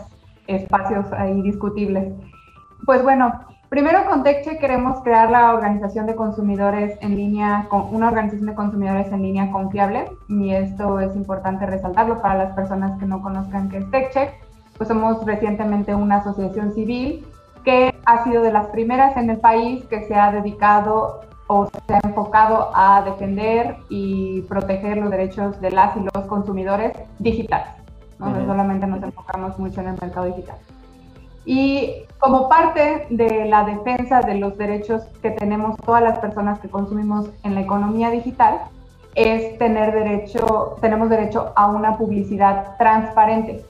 espacios 0.56 1.12
ahí 1.14 1.42
discutibles. 1.42 2.14
Pues 2.86 3.04
bueno, 3.04 3.32
primero 3.70 4.06
con 4.06 4.24
TechCheck 4.24 4.60
queremos 4.60 5.02
crear 5.02 5.30
la 5.30 5.54
organización 5.54 6.08
de 6.08 6.16
consumidores 6.16 6.98
en 7.02 7.16
línea, 7.16 7.68
una 7.92 8.08
organización 8.08 8.48
de 8.48 8.56
consumidores 8.56 9.12
en 9.12 9.22
línea 9.22 9.52
confiable 9.52 10.06
y 10.28 10.52
esto 10.52 11.00
es 11.00 11.16
importante 11.16 11.66
resaltarlo 11.66 12.22
para 12.22 12.36
las 12.36 12.56
personas 12.56 13.00
que 13.00 13.06
no 13.06 13.22
conozcan 13.22 13.70
qué 13.70 13.78
es 13.78 13.92
TechCheck. 13.92 14.34
Pues 14.78 14.88
somos 14.88 15.24
recientemente 15.26 15.94
una 15.94 16.18
asociación 16.18 16.74
civil 16.74 17.26
que 17.64 17.94
ha 18.06 18.24
sido 18.24 18.42
de 18.42 18.52
las 18.52 18.68
primeras 18.68 19.16
en 19.18 19.30
el 19.30 19.38
país 19.38 19.84
que 19.86 20.08
se 20.08 20.16
ha 20.16 20.32
dedicado 20.32 21.22
o 21.48 21.68
se 21.68 21.94
ha 21.94 22.00
enfocado 22.04 22.72
a 22.74 23.02
defender 23.04 23.76
y 23.90 24.42
proteger 24.44 24.98
los 24.98 25.12
derechos 25.12 25.60
de 25.60 25.72
las 25.72 25.96
y 25.98 26.00
los 26.00 26.26
consumidores 26.26 26.94
digitales. 27.20 27.81
No 28.22 28.46
solamente 28.46 28.88
nos 28.88 29.04
enfocamos 29.04 29.58
mucho 29.58 29.82
en 29.82 29.88
el 29.90 29.98
mercado 30.00 30.28
digital. 30.28 30.58
Y 31.44 32.04
como 32.20 32.48
parte 32.48 33.08
de 33.10 33.46
la 33.46 33.64
defensa 33.64 34.22
de 34.22 34.36
los 34.36 34.58
derechos 34.58 35.02
que 35.22 35.32
tenemos 35.32 35.76
todas 35.78 36.04
las 36.04 36.20
personas 36.20 36.60
que 36.60 36.70
consumimos 36.70 37.30
en 37.44 37.56
la 37.56 37.62
economía 37.62 38.12
digital, 38.12 38.62
es 39.16 39.58
tener 39.58 39.92
derecho, 39.94 40.78
tenemos 40.82 41.10
derecho 41.10 41.52
a 41.56 41.68
una 41.68 41.98
publicidad 41.98 42.78
transparente, 42.78 43.66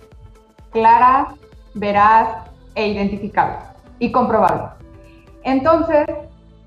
clara, 0.71 1.29
veraz 1.73 2.49
e 2.75 2.89
identificable 2.89 3.57
y 3.99 4.11
comprobable. 4.11 4.63
Entonces, 5.43 6.05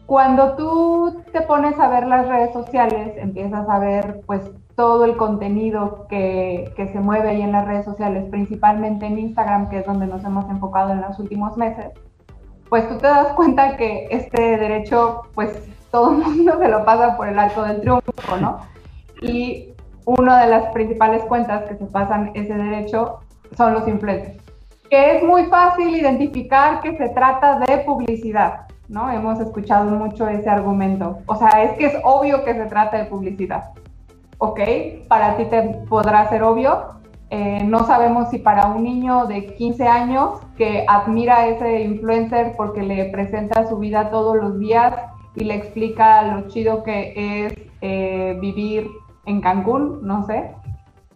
cuando 0.07 0.57
tú 0.57 1.23
te 1.33 1.43
pones 1.43 1.79
a 1.79 1.89
ver 1.89 2.07
las 2.07 2.27
redes 2.27 2.53
sociales, 2.53 3.13
empiezas 3.17 3.69
a 3.69 3.79
ver 3.79 4.21
pues 4.27 4.43
todo 4.77 5.05
el 5.05 5.17
contenido 5.17 6.07
que, 6.09 6.73
que, 6.77 6.89
se 6.93 7.01
mueve 7.01 7.31
ahí 7.31 7.43
en 7.43 7.53
las 7.53 7.67
redes 7.67 7.85
sociales, 7.85 8.25
principalmente 8.31 9.07
en 9.07 9.19
Instagram, 9.19 9.69
que 9.69 9.79
es 9.79 9.87
donde 9.87 10.07
nos 10.07 10.25
hemos 10.25 10.49
enfocado 10.51 10.93
en 10.93 11.01
los 11.01 11.19
últimos 11.19 11.57
meses, 11.57 11.93
pues 12.69 12.89
tú 12.89 12.99
te 12.99 13.07
das 13.07 13.29
cuenta 13.35 13.77
que 13.77 14.09
este 14.11 14.57
derecho, 14.57 15.23
pues 15.35 15.69
todo 15.91 16.13
el 16.13 16.19
mundo 16.19 16.59
se 16.59 16.69
lo 16.69 16.85
pasa 16.85 17.17
por 17.17 17.29
el 17.29 17.39
arco 17.39 17.63
del 17.63 17.81
triunfo, 17.81 18.37
¿no? 18.41 18.59
Y 19.21 19.73
una 20.07 20.43
de 20.43 20.51
las 20.51 20.73
principales 20.73 21.23
cuentas 21.25 21.69
que 21.69 21.77
se 21.77 21.87
pasan 21.87 22.33
ese 22.35 22.55
derecho 22.55 23.21
son 23.57 23.75
los 23.75 23.87
influencers, 23.87 24.43
que 24.91 25.17
es 25.17 25.23
muy 25.23 25.45
fácil 25.45 25.95
identificar 25.95 26.81
que 26.81 26.97
se 26.97 27.11
trata 27.11 27.61
de 27.61 27.79
publicidad. 27.79 28.67
¿no? 28.89 29.11
Hemos 29.11 29.41
escuchado 29.41 29.91
mucho 29.91 30.29
ese 30.29 30.49
argumento. 30.49 31.19
O 31.27 31.37
sea, 31.37 31.63
es 31.63 31.73
que 31.79 31.87
es 31.87 31.95
obvio 32.03 32.45
que 32.45 32.55
se 32.55 32.67
trata 32.67 32.99
de 32.99 33.05
publicidad. 33.05 33.71
Ok, 34.39 34.61
para 35.09 35.37
ti 35.37 35.45
te 35.47 35.63
podrá 35.89 36.29
ser 36.29 36.43
obvio. 36.43 36.95
Eh, 37.31 37.63
no 37.65 37.87
sabemos 37.87 38.31
si 38.31 38.39
para 38.39 38.67
un 38.67 38.85
niño 38.85 39.27
de 39.27 39.55
15 39.55 39.87
años 39.89 40.41
que 40.57 40.85
admira 40.89 41.39
a 41.39 41.47
ese 41.49 41.83
influencer 41.83 42.55
porque 42.57 42.83
le 42.83 43.07
presenta 43.07 43.67
su 43.67 43.79
vida 43.79 44.11
todos 44.11 44.37
los 44.37 44.59
días 44.59 44.95
y 45.35 45.45
le 45.45 45.55
explica 45.55 46.23
lo 46.23 46.49
chido 46.49 46.85
que 46.85 47.47
es 47.47 47.55
eh, 47.81 48.39
vivir 48.41 48.89
en 49.27 49.41
Cancún, 49.41 50.01
no 50.03 50.27
sé, 50.27 50.51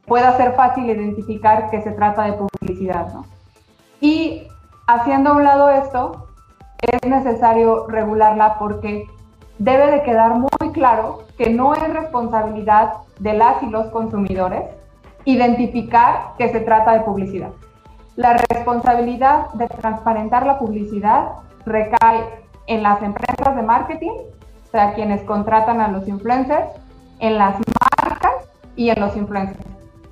pueda 0.06 0.36
ser 0.36 0.54
fácil 0.54 0.88
identificar 0.88 1.70
que 1.70 1.82
se 1.82 1.92
trata 1.92 2.24
de 2.24 2.32
publicidad, 2.32 3.12
¿no? 3.12 3.26
Y 4.00 4.42
haciendo 4.86 5.30
a 5.30 5.34
un 5.34 5.44
lado 5.44 5.70
esto, 5.70 6.28
es 6.80 7.08
necesario 7.08 7.86
regularla 7.86 8.58
porque 8.58 9.06
debe 9.58 9.90
de 9.90 10.02
quedar 10.02 10.34
muy 10.34 10.72
claro 10.72 11.24
que 11.36 11.50
no 11.50 11.74
es 11.74 11.92
responsabilidad 11.92 12.94
de 13.18 13.34
las 13.34 13.62
y 13.62 13.66
los 13.66 13.86
consumidores 13.88 14.64
identificar 15.24 16.34
que 16.38 16.48
se 16.48 16.60
trata 16.60 16.92
de 16.92 17.00
publicidad. 17.00 17.50
La 18.16 18.36
responsabilidad 18.48 19.52
de 19.52 19.68
transparentar 19.68 20.46
la 20.46 20.58
publicidad 20.58 21.32
recae 21.64 22.24
en 22.66 22.82
las 22.82 23.02
empresas 23.02 23.54
de 23.54 23.62
marketing, 23.62 24.10
o 24.10 24.70
sea, 24.70 24.94
quienes 24.94 25.22
contratan 25.22 25.80
a 25.80 25.88
los 25.88 26.08
influencers, 26.08 26.66
en 27.20 27.38
las 27.38 27.56
marcas 28.02 28.32
y 28.76 28.90
en 28.90 29.00
los 29.00 29.16
influencers. 29.16 29.64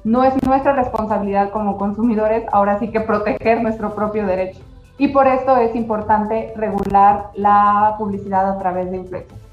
No 0.04 0.22
es 0.22 0.34
nuestra 0.44 0.72
responsabilidad 0.72 1.50
como 1.50 1.78
consumidores 1.78 2.44
ahora 2.52 2.78
sí 2.78 2.88
que 2.88 3.00
proteger 3.00 3.62
nuestro 3.62 3.94
propio 3.94 4.26
derecho 4.26 4.60
y 4.98 5.08
por 5.08 5.26
esto 5.26 5.56
es 5.56 5.74
importante 5.74 6.52
regular 6.56 7.30
la 7.34 7.96
publicidad 7.98 8.48
a 8.50 8.58
través 8.58 8.90
de 8.90 8.98
influencers. 8.98 9.45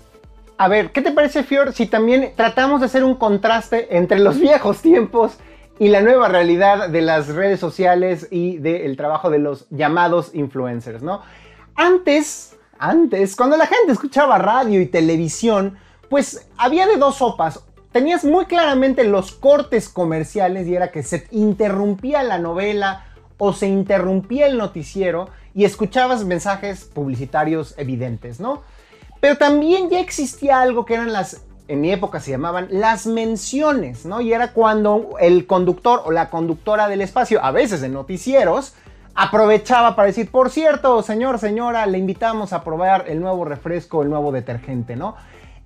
A 0.57 0.67
ver, 0.67 0.91
¿qué 0.91 1.01
te 1.01 1.11
parece, 1.11 1.43
Fior, 1.43 1.73
si 1.73 1.87
también 1.87 2.33
tratamos 2.35 2.79
de 2.79 2.85
hacer 2.85 3.03
un 3.03 3.15
contraste 3.15 3.97
entre 3.97 4.19
los 4.19 4.39
viejos 4.41 4.81
tiempos 4.81 5.37
y 5.79 5.87
la 5.87 6.01
nueva 6.01 6.27
realidad 6.27 6.89
de 6.89 7.01
las 7.01 7.27
redes 7.29 7.59
sociales 7.59 8.27
y 8.29 8.57
del 8.57 8.95
trabajo 8.95 9.29
de 9.29 9.39
los 9.39 9.67
llamados 9.71 10.31
influencers, 10.33 11.01
¿no? 11.01 11.21
Antes, 11.75 12.55
antes, 12.77 13.35
cuando 13.35 13.57
la 13.57 13.65
gente 13.65 13.91
escuchaba 13.91 14.37
radio 14.37 14.79
y 14.79 14.85
televisión, 14.85 15.77
pues 16.09 16.47
había 16.57 16.85
de 16.85 16.97
dos 16.97 17.15
sopas. 17.15 17.63
Tenías 17.91 18.23
muy 18.23 18.45
claramente 18.45 19.03
los 19.03 19.31
cortes 19.31 19.89
comerciales 19.89 20.67
y 20.67 20.75
era 20.75 20.91
que 20.91 21.01
se 21.01 21.27
interrumpía 21.31 22.21
la 22.21 22.37
novela 22.37 23.05
o 23.37 23.53
se 23.53 23.67
interrumpía 23.67 24.45
el 24.45 24.57
noticiero 24.57 25.29
y 25.55 25.65
escuchabas 25.65 26.23
mensajes 26.23 26.85
publicitarios 26.85 27.73
evidentes, 27.77 28.39
¿no? 28.39 28.61
Pero 29.23 29.37
también 29.37 29.89
ya 29.89 30.01
existía 30.01 30.59
algo 30.59 30.83
que 30.83 30.95
eran 30.95 31.13
las, 31.13 31.45
en 31.69 31.79
mi 31.79 31.93
época 31.93 32.19
se 32.19 32.31
llamaban 32.31 32.67
las 32.71 33.07
menciones, 33.07 34.05
¿no? 34.05 34.19
Y 34.19 34.33
era 34.33 34.51
cuando 34.51 35.11
el 35.17 35.47
conductor 35.47 36.01
o 36.03 36.11
la 36.11 36.29
conductora 36.29 36.89
del 36.89 36.99
espacio, 36.99 37.41
a 37.41 37.51
veces 37.51 37.79
de 37.79 37.87
noticieros, 37.87 38.73
aprovechaba 39.15 39.95
para 39.95 40.07
decir, 40.07 40.29
por 40.29 40.49
cierto, 40.49 41.01
señor, 41.03 41.39
señora, 41.39 41.85
le 41.85 41.99
invitamos 41.99 42.51
a 42.51 42.65
probar 42.65 43.05
el 43.07 43.21
nuevo 43.21 43.45
refresco, 43.45 44.01
el 44.01 44.09
nuevo 44.09 44.33
detergente, 44.33 44.97
¿no? 44.97 45.15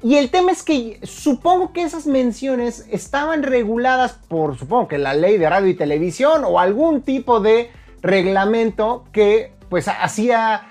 Y 0.03 0.17
el 0.17 0.29
tema 0.29 0.51
es 0.51 0.61
que 0.61 0.99
supongo 1.01 1.73
que 1.73 1.81
esas 1.81 2.05
menciones 2.05 2.85
estaban 2.91 3.41
reguladas 3.41 4.19
por, 4.27 4.55
supongo 4.55 4.87
que 4.87 4.99
la 4.99 5.15
ley 5.15 5.39
de 5.39 5.49
radio 5.49 5.69
y 5.69 5.73
televisión 5.73 6.43
o 6.45 6.59
algún 6.59 7.01
tipo 7.01 7.39
de 7.39 7.71
reglamento 8.03 9.05
que 9.11 9.51
pues 9.67 9.87
hacía 9.87 10.67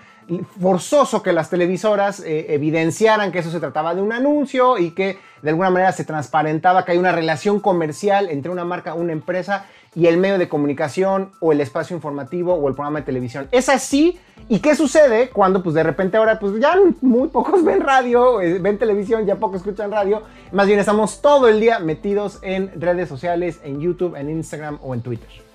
forzoso 0.60 1.22
que 1.22 1.32
las 1.32 1.50
televisoras 1.50 2.20
eh, 2.20 2.54
evidenciaran 2.54 3.32
que 3.32 3.38
eso 3.38 3.50
se 3.50 3.60
trataba 3.60 3.94
de 3.94 4.02
un 4.02 4.12
anuncio 4.12 4.78
y 4.78 4.90
que 4.90 5.18
de 5.42 5.50
alguna 5.50 5.70
manera 5.70 5.92
se 5.92 6.04
transparentaba 6.04 6.84
que 6.84 6.92
hay 6.92 6.98
una 6.98 7.12
relación 7.12 7.60
comercial 7.60 8.28
entre 8.30 8.50
una 8.50 8.64
marca, 8.64 8.94
una 8.94 9.12
empresa 9.12 9.66
y 9.94 10.06
el 10.06 10.18
medio 10.18 10.38
de 10.38 10.48
comunicación 10.48 11.30
o 11.40 11.52
el 11.52 11.60
espacio 11.60 11.96
informativo 11.96 12.54
o 12.54 12.68
el 12.68 12.74
programa 12.74 13.00
de 13.00 13.06
televisión. 13.06 13.48
Es 13.50 13.68
así. 13.68 14.18
¿Y 14.48 14.58
qué 14.58 14.74
sucede 14.74 15.30
cuando 15.30 15.62
pues 15.62 15.74
de 15.74 15.82
repente 15.82 16.16
ahora 16.16 16.38
pues 16.38 16.60
ya 16.60 16.76
muy 17.00 17.28
pocos 17.28 17.64
ven 17.64 17.80
radio, 17.80 18.40
eh, 18.40 18.58
ven 18.58 18.78
televisión, 18.78 19.24
ya 19.26 19.36
pocos 19.36 19.58
escuchan 19.58 19.90
radio? 19.90 20.22
Más 20.52 20.66
bien 20.66 20.78
estamos 20.78 21.22
todo 21.22 21.48
el 21.48 21.60
día 21.60 21.78
metidos 21.78 22.38
en 22.42 22.78
redes 22.78 23.08
sociales, 23.08 23.60
en 23.64 23.80
YouTube, 23.80 24.16
en 24.16 24.28
Instagram 24.28 24.78
o 24.82 24.92
en 24.94 25.00
Twitter. 25.00 25.45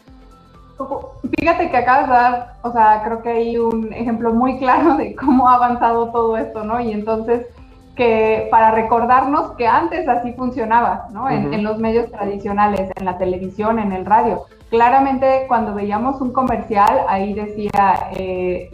Fíjate 1.37 1.69
que 1.69 1.77
acabas 1.77 2.07
de 2.07 2.13
dar, 2.13 2.53
o 2.61 2.71
sea, 2.71 3.01
creo 3.03 3.21
que 3.21 3.29
hay 3.29 3.57
un 3.57 3.93
ejemplo 3.93 4.33
muy 4.33 4.57
claro 4.59 4.95
de 4.97 5.15
cómo 5.15 5.49
ha 5.49 5.55
avanzado 5.55 6.11
todo 6.11 6.37
esto, 6.37 6.63
¿no? 6.63 6.79
Y 6.79 6.91
entonces 6.91 7.47
que 7.95 8.47
para 8.49 8.71
recordarnos 8.71 9.51
que 9.57 9.67
antes 9.67 10.07
así 10.07 10.33
funcionaba, 10.33 11.07
¿no? 11.11 11.29
En, 11.29 11.63
los 11.63 11.77
medios 11.77 12.09
tradicionales, 12.11 12.89
en 12.95 13.05
la 13.05 13.17
televisión, 13.17 13.79
en 13.79 13.91
el 13.91 14.05
radio. 14.05 14.45
Claramente 14.69 15.45
cuando 15.47 15.73
veíamos 15.73 16.21
un 16.21 16.31
comercial, 16.31 17.01
ahí 17.09 17.33
decía 17.33 18.09
eh, 18.13 18.69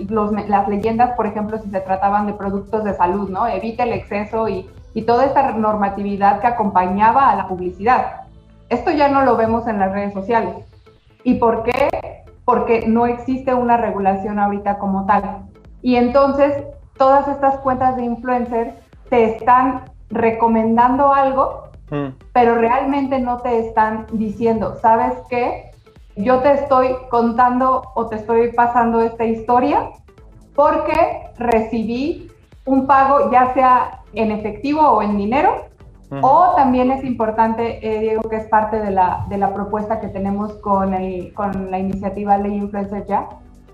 las 0.47 0.68
leyendas, 0.68 1.16
por 1.16 1.26
ejemplo, 1.26 1.58
si 1.58 1.70
se 1.70 1.80
trataban 1.80 2.28
de 2.28 2.34
productos 2.34 2.84
de 2.84 2.93
salud, 2.93 3.30
¿no? 3.30 3.47
Evite 3.47 3.84
el 3.84 3.93
exceso 3.93 4.47
y, 4.47 4.70
y 4.93 5.01
toda 5.01 5.26
esta 5.26 5.51
normatividad 5.53 6.39
que 6.39 6.47
acompañaba 6.47 7.30
a 7.30 7.36
la 7.36 7.47
publicidad. 7.47 8.22
Esto 8.70 8.91
ya 8.91 9.08
no 9.08 9.24
lo 9.24 9.36
vemos 9.36 9.68
en 9.68 9.80
las 9.80 9.91
redes 9.91 10.14
sociales. 10.14 10.66
¿Y 11.28 11.34
por 11.34 11.63
qué? 11.63 11.89
Porque 12.45 12.88
no 12.88 13.05
existe 13.05 13.53
una 13.53 13.75
regulación 13.75 14.39
ahorita 14.39 14.78
como 14.78 15.05
tal. 15.05 15.41
Y 15.82 15.97
entonces 15.97 16.63
todas 16.97 17.28
estas 17.28 17.57
cuentas 17.57 17.97
de 17.97 18.05
influencers 18.05 18.73
te 19.09 19.36
están 19.36 19.91
recomendando 20.09 21.13
algo, 21.13 21.63
mm. 21.91 22.15
pero 22.32 22.55
realmente 22.55 23.19
no 23.19 23.39
te 23.39 23.59
están 23.59 24.05
diciendo, 24.13 24.78
¿sabes 24.82 25.15
qué? 25.30 25.71
Yo 26.15 26.39
te 26.39 26.53
estoy 26.53 26.95
contando 27.09 27.84
o 27.93 28.05
te 28.05 28.15
estoy 28.15 28.53
pasando 28.53 29.01
esta 29.01 29.25
historia 29.25 29.89
porque 30.55 31.28
recibí 31.38 32.32
un 32.63 32.88
pago 32.88 33.30
ya 33.32 33.53
sea 33.53 34.01
en 34.13 34.32
efectivo 34.32 34.80
o 34.80 35.01
en 35.01 35.17
dinero, 35.17 35.65
o 36.10 36.53
también 36.55 36.91
es 36.91 37.03
importante, 37.03 37.80
eh, 37.86 37.99
Diego, 37.99 38.30
que 38.30 38.38
es 38.38 38.47
parte 38.47 38.80
de 38.80 38.91
la, 38.91 39.26
de 39.30 39.38
la 39.38 39.53
propuesta 39.53 39.99
que 39.99 40.08
tenemos 40.08 40.53
con, 40.55 40.93
el, 40.93 41.34
con 41.34 41.70
la 41.70 41.80
iniciativa 41.80 42.38
Ley 42.38 42.55
Influencer 42.55 43.05
Ya, 43.05 43.28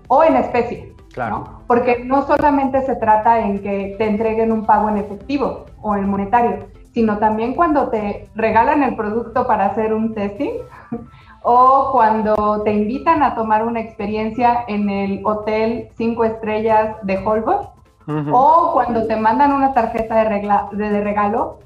o 0.08 0.24
en 0.24 0.36
especie. 0.36 0.94
Claro. 1.12 1.44
Porque 1.68 2.04
no 2.04 2.26
solamente 2.26 2.82
se 2.82 2.96
trata 2.96 3.38
en 3.38 3.60
que 3.62 3.94
te 3.98 4.08
entreguen 4.08 4.50
un 4.50 4.66
pago 4.66 4.88
en 4.88 4.96
efectivo 4.96 5.66
o 5.80 5.94
en 5.94 6.08
monetario, 6.08 6.66
sino 6.92 7.18
también 7.18 7.54
cuando 7.54 7.88
te 7.88 8.28
regalan 8.34 8.82
el 8.82 8.96
producto 8.96 9.46
para 9.46 9.66
hacer 9.66 9.94
un 9.94 10.12
testing 10.12 10.50
o 11.42 11.90
cuando 11.92 12.62
te 12.64 12.72
invitan 12.72 13.22
a 13.22 13.34
tomar 13.34 13.64
una 13.64 13.80
experiencia 13.80 14.64
en 14.66 14.90
el 14.90 15.20
hotel 15.24 15.88
cinco 15.96 16.24
estrellas 16.24 16.96
de 17.02 17.18
Holbox, 17.18 17.68
o 18.06 18.70
cuando 18.74 19.06
te 19.06 19.16
mandan 19.16 19.52
una 19.52 19.72
tarjeta 19.72 20.16
de, 20.16 21.00
regalo, 21.00 21.58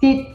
si 0.00 0.28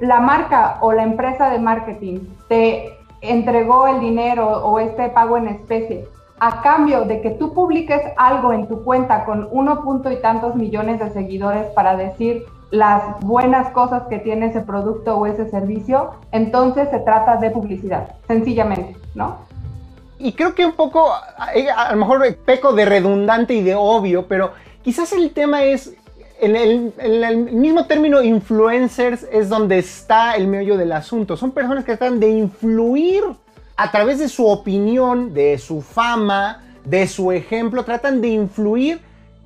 la 0.00 0.20
marca 0.20 0.78
o 0.80 0.92
la 0.92 1.02
empresa 1.02 1.50
de 1.50 1.58
marketing 1.58 2.20
te 2.48 2.98
entregó 3.20 3.86
el 3.86 4.00
dinero 4.00 4.46
o 4.64 4.78
este 4.78 5.08
pago 5.08 5.36
en 5.36 5.48
especie 5.48 6.06
a 6.40 6.62
cambio 6.62 7.04
de 7.04 7.20
que 7.20 7.30
tú 7.30 7.54
publiques 7.54 8.02
algo 8.16 8.52
en 8.52 8.66
tu 8.68 8.82
cuenta 8.82 9.24
con 9.24 9.48
uno 9.50 9.82
punto 9.82 10.10
y 10.10 10.16
tantos 10.16 10.54
millones 10.56 11.00
de 11.00 11.10
seguidores 11.10 11.66
para 11.68 11.96
decir 11.96 12.44
las 12.70 13.20
buenas 13.20 13.70
cosas 13.70 14.02
que 14.08 14.18
tiene 14.18 14.46
ese 14.46 14.60
producto 14.60 15.16
o 15.16 15.26
ese 15.26 15.48
servicio, 15.48 16.10
entonces 16.32 16.88
se 16.90 16.98
trata 16.98 17.36
de 17.36 17.50
publicidad, 17.50 18.16
sencillamente, 18.26 18.96
¿no? 19.14 19.38
Y 20.18 20.32
creo 20.32 20.54
que 20.54 20.66
un 20.66 20.72
poco, 20.72 21.12
eh, 21.54 21.68
a 21.70 21.92
lo 21.92 21.98
mejor 21.98 22.34
peco 22.44 22.72
de 22.72 22.84
redundante 22.84 23.54
y 23.54 23.62
de 23.62 23.74
obvio, 23.74 24.26
pero 24.26 24.52
quizás 24.82 25.12
el 25.12 25.32
tema 25.32 25.62
es, 25.62 25.94
en 26.40 26.56
el, 26.56 27.36
mismo 27.36 27.86
término 27.86 28.22
influencers 28.22 29.26
es 29.30 29.48
donde 29.48 29.78
está 29.78 30.34
el 30.36 30.48
meollo 30.48 30.76
del 30.76 30.92
asunto. 30.92 31.36
Son 31.36 31.52
personas 31.52 31.84
que 31.84 31.96
tratan 31.96 32.20
de 32.20 32.28
influir 32.28 33.22
a 33.76 33.90
través 33.90 34.18
de 34.18 34.28
su 34.28 34.46
opinión, 34.46 35.34
de 35.34 35.58
su 35.58 35.80
fama, 35.80 36.62
de 36.84 37.06
su 37.08 37.32
ejemplo, 37.32 37.84
tratan 37.84 38.20
de 38.20 38.28
influir 38.28 39.00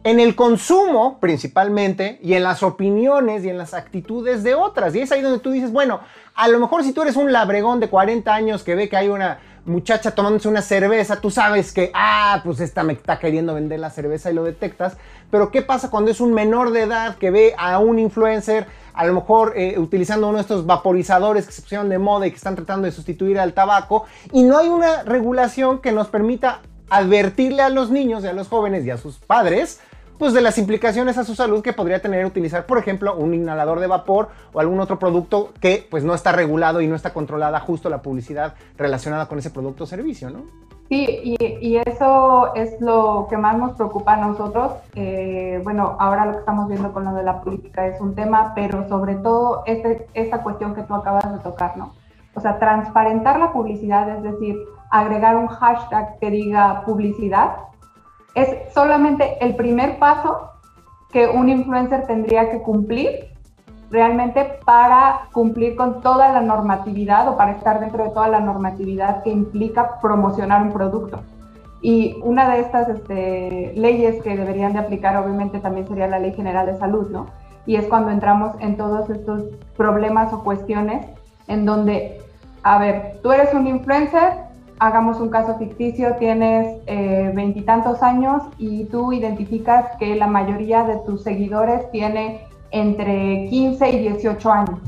en 0.05 0.20
el 0.20 0.34
consumo 0.34 1.18
principalmente 1.20 2.18
y 2.22 2.34
en 2.34 2.43
las 2.43 2.62
opiniones 2.62 3.45
y 3.45 3.51
en 3.51 3.59
las 3.59 3.74
actitudes 3.74 4.43
de 4.43 4.55
otras. 4.55 4.95
Y 4.95 5.01
es 5.01 5.12
ahí 5.12 5.22
donde 5.22 5.41
tú 5.41 5.51
dices, 5.51 5.72
bueno, 5.72 6.01
a 6.34 6.49
lo 6.49 6.59
mejor 6.59 6.84
si 6.84 6.93
tú 6.93 7.03
eres 7.03 7.16
un 7.16 7.32
labregón 7.32 7.80
de 7.80 7.89
40 7.89 8.34
años 8.34 8.62
que 8.62 8.74
ve 8.74 8.89
que 8.89 8.97
hay 8.97 9.09
una 9.09 9.41
muchacha 9.69 10.12
tomándose 10.12 10.49
una 10.49 10.62
cerveza, 10.62 11.21
tú 11.21 11.31
sabes 11.31 11.73
que, 11.73 11.91
ah, 11.95 12.41
pues 12.45 12.61
esta 12.61 12.83
me 12.83 12.93
está 12.93 13.19
queriendo 13.19 13.55
vender 13.55 13.81
la 13.81 13.91
cerveza 13.91 14.31
y 14.31 14.35
lo 14.35 14.45
detectas. 14.45 14.97
Pero 15.31 15.51
¿qué 15.51 15.62
pasa 15.62 15.91
cuando 15.91 16.11
es 16.11 16.21
un 16.21 16.35
menor 16.35 16.73
de 16.73 16.83
edad 16.83 17.16
que 17.16 17.31
ve 17.31 17.55
a 17.57 17.79
un 17.79 17.99
influencer, 17.99 18.66
a 18.95 19.07
lo 19.07 19.14
mejor 19.14 19.53
eh, 19.57 19.79
utilizando 19.79 20.29
uno 20.29 20.39
de 20.39 20.43
estos 20.43 20.66
vaporizadores 20.66 21.47
que 21.47 21.53
se 21.53 21.62
pusieron 21.62 21.89
de 21.89 21.99
moda 21.99 22.27
y 22.27 22.31
que 22.31 22.37
están 22.37 22.57
tratando 22.57 22.87
de 22.87 22.93
sustituir 22.93 23.39
al 23.39 23.53
tabaco, 23.53 24.07
y 24.33 24.43
no 24.43 24.59
hay 24.59 24.69
una 24.69 25.03
regulación 25.03 25.81
que 25.81 25.93
nos 25.93 26.09
permita 26.09 26.61
advertirle 26.91 27.62
a 27.62 27.69
los 27.69 27.91
niños 27.91 28.25
y 28.25 28.29
a 28.29 28.33
los 28.33 28.49
jóvenes 28.49 28.85
y 28.85 28.91
a 28.91 28.97
sus 28.97 29.19
padres 29.19 29.81
pues 30.19 30.33
de 30.33 30.41
las 30.41 30.59
implicaciones 30.59 31.16
a 31.16 31.25
su 31.25 31.35
salud 31.35 31.62
que 31.62 31.73
podría 31.73 32.03
tener 32.03 32.27
utilizar, 32.27 32.66
por 32.66 32.79
ejemplo, 32.79 33.16
un 33.16 33.35
inhalador 33.35 33.81
de 33.81 33.87
vapor 33.87 34.29
o 34.53 34.61
algún 34.61 34.81
otro 34.81 34.99
producto 34.99 35.51
que 35.61 35.87
pues 35.89 36.05
no 36.05 36.14
está 36.14 36.33
regulado 36.33 36.81
y 36.81 36.89
no 36.89 36.97
está 36.97 37.12
controlada 37.12 37.61
justo 37.61 37.89
la 37.89 38.03
publicidad 38.03 38.55
relacionada 38.77 39.27
con 39.27 39.39
ese 39.39 39.51
producto 39.51 39.85
o 39.85 39.87
servicio, 39.87 40.31
¿no? 40.31 40.43
Sí, 40.89 41.37
y, 41.39 41.77
eso 41.77 42.55
es 42.55 42.81
lo 42.81 43.27
que 43.29 43.37
más 43.37 43.59
nos 43.59 43.73
preocupa 43.73 44.14
a 44.14 44.16
nosotros. 44.16 44.73
Eh, 44.95 45.61
bueno, 45.62 45.97
ahora 45.99 46.25
lo 46.25 46.33
que 46.33 46.39
estamos 46.39 46.66
viendo 46.66 46.93
con 46.95 47.05
lo 47.05 47.12
de 47.12 47.23
la 47.23 47.43
política 47.43 47.87
es 47.87 48.01
un 48.01 48.14
tema, 48.14 48.53
pero 48.55 48.89
sobre 48.89 49.16
todo 49.16 49.64
este, 49.66 50.07
esta 50.14 50.43
cuestión 50.43 50.75
que 50.75 50.83
tú 50.83 50.95
acabas 50.95 51.31
de 51.31 51.41
tocar, 51.41 51.77
¿no? 51.77 51.93
O 52.35 52.41
sea, 52.41 52.59
transparentar 52.59 53.39
la 53.39 53.53
publicidad, 53.53 54.09
es 54.16 54.23
decir, 54.23 54.57
agregar 54.91 55.37
un 55.37 55.49
hashtag 55.49 56.19
que 56.21 56.31
diga 56.31 56.83
publicidad, 56.87 57.57
es 58.39 58.72
solamente 58.72 59.36
el 59.45 59.57
primer 59.57 59.99
paso 59.99 60.51
que 61.12 61.26
un 61.26 61.49
influencer 61.49 62.07
tendría 62.07 62.51
que 62.51 62.62
cumplir 62.62 63.28
realmente 63.91 64.59
para 64.64 65.28
cumplir 65.32 65.74
con 65.76 66.01
toda 66.03 66.32
la 66.32 66.41
normatividad 66.43 67.28
o 67.28 67.36
para 67.36 67.53
estar 67.53 67.80
dentro 67.80 68.05
de 68.05 68.11
toda 68.11 68.28
la 68.28 68.41
normatividad 68.41 69.22
que 69.22 69.30
implica 69.30 69.99
promocionar 70.01 70.62
un 70.62 70.72
producto. 70.72 71.20
Y 71.80 72.16
una 72.22 72.51
de 72.51 72.61
estas 72.61 72.89
este, 72.89 73.72
leyes 73.76 74.22
que 74.22 74.36
deberían 74.36 74.72
de 74.72 74.80
aplicar 74.80 75.16
obviamente 75.16 75.61
también 75.61 75.86
sería 75.86 76.09
la 76.09 76.18
Ley 76.18 76.32
General 76.32 76.66
de 76.66 76.76
Salud, 76.76 77.09
¿no? 77.11 77.26
Y 77.66 77.76
es 77.76 77.86
cuando 77.86 78.11
entramos 78.11 78.53
en 78.61 78.76
todos 78.76 79.09
estos 79.11 79.45
problemas 79.76 80.32
o 80.32 80.43
cuestiones 80.43 81.07
en 81.47 81.64
donde, 81.64 82.20
a 82.62 82.78
ver, 82.78 83.20
tú 83.22 83.32
eres 83.32 83.55
un 83.55 83.66
influencer, 83.66 84.47
hagamos 84.81 85.20
un 85.20 85.31
caso 85.31 85.57
ficticio, 85.59 86.16
tienes 86.16 86.79
eh, 86.87 87.33
veintitantos 87.35 88.03
años 88.03 88.43
y 88.59 88.85
tú 88.85 89.12
identificas 89.12 89.97
que 89.99 90.14
la 90.16 90.26
mayoría 90.26 90.85
de 90.85 90.99
tus 90.99 91.22
seguidores 91.22 91.91
tiene 91.91 92.47
entre 92.70 93.49
15 93.49 93.91
y 93.91 93.99
18 94.01 94.53
años. 94.53 94.79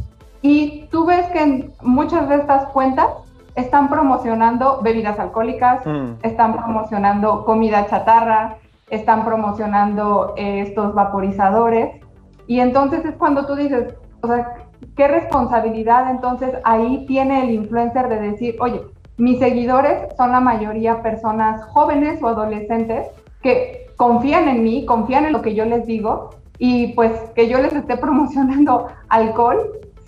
Y 0.43 0.87
tú 0.91 1.07
ves 1.07 1.27
que 1.29 1.43
en 1.43 1.73
muchas 1.83 2.29
de 2.29 2.37
estas 2.37 2.67
cuentas 2.71 3.07
están 3.55 3.89
promocionando 3.89 4.81
bebidas 4.83 5.19
alcohólicas, 5.19 5.85
mm. 5.85 6.13
están 6.23 6.57
promocionando 6.57 7.45
comida 7.45 7.87
chatarra, 7.87 8.57
están 8.91 9.25
promocionando 9.25 10.35
eh, 10.37 10.61
estos 10.61 10.95
vaporizadores. 10.95 12.01
Y 12.47 12.61
entonces 12.61 13.05
es 13.05 13.15
cuando 13.17 13.47
tú 13.47 13.55
dices, 13.55 13.95
o 14.23 14.29
sea, 14.29 14.55
¿qué 14.97 15.09
responsabilidad 15.09 16.11
entonces 16.11 16.55
ahí 16.65 17.05
tiene 17.07 17.45
el 17.45 17.51
influencer 17.51 18.09
de 18.09 18.21
decir, 18.21 18.57
oye, 18.61 18.83
mis 19.21 19.39
seguidores 19.39 20.15
son 20.17 20.33
la 20.33 20.41
mayoría 20.41 21.03
personas 21.03 21.63
jóvenes 21.67 22.23
o 22.23 22.29
adolescentes 22.29 23.07
que 23.43 23.87
confían 23.97 24.49
en 24.49 24.65
mí, 24.65 24.87
confían 24.87 25.27
en 25.27 25.35
lo 25.35 25.43
que 25.43 25.55
yo 25.55 25.67
les 25.67 25.87
digo 25.87 26.31
y 26.59 26.95
pues 26.95 27.13
que 27.35 27.47
yo 27.47 27.59
les 27.59 27.75
esté 27.75 27.97
promocionando 28.05 28.89
alcohol 29.09 29.59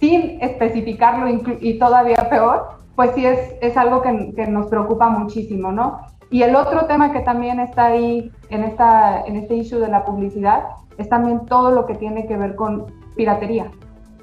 sin 0.01 0.43
especificarlo 0.43 1.29
y 1.61 1.79
todavía 1.79 2.29
peor, 2.29 2.71
pues 2.97 3.13
sí 3.15 3.25
es, 3.25 3.39
es 3.61 3.77
algo 3.77 4.03
que, 4.03 4.33
que, 4.35 4.47
nos 4.49 4.67
preocupa 4.67 5.09
muchísimo, 5.09 5.71
¿no? 5.71 6.01
Y 6.31 6.43
el 6.43 6.57
otro 6.57 6.87
tema 6.87 7.13
que 7.13 7.21
también 7.21 7.61
está 7.61 7.87
ahí 7.87 8.33
en, 8.49 8.65
esta, 8.65 9.23
en 9.27 9.37
este 9.37 9.55
issue 9.55 9.79
de 9.79 9.89
la 9.89 10.05
publicidad 10.05 10.65
es 10.99 11.09
también 11.09 11.47
todo 11.47 11.71
lo 11.71 11.87
que 11.87 11.95
tiene 11.95 12.27
que 12.27 12.37
ver 12.37 12.57
con 12.57 12.87
piratería. 13.15 13.71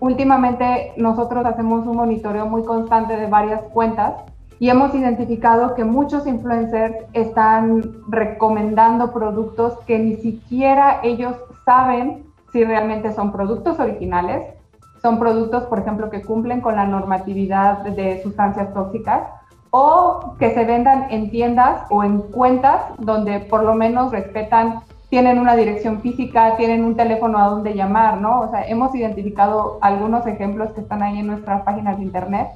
Últimamente 0.01 0.93
nosotros 0.97 1.45
hacemos 1.45 1.85
un 1.85 1.95
monitoreo 1.95 2.47
muy 2.47 2.63
constante 2.63 3.15
de 3.15 3.27
varias 3.27 3.61
cuentas 3.71 4.15
y 4.59 4.69
hemos 4.69 4.93
identificado 4.93 5.73
que 5.73 5.85
muchos 5.85 6.27
influencers 6.27 6.95
están 7.13 7.81
recomendando 8.09 9.13
productos 9.13 9.77
que 9.87 9.97
ni 9.97 10.17
siquiera 10.17 10.99
ellos 11.01 11.35
saben 11.65 12.25
si 12.51 12.63
realmente 12.65 13.13
son 13.13 13.31
productos 13.31 13.79
originales, 13.79 14.53
son 15.01 15.17
productos, 15.17 15.63
por 15.63 15.79
ejemplo, 15.79 16.09
que 16.09 16.21
cumplen 16.21 16.59
con 16.59 16.75
la 16.75 16.85
normatividad 16.85 17.83
de 17.85 18.21
sustancias 18.21 18.73
tóxicas 18.73 19.29
o 19.71 20.35
que 20.39 20.53
se 20.53 20.65
vendan 20.65 21.07
en 21.09 21.29
tiendas 21.29 21.83
o 21.89 22.03
en 22.03 22.19
cuentas 22.19 22.81
donde 22.97 23.39
por 23.39 23.63
lo 23.63 23.75
menos 23.75 24.11
respetan, 24.11 24.81
tienen 25.09 25.39
una 25.39 25.55
dirección 25.55 26.01
física, 26.01 26.57
tienen 26.57 26.83
un 26.83 26.95
teléfono 26.95 27.37
a 27.37 27.49
donde 27.49 27.75
llamar, 27.75 28.17
¿no? 28.17 28.41
O 28.41 28.49
sea, 28.49 28.67
hemos 28.67 28.93
identificado 28.93 29.77
algunos 29.81 30.27
ejemplos 30.27 30.71
que 30.73 30.81
están 30.81 31.01
ahí 31.01 31.19
en 31.19 31.27
nuestras 31.27 31.63
páginas 31.63 31.97
de 31.97 32.03
internet 32.03 32.47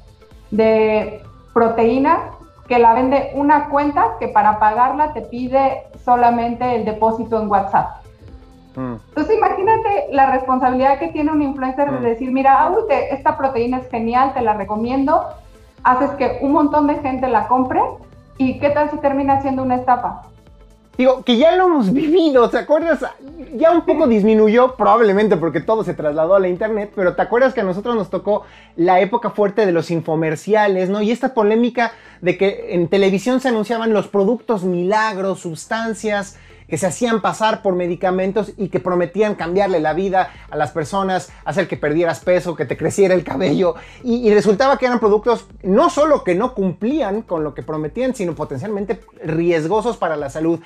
de 0.51 1.24
proteína 1.54 2.32
que 2.68 2.80
la 2.80 2.93
vende 2.93 3.32
una 3.36 3.70
cuenta 3.70 4.14
que 4.20 4.28
para 4.28 4.60
pagarla 4.60 5.14
te 5.14 5.22
pide 5.22 5.84
solamente 6.04 6.76
el 6.76 6.86
depósito 6.86 7.41
en 7.41 7.49
WhatsApp. 7.49 8.04
Mm. 8.76 8.95
Entonces 9.10 9.38
imagínate 9.38 10.08
la 10.12 10.32
responsabilidad 10.32 10.99
que 10.99 11.10
tiene 11.10 11.32
un 11.32 11.41
influencer 11.41 11.91
de 11.91 11.99
mm. 11.99 12.04
decir, 12.04 12.32
mira, 12.32 12.72
esta 13.12 13.38
proteína 13.38 13.80
es 13.80 13.89
genial, 13.89 14.34
te 14.34 14.41
la 14.41 14.54
recomiendo, 14.54 15.24
haces 15.84 16.12
que 16.12 16.39
un 16.41 16.54
montón 16.54 16.88
de 16.88 16.95
gente 16.99 17.28
la 17.28 17.47
compre 17.47 17.82
y 18.38 18.60
qué 18.60 18.70
tal 18.70 18.89
si 18.89 18.97
termina 18.97 19.41
siendo 19.41 19.64
una 19.64 19.76
estafa. 19.76 20.24
Digo, 20.98 21.24
que 21.24 21.38
ya 21.38 21.56
lo 21.56 21.66
hemos 21.66 21.91
vivido, 21.94 22.50
¿te 22.50 22.58
acuerdas? 22.58 23.04
Ya 23.56 23.72
un 23.72 23.86
poco 23.86 24.08
disminuyó, 24.08 24.76
probablemente 24.76 25.38
porque 25.38 25.60
todo 25.60 25.84
se 25.84 25.94
trasladó 25.94 26.36
a 26.36 26.39
la 26.39 26.48
internet, 26.48 26.91
pero 26.96 27.16
¿te 27.16 27.22
acuerdas 27.22 27.54
que 27.54 27.62
a 27.62 27.64
nosotros 27.64 27.96
nos 27.96 28.10
tocó 28.10 28.44
la 28.76 29.02
época 29.02 29.32
fuerte 29.32 29.66
de 29.66 29.72
los 29.72 29.89
infomerciales, 29.91 30.89
¿no? 30.89 31.02
Y 31.02 31.12
esta 31.12 31.34
polémica 31.34 31.94
de 32.22 32.38
que 32.38 32.74
en 32.74 32.88
televisión 32.88 33.39
se 33.39 33.50
anunciaban 33.50 33.94
los 33.94 34.08
productos 34.08 34.64
milagros, 34.64 35.39
sustancias, 35.39 36.38
que 36.68 36.78
se 36.78 36.88
hacían 36.88 37.22
pasar 37.22 37.61
por 37.61 37.76
medicamentos 37.76 38.53
y 38.57 38.70
que 38.70 38.80
prometían 38.80 39.36
cambiarle 39.36 39.80
la 39.80 39.93
vida 39.93 40.30
a 40.49 40.55
las 40.55 40.72
personas, 40.72 41.32
hacer 41.45 41.68
que 41.68 41.78
perdieras 41.78 42.20
peso, 42.22 42.55
que 42.55 42.66
te 42.66 42.78
creciera 42.78 43.14
el 43.14 43.24
cabello. 43.24 43.76
Y, 44.03 44.34
resultaba 44.34 44.78
que 44.78 44.86
eran 44.86 44.99
productos 44.99 45.47
no 45.61 45.89
solo 45.89 46.24
que 46.24 46.36
no 46.36 46.53
cumplían 46.53 47.22
con 47.22 47.43
lo 47.43 47.53
que 47.53 47.64
prometían, 47.64 48.16
sino 48.16 48.34
potencialmente 48.34 49.01
riesgosos 49.24 49.97
para 49.97 50.16
la 50.16 50.30
salud. 50.30 50.59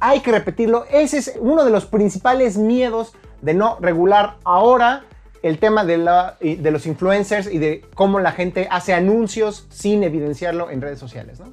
Hay 0.00 0.20
que 0.20 0.30
repetirlo, 0.30 0.84
ese 0.90 1.18
es 1.18 1.34
uno 1.40 1.64
de 1.64 1.70
los 1.70 1.86
principales 1.86 2.58
miedos 2.58 3.14
de 3.40 3.54
no 3.54 3.78
regular 3.80 4.36
ahora 4.44 5.04
el 5.42 5.58
tema 5.58 5.84
de, 5.84 5.98
de 6.40 6.70
los 6.70 6.86
influencers 6.86 7.50
y 7.50 7.58
de 7.58 7.84
cómo 7.94 8.18
la 8.18 8.32
gente 8.32 8.68
hace 8.70 8.92
anuncios 8.92 9.66
sin 9.70 10.02
evidenciarlo 10.02 10.70
en 10.70 10.82
redes 10.82 10.98
sociales, 10.98 11.40
¿no? 11.40 11.46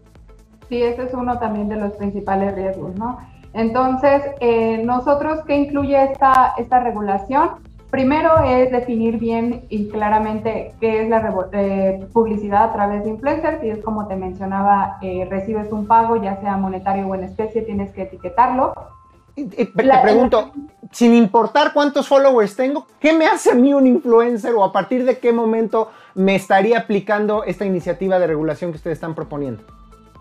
Sí, 0.68 0.82
ese 0.82 1.04
es 1.04 1.14
uno 1.14 1.38
también 1.40 1.70
de 1.70 1.76
los 1.76 1.94
principales 1.94 2.56
riesgos, 2.56 2.96
¿no? 2.96 3.20
Entonces, 3.54 4.24
eh, 4.40 4.82
nosotros, 4.84 5.40
¿qué 5.46 5.56
incluye 5.58 6.12
esta, 6.12 6.54
esta 6.58 6.80
regulación? 6.80 7.52
Primero 7.92 8.44
es 8.44 8.72
definir 8.72 9.20
bien 9.20 9.66
y 9.70 9.88
claramente 9.90 10.74
qué 10.82 11.04
es 11.04 11.10
la 11.10 11.48
eh, 11.52 12.04
publicidad 12.12 12.64
a 12.64 12.74
través 12.74 13.04
de 13.04 13.12
influencers 13.12 13.64
y 13.64 13.70
es 13.70 13.84
como 13.84 14.08
te 14.08 14.16
mencionaba, 14.16 14.98
eh, 15.04 15.28
recibes 15.30 15.72
un 15.72 15.86
pago, 15.86 16.16
ya 16.16 16.42
sea 16.42 16.58
monetario 16.58 17.06
o 17.06 17.14
en 17.14 17.26
especie, 17.26 17.62
tienes 17.62 17.92
que 17.92 18.02
etiquetarlo. 18.02 18.74
te 19.36 19.68
pregunto, 19.68 20.52
sin 20.92 21.14
importar 21.14 21.72
cuántos 21.72 22.08
followers 22.08 22.56
tengo, 22.56 22.88
¿qué 23.00 23.14
me 23.14 23.28
hace 23.28 23.52
a 23.52 23.56
mí 23.56 23.76
un 23.76 23.86
influencer 23.86 24.56
o 24.56 24.64
a 24.64 24.72
partir 24.72 25.06
de 25.06 25.20
qué 25.20 25.32
momento 25.32 25.92
me 26.16 26.34
estaría 26.34 26.80
aplicando 26.80 27.44
esta 27.44 27.64
iniciativa 27.64 28.18
de 28.18 28.26
regulación 28.26 28.72
que 28.72 28.78
ustedes 28.78 28.98
están 28.98 29.14
proponiendo? 29.14 29.64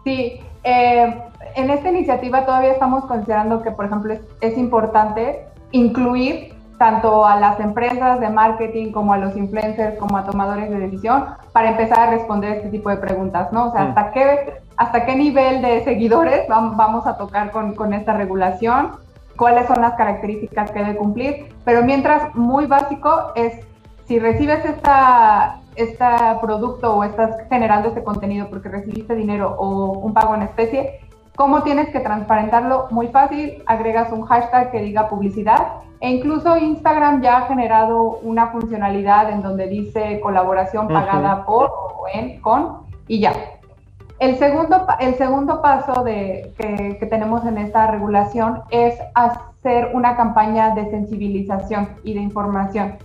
Sí, 0.04 0.40
eh, 0.64 1.22
en 1.54 1.70
esta 1.70 1.90
iniciativa 1.90 2.44
todavía 2.44 2.72
estamos 2.72 3.04
considerando 3.04 3.62
que, 3.62 3.70
por 3.70 3.86
ejemplo, 3.86 4.14
es 4.40 4.58
importante 4.58 5.46
incluir 5.70 6.54
tanto 6.78 7.24
a 7.24 7.36
las 7.38 7.60
empresas 7.60 8.18
de 8.18 8.28
marketing 8.28 8.90
como 8.90 9.12
a 9.12 9.18
los 9.18 9.36
influencers, 9.36 9.96
como 9.98 10.16
a 10.16 10.24
tomadores 10.24 10.68
de 10.68 10.80
decisión, 10.80 11.26
para 11.52 11.70
empezar 11.70 12.00
a 12.00 12.10
responder 12.10 12.56
este 12.56 12.70
tipo 12.70 12.90
de 12.90 12.96
preguntas, 12.96 13.52
¿no? 13.52 13.68
O 13.68 13.72
sea, 13.72 13.84
mm. 13.84 13.88
¿hasta 13.88 14.10
qué, 14.10 14.54
hasta 14.76 15.06
qué 15.06 15.14
nivel 15.14 15.62
de 15.62 15.84
seguidores 15.84 16.48
vamos 16.48 17.06
a 17.06 17.16
tocar 17.16 17.52
con, 17.52 17.74
con 17.74 17.94
esta 17.94 18.14
regulación? 18.14 18.96
¿Cuáles 19.36 19.66
son 19.68 19.80
las 19.80 19.94
características 19.94 20.72
que 20.72 20.80
debe 20.80 20.96
cumplir? 20.96 21.54
Pero 21.64 21.84
mientras, 21.84 22.34
muy 22.34 22.66
básico 22.66 23.32
es, 23.36 23.64
si 24.06 24.18
recibes 24.18 24.64
esta, 24.64 25.60
este 25.76 26.04
producto 26.40 26.94
o 26.94 27.04
estás 27.04 27.36
generando 27.48 27.88
este 27.88 28.04
contenido 28.04 28.48
porque 28.48 28.68
recibiste 28.68 29.14
dinero 29.14 29.54
o 29.58 29.98
un 29.98 30.12
pago 30.12 30.34
en 30.34 30.42
especie, 30.42 31.00
¿cómo 31.36 31.62
tienes 31.62 31.88
que 31.90 32.00
transparentarlo? 32.00 32.88
Muy 32.90 33.08
fácil, 33.08 33.62
agregas 33.66 34.12
un 34.12 34.22
hashtag 34.22 34.70
que 34.70 34.80
diga 34.80 35.08
publicidad 35.08 35.82
e 36.00 36.10
incluso 36.10 36.56
Instagram 36.56 37.22
ya 37.22 37.38
ha 37.38 37.46
generado 37.46 38.18
una 38.22 38.48
funcionalidad 38.48 39.30
en 39.30 39.40
donde 39.40 39.68
dice 39.68 40.20
colaboración 40.20 40.88
pagada 40.88 41.44
por 41.44 41.70
o 41.70 42.06
en, 42.12 42.40
con 42.40 42.78
y 43.06 43.20
ya. 43.20 43.32
El 44.18 44.36
segundo, 44.38 44.86
el 45.00 45.14
segundo 45.16 45.62
paso 45.62 46.04
de, 46.04 46.52
que, 46.56 46.96
que, 46.98 47.06
tenemos 47.06 47.44
en 47.44 47.58
esta 47.58 47.88
regulación 47.88 48.62
es 48.70 48.96
hacer 49.14 49.90
una 49.94 50.16
campaña 50.16 50.74
de 50.74 50.90
sensibilización 50.90 51.88
y 52.04 52.14
de 52.14 52.20
información, 52.20 52.96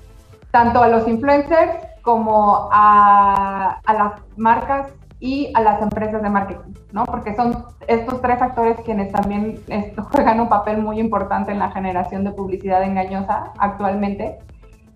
tanto 0.52 0.82
a 0.82 0.88
los 0.88 1.08
influencers 1.08 1.72
como 2.08 2.70
a, 2.72 3.82
a 3.86 3.94
las 3.94 4.14
marcas 4.38 4.88
y 5.20 5.52
a 5.56 5.62
las 5.62 5.82
empresas 5.82 6.22
de 6.22 6.30
marketing, 6.30 6.74
¿no? 6.94 7.04
Porque 7.04 7.36
son 7.36 7.66
estos 7.86 8.22
tres 8.22 8.42
actores 8.42 8.80
quienes 8.86 9.12
también 9.12 9.60
juegan 10.12 10.40
un 10.40 10.48
papel 10.48 10.78
muy 10.78 11.02
importante 11.02 11.52
en 11.52 11.60
la 11.60 11.70
generación 11.70 12.24
de 12.24 12.32
publicidad 12.32 12.82
engañosa 12.82 13.52
actualmente 13.58 14.38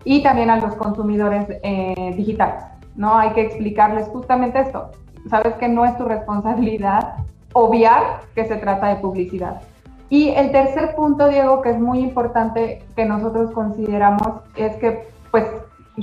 y 0.04 0.22
también 0.22 0.48
a 0.48 0.56
los 0.56 0.74
consumidores 0.76 1.44
eh, 1.62 2.14
digitales, 2.16 2.64
¿no? 2.96 3.18
Hay 3.18 3.32
que 3.34 3.42
explicarles 3.42 4.08
justamente 4.08 4.60
esto. 4.60 4.92
Sabes 5.28 5.52
que 5.56 5.68
no 5.68 5.84
es 5.84 5.94
tu 5.98 6.04
responsabilidad 6.04 7.16
obviar 7.52 8.20
que 8.34 8.46
se 8.46 8.56
trata 8.56 8.86
de 8.86 8.96
publicidad. 8.96 9.60
Y 10.08 10.30
el 10.30 10.50
tercer 10.50 10.94
punto, 10.94 11.28
Diego, 11.28 11.60
que 11.60 11.72
es 11.72 11.78
muy 11.78 11.98
importante 11.98 12.82
que 12.96 13.04
nosotros 13.04 13.50
consideramos, 13.50 14.40
es 14.56 14.76
que 14.76 15.12
pues 15.30 15.44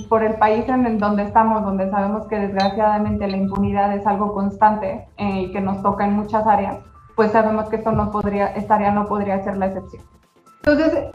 por 0.10 0.24
el 0.24 0.36
país 0.36 0.68
en 0.70 0.86
el 0.86 1.00
donde 1.00 1.24
estamos, 1.24 1.64
donde 1.64 1.90
sabemos 1.90 2.28
que 2.28 2.38
desgraciadamente 2.38 3.28
la 3.28 3.38
impunidad 3.38 3.96
es 3.96 4.06
algo 4.06 4.34
constante 4.34 5.08
eh, 5.18 5.42
y 5.42 5.52
que 5.52 5.62
nos 5.62 5.82
toca 5.82 6.06
en 6.06 6.14
muchas 6.14 6.46
áreas, 6.46 6.78
pues 7.16 7.32
sabemos 7.32 7.70
que 7.70 7.78
esto 7.78 7.92
no 7.92 8.12
podría, 8.12 8.48
esta 8.48 8.76
área 8.76 8.92
no 8.92 9.08
podría 9.08 9.44
ser 9.44 9.58
la 9.58 9.68
excepción. 9.68 10.04
Entonces, 10.64 11.06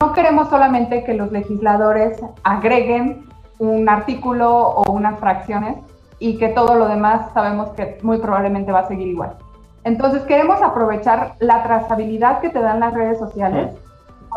no 0.00 0.12
queremos 0.12 0.48
solamente 0.48 1.04
que 1.04 1.14
los 1.14 1.32
legisladores 1.32 2.20
agreguen 2.42 3.26
un 3.58 3.88
artículo 3.88 4.68
o 4.68 4.92
unas 4.92 5.18
fracciones 5.18 5.78
y 6.18 6.36
que 6.36 6.48
todo 6.48 6.74
lo 6.74 6.88
demás 6.88 7.32
sabemos 7.32 7.70
que 7.70 7.98
muy 8.02 8.18
probablemente 8.18 8.72
va 8.72 8.80
a 8.80 8.88
seguir 8.88 9.08
igual. 9.08 9.36
Entonces, 9.84 10.22
queremos 10.24 10.60
aprovechar 10.60 11.34
la 11.38 11.62
trazabilidad 11.62 12.40
que 12.40 12.50
te 12.50 12.60
dan 12.60 12.80
las 12.80 12.92
redes 12.92 13.18
sociales 13.18 13.74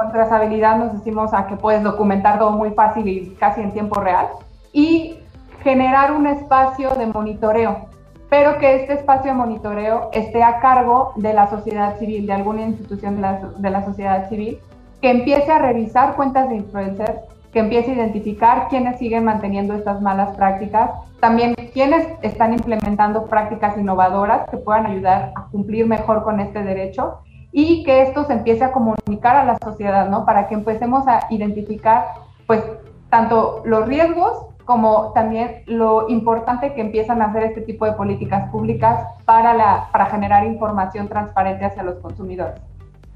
con 0.01 0.11
trazabilidad 0.11 0.77
nos 0.77 0.93
decimos 0.93 1.31
a 1.33 1.45
que 1.45 1.55
puedes 1.55 1.83
documentar 1.83 2.39
todo 2.39 2.51
muy 2.51 2.71
fácil 2.71 3.07
y 3.07 3.35
casi 3.39 3.61
en 3.61 3.71
tiempo 3.71 3.99
real. 3.99 4.27
Y 4.73 5.19
generar 5.63 6.11
un 6.13 6.25
espacio 6.25 6.95
de 6.95 7.05
monitoreo, 7.05 7.85
pero 8.29 8.57
que 8.57 8.77
este 8.77 8.93
espacio 8.93 9.31
de 9.31 9.37
monitoreo 9.37 10.09
esté 10.11 10.41
a 10.41 10.59
cargo 10.59 11.13
de 11.17 11.33
la 11.33 11.47
sociedad 11.49 11.99
civil, 11.99 12.25
de 12.25 12.33
alguna 12.33 12.63
institución 12.63 13.17
de 13.17 13.21
la, 13.21 13.33
de 13.57 13.69
la 13.69 13.85
sociedad 13.85 14.27
civil, 14.27 14.57
que 15.01 15.11
empiece 15.11 15.51
a 15.51 15.59
revisar 15.59 16.15
cuentas 16.15 16.49
de 16.49 16.55
influencers, 16.55 17.19
que 17.53 17.59
empiece 17.59 17.91
a 17.91 17.95
identificar 17.95 18.69
quiénes 18.69 18.97
siguen 18.97 19.25
manteniendo 19.25 19.75
estas 19.75 20.01
malas 20.01 20.35
prácticas, 20.35 20.89
también 21.19 21.53
quiénes 21.73 22.07
están 22.23 22.53
implementando 22.53 23.25
prácticas 23.25 23.77
innovadoras 23.77 24.49
que 24.49 24.57
puedan 24.57 24.87
ayudar 24.87 25.31
a 25.35 25.45
cumplir 25.51 25.85
mejor 25.85 26.23
con 26.23 26.39
este 26.39 26.63
derecho 26.63 27.19
y 27.51 27.83
que 27.83 28.03
esto 28.03 28.25
se 28.25 28.33
empiece 28.33 28.63
a 28.63 28.71
comunicar 28.71 29.35
a 29.35 29.43
la 29.43 29.57
sociedad, 29.63 30.09
¿no? 30.09 30.25
Para 30.25 30.47
que 30.47 30.55
empecemos 30.55 31.07
a 31.07 31.27
identificar, 31.29 32.05
pues, 32.47 32.61
tanto 33.09 33.61
los 33.65 33.85
riesgos 33.87 34.45
como 34.65 35.11
también 35.13 35.63
lo 35.65 36.07
importante 36.07 36.73
que 36.73 36.81
empiezan 36.81 37.21
a 37.21 37.25
hacer 37.25 37.43
este 37.43 37.61
tipo 37.61 37.85
de 37.85 37.93
políticas 37.93 38.49
públicas 38.51 39.05
para, 39.25 39.53
la, 39.53 39.89
para 39.91 40.05
generar 40.05 40.45
información 40.45 41.09
transparente 41.09 41.65
hacia 41.65 41.83
los 41.83 41.95
consumidores. 41.95 42.61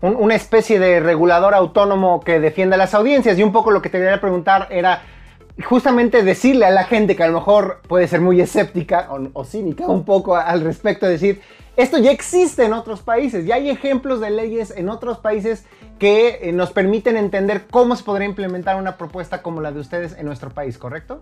una 0.02 0.36
especie 0.36 0.80
de 0.80 1.00
regulador 1.00 1.54
autónomo 1.54 2.20
que 2.20 2.40
defienda 2.40 2.76
las 2.76 2.94
audiencias 2.94 3.40
y 3.40 3.44
un 3.44 3.54
poco 3.54 3.72
lo 3.72 3.82
que 3.82 3.90
te 3.90 4.00
quería 4.00 4.20
preguntar 4.20 4.68
era 4.70 5.02
justamente 5.64 6.24
decirle 6.24 6.66
a 6.66 6.72
la 6.72 6.84
gente 6.84 7.16
que 7.16 7.24
a 7.24 7.28
lo 7.28 7.36
mejor 7.36 7.80
puede 7.88 8.08
ser 8.08 8.20
muy 8.20 8.42
escéptica 8.42 9.08
o, 9.10 9.20
o 9.32 9.46
cínica 9.46 9.88
un 9.88 10.04
poco 10.04 10.36
al 10.36 10.62
respecto, 10.62 11.08
decir, 11.08 11.42
esto 11.78 11.98
ya 11.98 12.12
existe 12.12 12.66
en 12.66 12.74
otros 12.74 13.02
países, 13.02 13.46
ya 13.46 13.56
hay 13.56 13.70
ejemplos 13.70 14.20
de 14.22 14.30
leyes 14.30 14.74
en 14.76 14.90
otros 14.90 15.20
países 15.20 15.66
que 16.00 16.40
eh, 16.42 16.52
nos 16.52 16.72
permiten 16.72 17.18
entender 17.18 17.68
cómo 17.70 17.96
se 17.96 18.04
podría 18.04 18.28
implementar 18.28 18.78
una 18.78 18.98
propuesta 18.98 19.42
como 19.42 19.62
la 19.62 19.72
de 19.72 19.80
ustedes 19.80 20.18
en 20.18 20.26
nuestro 20.26 20.50
país, 20.50 20.78
¿correcto? 20.78 21.20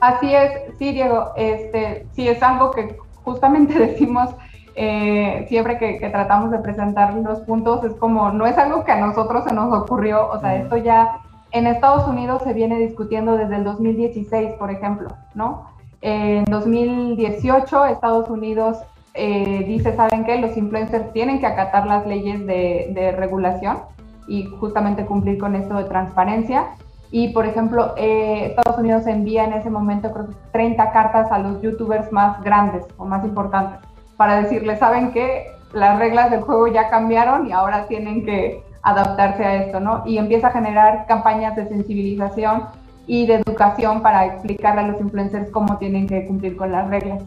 Así 0.00 0.34
es, 0.34 0.52
sí, 0.78 0.92
Diego, 0.92 1.32
este, 1.36 2.06
sí 2.12 2.28
es 2.28 2.42
algo 2.42 2.70
que 2.70 2.96
justamente 3.22 3.78
decimos 3.78 4.30
eh, 4.74 5.44
siempre 5.48 5.78
que, 5.78 6.08
tratamos 6.10 6.50
de 6.50 6.58
presentar 6.58 7.14
los 7.14 7.40
puntos, 7.40 7.84
es 7.84 7.92
como, 7.94 8.30
no 8.30 8.46
es 8.46 8.56
algo 8.56 8.84
que 8.84 8.92
a 8.92 9.00
nosotros 9.00 9.44
se 9.44 9.52
nos 9.52 9.72
ocurrió, 9.72 10.30
o 10.30 10.40
sea, 10.40 10.56
esto 10.56 10.76
ya 10.78 11.20
en 11.50 11.66
Estados 11.66 12.08
Unidos 12.08 12.42
se 12.42 12.54
viene 12.54 12.78
discutiendo 12.78 13.36
desde 13.36 13.56
el 13.56 13.64
2016, 13.64 14.52
por 14.58 14.70
ejemplo, 14.70 15.08
¿no? 15.34 15.70
En 16.00 16.44
2018 16.44 17.84
Estados 17.86 18.30
Unidos 18.30 18.78
eh, 19.14 19.64
dice, 19.66 19.94
¿saben 19.94 20.24
qué? 20.24 20.38
Los 20.38 20.56
influencers 20.56 21.12
tienen 21.12 21.40
que 21.40 21.46
acatar 21.46 21.86
las 21.86 22.06
leyes 22.06 22.46
de, 22.46 23.14
regulación 23.16 23.78
y 24.26 24.44
justamente 24.44 25.04
cumplir 25.04 25.38
con 25.38 25.54
esto 25.54 25.74
de 25.74 25.84
transparencia. 25.84 26.68
Y, 27.10 27.28
por 27.28 27.44
ejemplo, 27.44 27.92
eh, 27.96 28.46
Estados 28.56 28.78
Unidos 28.78 29.06
envía 29.06 29.44
en 29.44 29.52
ese 29.52 29.68
momento 29.68 30.12
creo 30.12 30.28
30 30.52 30.92
cartas 30.92 31.30
a 31.30 31.38
los 31.38 31.60
youtubers 31.60 32.10
más 32.10 32.42
grandes 32.42 32.84
o 32.96 33.04
más 33.04 33.22
importantes 33.24 33.80
para 34.16 34.40
decirles, 34.40 34.78
¿saben 34.78 35.12
qué? 35.12 35.46
Las 35.74 35.98
reglas 35.98 36.30
del 36.30 36.42
juego 36.42 36.68
ya 36.68 36.88
cambiaron 36.88 37.46
y 37.46 37.52
ahora 37.52 37.86
tienen 37.86 38.24
que 38.24 38.62
adaptarse 38.82 39.44
a 39.44 39.56
esto, 39.64 39.80
¿no? 39.80 40.02
Y 40.06 40.18
empieza 40.18 40.48
a 40.48 40.52
generar 40.52 41.06
campañas 41.06 41.54
de 41.56 41.68
sensibilización 41.68 42.64
y 43.06 43.26
de 43.26 43.34
educación 43.34 44.00
para 44.00 44.26
explicarle 44.26 44.82
a 44.82 44.86
los 44.88 45.00
influencers 45.00 45.50
cómo 45.50 45.76
tienen 45.78 46.06
que 46.06 46.26
cumplir 46.26 46.56
con 46.56 46.72
las 46.72 46.88
reglas. 46.88 47.22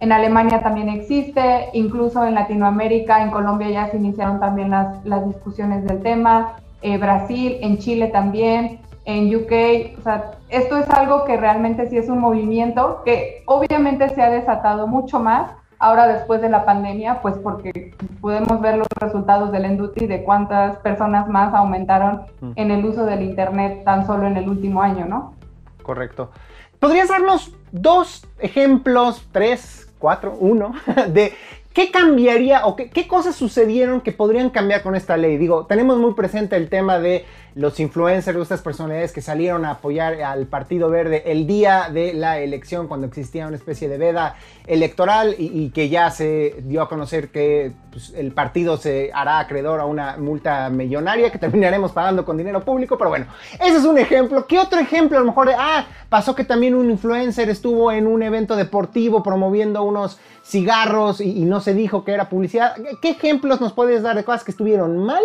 En 0.00 0.12
Alemania 0.12 0.62
también 0.62 0.88
existe, 0.88 1.70
incluso 1.72 2.24
en 2.24 2.34
Latinoamérica, 2.34 3.22
en 3.22 3.30
Colombia 3.30 3.70
ya 3.70 3.90
se 3.90 3.96
iniciaron 3.96 4.40
también 4.40 4.70
las, 4.70 5.04
las 5.04 5.26
discusiones 5.26 5.84
del 5.84 6.02
tema, 6.02 6.56
eh, 6.82 6.98
Brasil, 6.98 7.58
en 7.62 7.78
Chile 7.78 8.08
también, 8.08 8.80
en 9.06 9.34
UK, 9.34 9.98
o 9.98 10.02
sea, 10.02 10.32
esto 10.48 10.76
es 10.76 10.88
algo 10.90 11.24
que 11.24 11.36
realmente 11.36 11.88
sí 11.88 11.96
es 11.96 12.08
un 12.08 12.18
movimiento 12.18 13.02
que 13.04 13.42
obviamente 13.46 14.08
se 14.10 14.22
ha 14.22 14.30
desatado 14.30 14.86
mucho 14.86 15.20
más 15.20 15.50
ahora 15.78 16.06
después 16.06 16.40
de 16.40 16.48
la 16.48 16.64
pandemia, 16.64 17.20
pues 17.20 17.36
porque 17.38 17.94
podemos 18.20 18.60
ver 18.60 18.78
los 18.78 18.86
resultados 18.98 19.52
del 19.52 19.66
Enduti 19.66 20.06
de 20.06 20.24
cuántas 20.24 20.76
personas 20.78 21.28
más 21.28 21.52
aumentaron 21.54 22.22
mm. 22.40 22.52
en 22.56 22.70
el 22.70 22.84
uso 22.84 23.04
del 23.04 23.22
Internet 23.22 23.84
tan 23.84 24.06
solo 24.06 24.26
en 24.26 24.36
el 24.36 24.48
último 24.48 24.80
año, 24.80 25.04
¿no? 25.04 25.34
Correcto. 25.82 26.30
¿Podrías 26.78 27.08
darnos 27.08 27.54
dos 27.72 28.26
ejemplos, 28.38 29.28
tres, 29.32 29.83
cuatro, 30.04 30.36
uno, 30.38 30.74
de 31.08 31.32
¿Qué 31.74 31.90
cambiaría 31.90 32.66
o 32.66 32.76
qué, 32.76 33.08
cosas 33.08 33.34
sucedieron 33.34 34.00
que 34.00 34.12
podrían 34.12 34.50
cambiar 34.50 34.84
con 34.84 34.94
esta 34.94 35.16
ley? 35.16 35.38
Digo, 35.38 35.66
tenemos 35.66 35.98
muy 35.98 36.14
presente 36.14 36.54
el 36.54 36.68
tema 36.68 37.00
de 37.00 37.24
los 37.56 37.80
influencers, 37.80 38.38
estas 38.38 38.62
personalidades 38.62 39.12
que 39.12 39.20
salieron 39.20 39.64
a 39.64 39.72
apoyar 39.72 40.22
al 40.22 40.46
Partido 40.46 40.88
Verde 40.88 41.24
el 41.26 41.48
día 41.48 41.88
de 41.92 42.14
la 42.14 42.38
elección, 42.38 42.86
cuando 42.86 43.08
existía 43.08 43.48
una 43.48 43.56
especie 43.56 43.88
de 43.88 43.98
veda 43.98 44.36
electoral 44.66 45.34
y, 45.36 45.70
que 45.70 45.88
ya 45.88 46.10
se 46.10 46.56
dio 46.62 46.80
a 46.80 46.88
conocer 46.88 47.30
que 47.30 47.72
pues, 47.90 48.12
el 48.16 48.30
partido 48.32 48.76
se 48.76 49.10
hará 49.12 49.40
acreedor 49.40 49.80
a 49.80 49.84
una 49.84 50.16
multa 50.16 50.70
millonaria 50.70 51.30
que 51.30 51.38
terminaremos 51.38 51.90
pagando 51.90 52.24
con 52.24 52.36
dinero 52.36 52.64
público, 52.64 52.96
pero 52.98 53.10
bueno, 53.10 53.26
ese 53.54 53.78
es 53.78 53.84
un 53.84 53.98
ejemplo. 53.98 54.46
¿Qué 54.46 54.60
otro 54.60 54.78
ejemplo? 54.78 55.16
A 55.16 55.20
lo 55.20 55.26
mejor, 55.26 55.50
ah, 55.58 55.86
pasó 56.08 56.36
que 56.36 56.44
también 56.44 56.74
un 56.74 56.90
influencer 56.90 57.48
estuvo 57.50 57.90
en 57.90 58.06
un 58.06 58.22
evento 58.22 58.54
deportivo 58.54 59.24
promoviendo 59.24 59.82
unos 59.82 60.18
cigarros 60.44 61.20
y, 61.20 61.38
y 61.38 61.44
no 61.44 61.60
se 61.64 61.74
dijo 61.74 62.04
que 62.04 62.12
era 62.12 62.28
publicidad. 62.28 62.76
¿Qué 63.02 63.10
ejemplos 63.10 63.60
nos 63.60 63.72
puedes 63.72 64.02
dar 64.02 64.16
de 64.16 64.24
cosas 64.24 64.44
que 64.44 64.50
estuvieron 64.50 64.98
mal? 64.98 65.22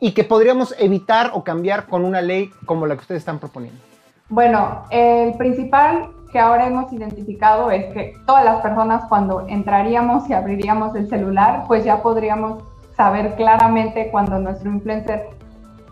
y 0.00 0.12
que 0.12 0.22
podríamos 0.22 0.74
evitar 0.78 1.30
o 1.32 1.44
cambiar 1.44 1.86
con 1.86 2.04
una 2.04 2.20
ley 2.20 2.50
como 2.66 2.86
la 2.86 2.94
que 2.94 3.00
ustedes 3.00 3.20
están 3.20 3.38
proponiendo? 3.38 3.80
Bueno, 4.28 4.82
el 4.90 5.34
principal 5.38 6.10
que 6.30 6.38
ahora 6.38 6.66
hemos 6.66 6.92
identificado 6.92 7.70
es 7.70 7.86
que 7.94 8.14
todas 8.26 8.44
las 8.44 8.60
personas 8.60 9.04
cuando 9.08 9.46
entraríamos 9.48 10.28
y 10.28 10.34
abriríamos 10.34 10.94
el 10.94 11.08
celular, 11.08 11.64
pues 11.66 11.84
ya 11.84 12.02
podríamos 12.02 12.62
saber 12.96 13.34
claramente 13.36 14.10
cuando 14.10 14.38
nuestro 14.38 14.70
influencer 14.70 15.28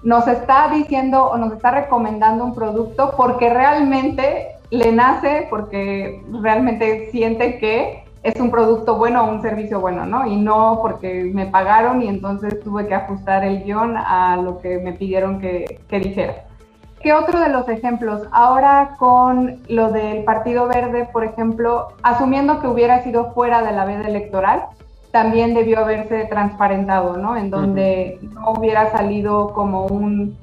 nos 0.02 0.28
está 0.28 0.68
diciendo 0.68 1.30
o 1.30 1.38
nos 1.38 1.52
está 1.54 1.70
recomendando 1.70 2.44
un 2.44 2.54
producto 2.54 3.14
porque 3.16 3.48
realmente 3.48 4.48
le 4.70 4.92
nace, 4.92 5.46
porque 5.48 6.22
realmente 6.42 7.10
siente 7.12 7.58
que 7.58 8.01
es 8.22 8.38
un 8.40 8.50
producto 8.50 8.96
bueno 8.96 9.24
o 9.24 9.30
un 9.30 9.42
servicio 9.42 9.80
bueno, 9.80 10.06
¿no? 10.06 10.26
Y 10.26 10.36
no 10.36 10.78
porque 10.80 11.30
me 11.34 11.46
pagaron 11.46 12.02
y 12.02 12.08
entonces 12.08 12.60
tuve 12.62 12.86
que 12.86 12.94
ajustar 12.94 13.44
el 13.44 13.64
guion 13.64 13.96
a 13.96 14.36
lo 14.36 14.58
que 14.58 14.78
me 14.78 14.92
pidieron 14.92 15.40
que, 15.40 15.80
que 15.88 15.98
dijera. 15.98 16.44
¿Qué 17.00 17.12
otro 17.12 17.40
de 17.40 17.48
los 17.48 17.68
ejemplos? 17.68 18.22
Ahora 18.30 18.94
con 18.96 19.58
lo 19.68 19.90
del 19.90 20.22
Partido 20.22 20.68
Verde, 20.68 21.08
por 21.12 21.24
ejemplo, 21.24 21.88
asumiendo 22.04 22.60
que 22.60 22.68
hubiera 22.68 23.02
sido 23.02 23.32
fuera 23.32 23.62
de 23.62 23.72
la 23.72 23.84
veda 23.84 24.06
electoral, 24.06 24.66
también 25.10 25.52
debió 25.52 25.80
haberse 25.80 26.26
transparentado, 26.26 27.16
¿no? 27.16 27.36
En 27.36 27.50
donde 27.50 28.20
no 28.34 28.52
hubiera 28.52 28.92
salido 28.92 29.52
como 29.52 29.86
un, 29.86 30.38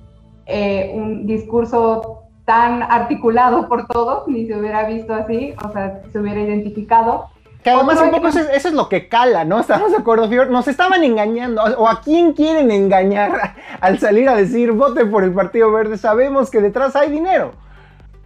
eh, 0.48 0.92
un 0.94 1.26
discurso 1.26 2.24
tan 2.44 2.84
articulado 2.84 3.70
por 3.70 3.88
todos, 3.88 4.28
ni 4.28 4.46
se 4.46 4.58
hubiera 4.58 4.84
visto 4.84 5.14
así, 5.14 5.54
o 5.64 5.72
sea, 5.72 6.02
se 6.12 6.20
hubiera 6.20 6.42
identificado 6.42 7.28
que 7.64 7.70
además 7.70 8.00
un 8.02 8.12
poco 8.12 8.28
eso 8.28 8.40
es, 8.40 8.72
lo 8.72 8.88
que 8.88 9.10
cala, 9.10 9.44
¿no? 9.44 9.60
¿Estamos 9.60 9.92
de 9.92 9.98
acuerdo, 9.98 10.30
Fior? 10.30 10.50
Nos 10.50 10.68
estaban 10.68 11.04
engañando. 11.04 11.62
¿O 11.78 11.88
a 11.88 12.02
quién 12.02 12.34
quieren 12.34 12.72
engañar 12.72 13.56
al 13.82 14.00
salir 14.00 14.30
a 14.30 14.36
decir 14.36 14.72
vote 14.72 15.06
por 15.06 15.24
el 15.24 15.34
Partido 15.34 15.72
Verde? 15.72 15.98
Sabemos 15.98 16.50
que 16.50 16.62
detrás 16.62 16.96
hay 16.96 17.12
dinero. 17.12 17.52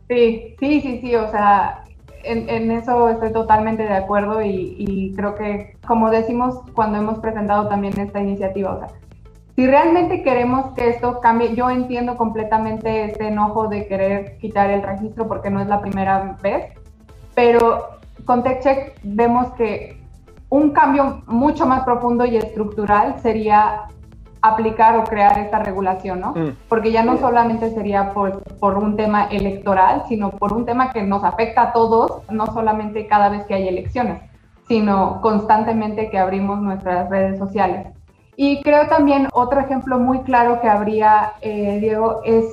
Sí, 0.08 0.56
sí, 0.60 0.82
sí, 0.82 1.00
sí. 1.02 1.16
O 1.16 1.32
sea, 1.32 1.84
en, 2.24 2.70
eso 2.72 3.10
estoy 3.10 3.34
totalmente 3.34 3.84
de 3.84 3.96
acuerdo 3.96 4.42
y, 4.42 4.76
y, 4.78 5.14
creo 5.16 5.34
que, 5.36 5.78
como 5.88 6.12
decimos 6.12 6.60
cuando 6.74 7.00
hemos 7.00 7.20
presentado 7.20 7.68
también 7.68 8.00
esta 8.00 8.20
iniciativa, 8.20 8.76
o 8.76 8.80
sea, 8.80 8.88
si 9.56 9.68
realmente 9.68 10.24
queremos 10.24 10.74
que 10.74 10.90
esto 10.90 11.20
cambie, 11.20 11.56
yo 11.56 11.70
entiendo 11.70 12.18
completamente 12.18 13.06
este 13.06 13.28
enojo 13.28 13.68
de 13.68 13.88
querer 13.88 14.38
quitar 14.38 14.70
el 14.70 14.82
registro 14.82 15.28
porque 15.28 15.50
no 15.50 15.62
es 15.62 15.68
la 15.68 15.82
primera 15.82 16.38
vez, 16.42 16.74
pero 17.36 18.00
con 18.26 18.44
TechCheck 18.44 19.00
vemos 19.04 19.54
que 19.54 20.02
un 20.50 20.72
cambio 20.72 21.24
mucho 21.28 21.66
más 21.66 21.84
profundo 21.84 22.26
y 22.26 22.38
estructural 22.38 23.20
sería 23.22 23.88
aplicar 24.42 24.98
o 24.98 25.04
crear 25.06 25.40
esta 25.40 25.60
regulación, 25.60 26.20
¿no? 26.20 26.34
Mm. 26.36 26.56
Porque 26.68 26.92
ya 26.92 27.02
no 27.02 27.18
solamente 27.18 27.72
sería 27.72 28.14
por, 28.14 28.44
por, 28.60 28.78
un 28.78 28.98
tema 28.98 29.26
electoral, 29.26 30.04
sino 30.08 30.32
por 30.32 30.52
un 30.52 30.66
tema 30.66 30.92
que 30.92 31.02
nos 31.02 31.24
afecta 31.24 31.62
a 31.62 31.74
todos, 31.74 32.30
no 32.30 32.48
solamente 32.48 33.08
cada 33.08 33.30
vez 33.30 33.46
que 33.46 33.54
hay 33.54 33.68
elecciones, 33.70 34.22
sino 34.68 35.22
constantemente 35.22 36.10
que 36.10 36.20
abrimos 36.20 36.62
nuestras 36.62 37.10
redes 37.10 37.40
sociales. 37.40 37.88
Y 38.36 38.62
creo 38.64 38.88
también 38.88 39.30
otro 39.34 39.62
ejemplo 39.62 39.98
muy 39.98 40.20
claro 40.24 40.60
que 40.60 40.68
habría, 40.68 41.34
eh, 41.42 41.78
Diego, 41.80 42.22
es 42.26 42.46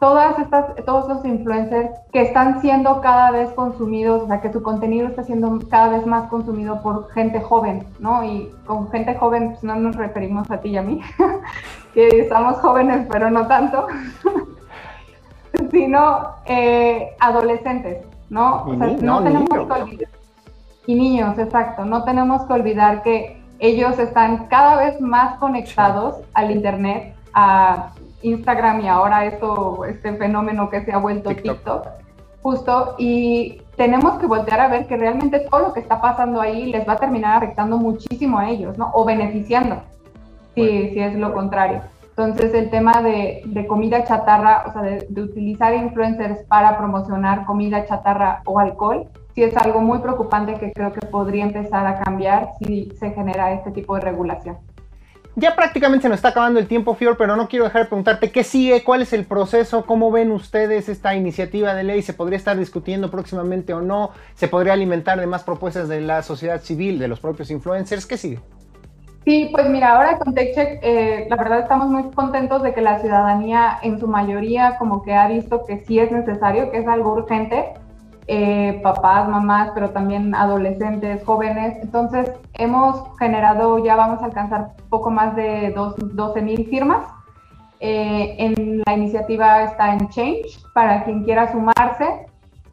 todas 0.00 0.38
estas, 0.38 0.74
todos 0.86 1.08
los 1.08 1.24
influencers 1.26 1.90
que 2.10 2.22
están 2.22 2.62
siendo 2.62 3.02
cada 3.02 3.30
vez 3.30 3.50
consumidos, 3.50 4.22
o 4.22 4.26
sea, 4.26 4.40
que 4.40 4.50
su 4.50 4.62
contenido 4.62 5.06
está 5.06 5.22
siendo 5.22 5.60
cada 5.68 5.90
vez 5.90 6.06
más 6.06 6.28
consumido 6.30 6.80
por 6.82 7.10
gente 7.10 7.40
joven, 7.42 7.86
¿no? 8.00 8.24
Y 8.24 8.50
con 8.66 8.90
gente 8.90 9.14
joven 9.14 9.50
pues, 9.50 9.62
no 9.62 9.76
nos 9.76 9.96
referimos 9.96 10.50
a 10.50 10.58
ti 10.62 10.70
y 10.70 10.78
a 10.78 10.82
mí, 10.82 11.02
que 11.94 12.08
estamos 12.08 12.56
jóvenes, 12.56 13.06
pero 13.12 13.30
no 13.30 13.46
tanto, 13.46 13.86
sino 15.70 16.30
eh, 16.46 17.10
adolescentes, 17.20 18.02
¿no? 18.30 18.64
o 18.64 18.74
sea, 18.76 18.86
no, 19.02 19.22
tenemos 19.22 19.48
que 19.50 19.82
olvidar. 19.82 20.08
Y 20.86 20.94
niños, 20.94 21.38
exacto. 21.38 21.84
No 21.84 22.04
tenemos 22.04 22.42
que 22.46 22.52
olvidar 22.54 23.02
que 23.02 23.40
ellos 23.58 23.98
están 23.98 24.46
cada 24.46 24.76
vez 24.76 24.98
más 25.00 25.38
conectados 25.38 26.16
al 26.32 26.50
Internet, 26.50 27.14
a 27.34 27.90
Instagram 28.22 28.80
y 28.80 28.88
ahora 28.88 29.24
esto, 29.24 29.84
este 29.84 30.14
fenómeno 30.14 30.68
que 30.70 30.84
se 30.84 30.92
ha 30.92 30.98
vuelto 30.98 31.30
TikTok. 31.30 31.86
justo, 32.42 32.94
y 32.98 33.60
tenemos 33.76 34.18
que 34.18 34.26
voltear 34.26 34.60
a 34.60 34.68
ver 34.68 34.86
que 34.86 34.96
realmente 34.96 35.40
todo 35.40 35.60
lo 35.60 35.72
que 35.72 35.80
está 35.80 36.00
pasando 36.00 36.40
ahí 36.40 36.66
les 36.66 36.88
va 36.88 36.94
a 36.94 36.96
terminar 36.96 37.36
afectando 37.36 37.76
muchísimo 37.76 38.38
a 38.38 38.48
ellos, 38.48 38.78
¿no? 38.78 38.90
O 38.94 39.04
beneficiando, 39.04 39.82
si, 40.54 40.90
si 40.90 41.00
es 41.00 41.14
lo 41.14 41.32
contrario. 41.32 41.82
Entonces, 42.10 42.52
el 42.54 42.68
tema 42.70 43.02
de, 43.02 43.42
de 43.46 43.66
comida 43.66 44.04
chatarra, 44.04 44.64
o 44.68 44.72
sea, 44.72 44.82
de, 44.82 45.06
de, 45.08 45.22
utilizar 45.22 45.74
influencers 45.74 46.42
para 46.48 46.76
promocionar 46.76 47.46
comida 47.46 47.86
chatarra 47.86 48.42
o 48.44 48.58
alcohol, 48.58 49.06
sí 49.34 49.42
es 49.42 49.56
algo 49.56 49.80
muy 49.80 50.00
preocupante 50.00 50.54
que 50.54 50.72
creo 50.72 50.92
que 50.92 51.06
podría 51.06 51.44
empezar 51.44 51.86
a 51.86 52.00
cambiar 52.00 52.50
si 52.58 52.90
se 52.98 53.10
genera 53.12 53.52
este 53.52 53.70
tipo 53.70 53.94
de 53.94 54.02
regulación. 54.02 54.58
Ya 55.40 55.56
prácticamente 55.56 56.02
se 56.02 56.10
nos 56.10 56.18
está 56.18 56.28
acabando 56.28 56.60
el 56.60 56.66
tiempo, 56.66 56.94
Fior, 56.94 57.16
pero 57.16 57.34
no 57.34 57.48
quiero 57.48 57.64
dejar 57.64 57.84
de 57.84 57.88
preguntarte 57.88 58.30
qué 58.30 58.44
sigue, 58.44 58.84
cuál 58.84 59.00
es 59.00 59.14
el 59.14 59.24
proceso, 59.24 59.86
cómo 59.86 60.10
ven 60.10 60.32
ustedes 60.32 60.90
esta 60.90 61.14
iniciativa 61.14 61.72
de 61.72 61.82
ley, 61.82 62.02
se 62.02 62.12
podría 62.12 62.36
estar 62.36 62.58
discutiendo 62.58 63.10
próximamente 63.10 63.72
o 63.72 63.80
no, 63.80 64.10
se 64.34 64.48
podría 64.48 64.74
alimentar 64.74 65.18
de 65.18 65.26
más 65.26 65.42
propuestas 65.42 65.88
de 65.88 66.02
la 66.02 66.22
sociedad 66.22 66.60
civil, 66.60 66.98
de 66.98 67.08
los 67.08 67.20
propios 67.20 67.50
influencers, 67.50 68.04
¿qué 68.04 68.18
sigue? 68.18 68.38
Sí, 69.24 69.48
pues 69.50 69.66
mira, 69.70 69.96
ahora 69.96 70.18
con 70.18 70.34
TechCheck, 70.34 70.80
eh, 70.82 71.26
la 71.30 71.36
verdad 71.36 71.60
estamos 71.60 71.88
muy 71.88 72.10
contentos 72.10 72.62
de 72.62 72.74
que 72.74 72.82
la 72.82 72.98
ciudadanía 72.98 73.78
en 73.82 73.98
su 73.98 74.08
mayoría 74.08 74.76
como 74.78 75.02
que 75.02 75.14
ha 75.14 75.26
visto 75.26 75.64
que 75.64 75.78
sí 75.86 75.98
es 75.98 76.12
necesario, 76.12 76.70
que 76.70 76.80
es 76.80 76.86
algo 76.86 77.14
urgente, 77.14 77.72
eh, 78.32 78.78
papás, 78.80 79.28
mamás, 79.28 79.72
pero 79.74 79.90
también 79.90 80.36
adolescentes, 80.36 81.24
jóvenes. 81.24 81.76
Entonces, 81.82 82.30
hemos 82.54 83.02
generado, 83.18 83.84
ya 83.84 83.96
vamos 83.96 84.22
a 84.22 84.26
alcanzar 84.26 84.68
poco 84.88 85.10
más 85.10 85.34
de 85.34 85.74
12 85.74 86.40
mil 86.40 86.64
firmas. 86.68 87.04
Eh, 87.80 88.36
en 88.38 88.82
la 88.86 88.94
iniciativa 88.94 89.64
está 89.64 89.94
en 89.94 90.08
Change 90.10 90.62
para 90.74 91.02
quien 91.02 91.24
quiera 91.24 91.50
sumarse. 91.50 92.26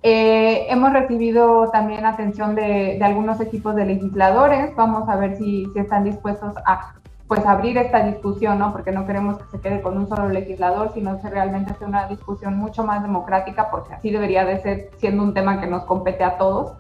Eh, 0.03 0.67
hemos 0.69 0.93
recibido 0.93 1.71
también 1.71 2.05
atención 2.05 2.53
de, 2.53 2.97
de, 2.99 3.03
algunos 3.03 3.41
equipos 3.41 3.75
de 3.75 3.85
legisladores. 3.85 4.75
Vamos 4.75 5.09
a 5.09 5.15
ver 5.15 5.37
si, 5.37 5.65
si 5.73 5.79
están 5.79 6.03
dispuestos 6.03 6.53
a 6.67 6.93
pues 7.27 7.45
abrir 7.45 7.77
esta 7.77 8.03
discusión, 8.03 8.59
¿no? 8.59 8.71
Porque 8.71 8.91
no 8.91 9.05
queremos 9.05 9.37
que 9.37 9.57
se 9.57 9.59
quede 9.59 9.81
con 9.81 9.97
un 9.97 10.07
solo 10.07 10.29
legislador, 10.29 10.91
sino 10.93 11.21
que 11.21 11.29
realmente 11.29 11.73
sea 11.73 11.87
una 11.87 12.07
discusión 12.07 12.57
mucho 12.57 12.83
más 12.83 13.01
democrática, 13.01 13.69
porque 13.69 13.93
así 13.93 14.11
debería 14.11 14.45
de 14.45 14.61
ser, 14.61 14.89
siendo 14.97 15.23
un 15.23 15.33
tema 15.33 15.59
que 15.59 15.67
nos 15.67 15.83
compete 15.83 16.23
a 16.23 16.37
todos. 16.37 16.73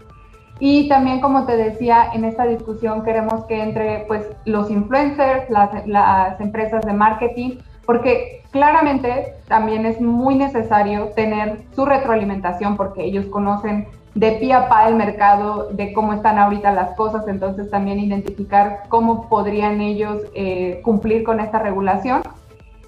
Y 0.59 0.87
también, 0.87 1.19
como 1.19 1.45
te 1.45 1.55
decía, 1.57 2.11
en 2.13 2.23
esta 2.23 2.45
discusión 2.45 3.03
queremos 3.03 3.45
que 3.45 3.61
entre 3.61 4.05
pues 4.07 4.25
los 4.45 4.71
influencers, 4.71 5.49
las, 5.49 5.85
las 5.85 6.39
empresas 6.39 6.83
de 6.85 6.93
marketing, 6.93 7.57
porque 7.85 8.43
claramente 8.51 9.33
también 9.47 9.85
es 9.85 10.01
muy 10.01 10.35
necesario 10.35 11.09
tener 11.09 11.63
su 11.75 11.85
retroalimentación 11.85 12.75
porque 12.75 13.03
ellos 13.03 13.25
conocen 13.27 13.87
de 14.17 14.31
pie 14.31 14.51
a 14.53 14.67
pa 14.67 14.87
el 14.87 14.95
mercado, 14.95 15.69
de 15.71 15.93
cómo 15.93 16.11
están 16.11 16.39
ahorita 16.39 16.71
las 16.71 16.95
cosas, 16.95 17.27
entonces 17.27 17.69
también 17.69 17.99
identificar 17.99 18.83
cómo 18.89 19.29
podrían 19.29 19.79
ellos 19.79 20.23
eh, 20.33 20.81
cumplir 20.83 21.23
con 21.23 21.39
esta 21.39 21.59
regulación. 21.59 22.23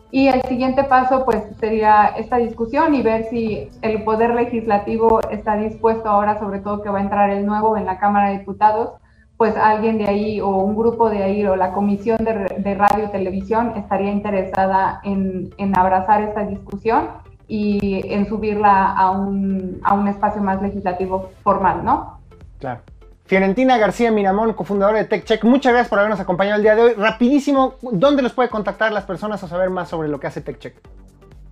Y 0.10 0.28
el 0.28 0.42
siguiente 0.42 0.84
paso 0.84 1.26
pues 1.26 1.44
sería 1.60 2.08
esta 2.18 2.38
discusión 2.38 2.96
y 2.96 3.04
ver 3.04 3.26
si 3.30 3.70
el 3.84 4.04
Poder 4.04 4.34
Legislativo 4.34 5.20
está 5.30 5.56
dispuesto 5.56 6.10
ahora, 6.10 6.40
sobre 6.40 6.62
todo 6.62 6.82
que 6.82 6.90
va 6.90 6.98
a 6.98 7.04
entrar 7.04 7.30
el 7.30 7.46
nuevo 7.46 7.78
en 7.78 7.86
la 7.86 8.00
Cámara 8.00 8.30
de 8.30 8.40
Diputados, 8.40 8.94
pues 9.38 9.56
alguien 9.56 10.00
de 10.00 10.08
ahí 10.08 10.42
o 10.42 10.50
un 10.50 10.76
grupo 10.76 11.12
de 11.12 11.22
ahí 11.22 11.46
o 11.46 11.56
la 11.56 11.74
Comisión 11.74 12.18
de, 12.26 12.74
Radio 12.74 13.06
y 13.06 13.12
Televisión 13.12 13.74
estaría 13.76 14.12
interesada 14.12 15.00
en, 15.04 15.52
en 15.60 15.78
abrazar 15.78 16.24
esta 16.24 16.44
discusión 16.44 17.29
y 17.50 18.02
en 18.14 18.30
subirla 18.30 18.94
a 18.94 19.12
un, 19.12 19.82
a 19.84 19.96
un 19.96 20.08
espacio 20.08 20.42
más 20.42 20.62
legislativo 20.62 21.32
formal, 21.44 21.84
¿no? 21.84 22.20
Claro. 22.60 22.82
Fiorentina 23.26 23.78
García 23.78 24.12
Miramón, 24.12 24.54
cofundadora 24.54 25.00
de 25.00 25.06
TechCheck, 25.06 25.44
muchas 25.44 25.74
gracias 25.74 25.90
por 25.90 26.00
habernos 26.00 26.20
acompañado 26.20 26.58
el 26.58 26.64
día 26.64 26.76
de 26.76 26.82
hoy. 26.82 26.94
Rapidísimo, 26.94 27.74
¿dónde 27.82 28.22
los 28.22 28.34
puede 28.34 28.50
contactar 28.50 28.92
las 28.92 29.04
personas 29.04 29.44
o 29.44 29.48
saber 29.48 29.70
más 29.70 29.90
sobre 29.90 30.08
lo 30.08 30.20
que 30.20 30.28
hace 30.28 30.42
TechCheck? 30.42 30.76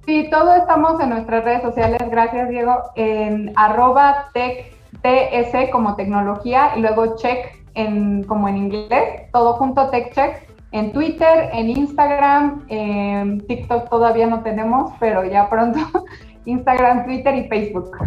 Sí, 0.06 0.28
todo 0.32 0.56
estamos 0.56 1.00
en 1.02 1.10
nuestras 1.10 1.44
redes 1.44 1.62
sociales, 1.62 2.00
gracias 2.10 2.50
Diego, 2.50 2.82
en 2.96 3.52
arroba 3.56 4.30
tech, 4.34 4.74
TS 5.02 5.70
como 5.72 5.96
tecnología 5.96 6.72
y 6.76 6.82
luego 6.82 7.16
check 7.18 7.58
en, 7.76 8.24
como 8.24 8.48
en 8.48 8.58
inglés, 8.58 9.30
todo 9.32 9.54
junto 9.54 9.90
TechCheck. 9.90 10.47
En 10.72 10.92
Twitter, 10.92 11.50
en 11.54 11.70
Instagram, 11.70 12.66
en 12.68 13.46
TikTok 13.48 13.90
todavía 13.90 14.28
no 14.28 14.44
tenemos, 14.44 14.92
pero 15.00 15.24
ya 15.24 15.50
pronto 15.50 15.80
Instagram, 16.46 17.06
Twitter 17.06 17.36
y 17.36 17.48
Facebook. 17.48 17.98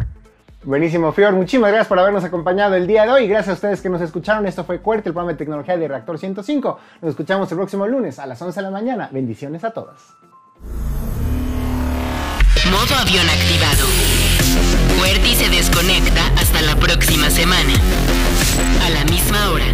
Buenísimo, 0.63 1.11
Fior. 1.13 1.33
Muchísimas 1.33 1.71
gracias 1.71 1.89
por 1.89 1.99
habernos 1.99 2.23
acompañado 2.23 2.75
el 2.75 2.87
día 2.87 3.05
de 3.05 3.13
hoy. 3.13 3.27
Gracias 3.27 3.49
a 3.49 3.55
ustedes 3.55 3.81
que 3.81 3.89
nos 3.89 4.03
escucharon. 4.03 4.47
Esto 4.47 4.65
fue 4.65 4.81
Cuerte, 4.81 5.09
el 5.09 5.15
programa 5.15 5.33
de 5.33 5.39
tecnología 5.39 5.77
de 5.77 5.89
Reactor 5.89 6.19
105. 6.19 6.79
Nos 7.01 7.11
escuchamos 7.11 7.51
el 7.51 7.57
próximo 7.57 7.87
lunes 7.87 8.19
a 8.19 8.27
las 8.27 8.41
11 8.43 8.61
de 8.61 8.65
la 8.65 8.71
mañana. 8.71 9.09
Bendiciones 9.11 9.65
a 9.65 9.71
todos. 9.71 10.17
Modo 12.71 12.95
avión 13.01 13.27
activado. 13.27 13.87
Cuerti 14.99 15.35
se 15.35 15.49
desconecta 15.49 16.27
hasta 16.39 16.61
la 16.61 16.77
próxima 16.77 17.31
semana. 17.31 17.73
A 18.85 18.91
la 18.91 19.05
misma 19.07 19.51
hora. 19.51 19.65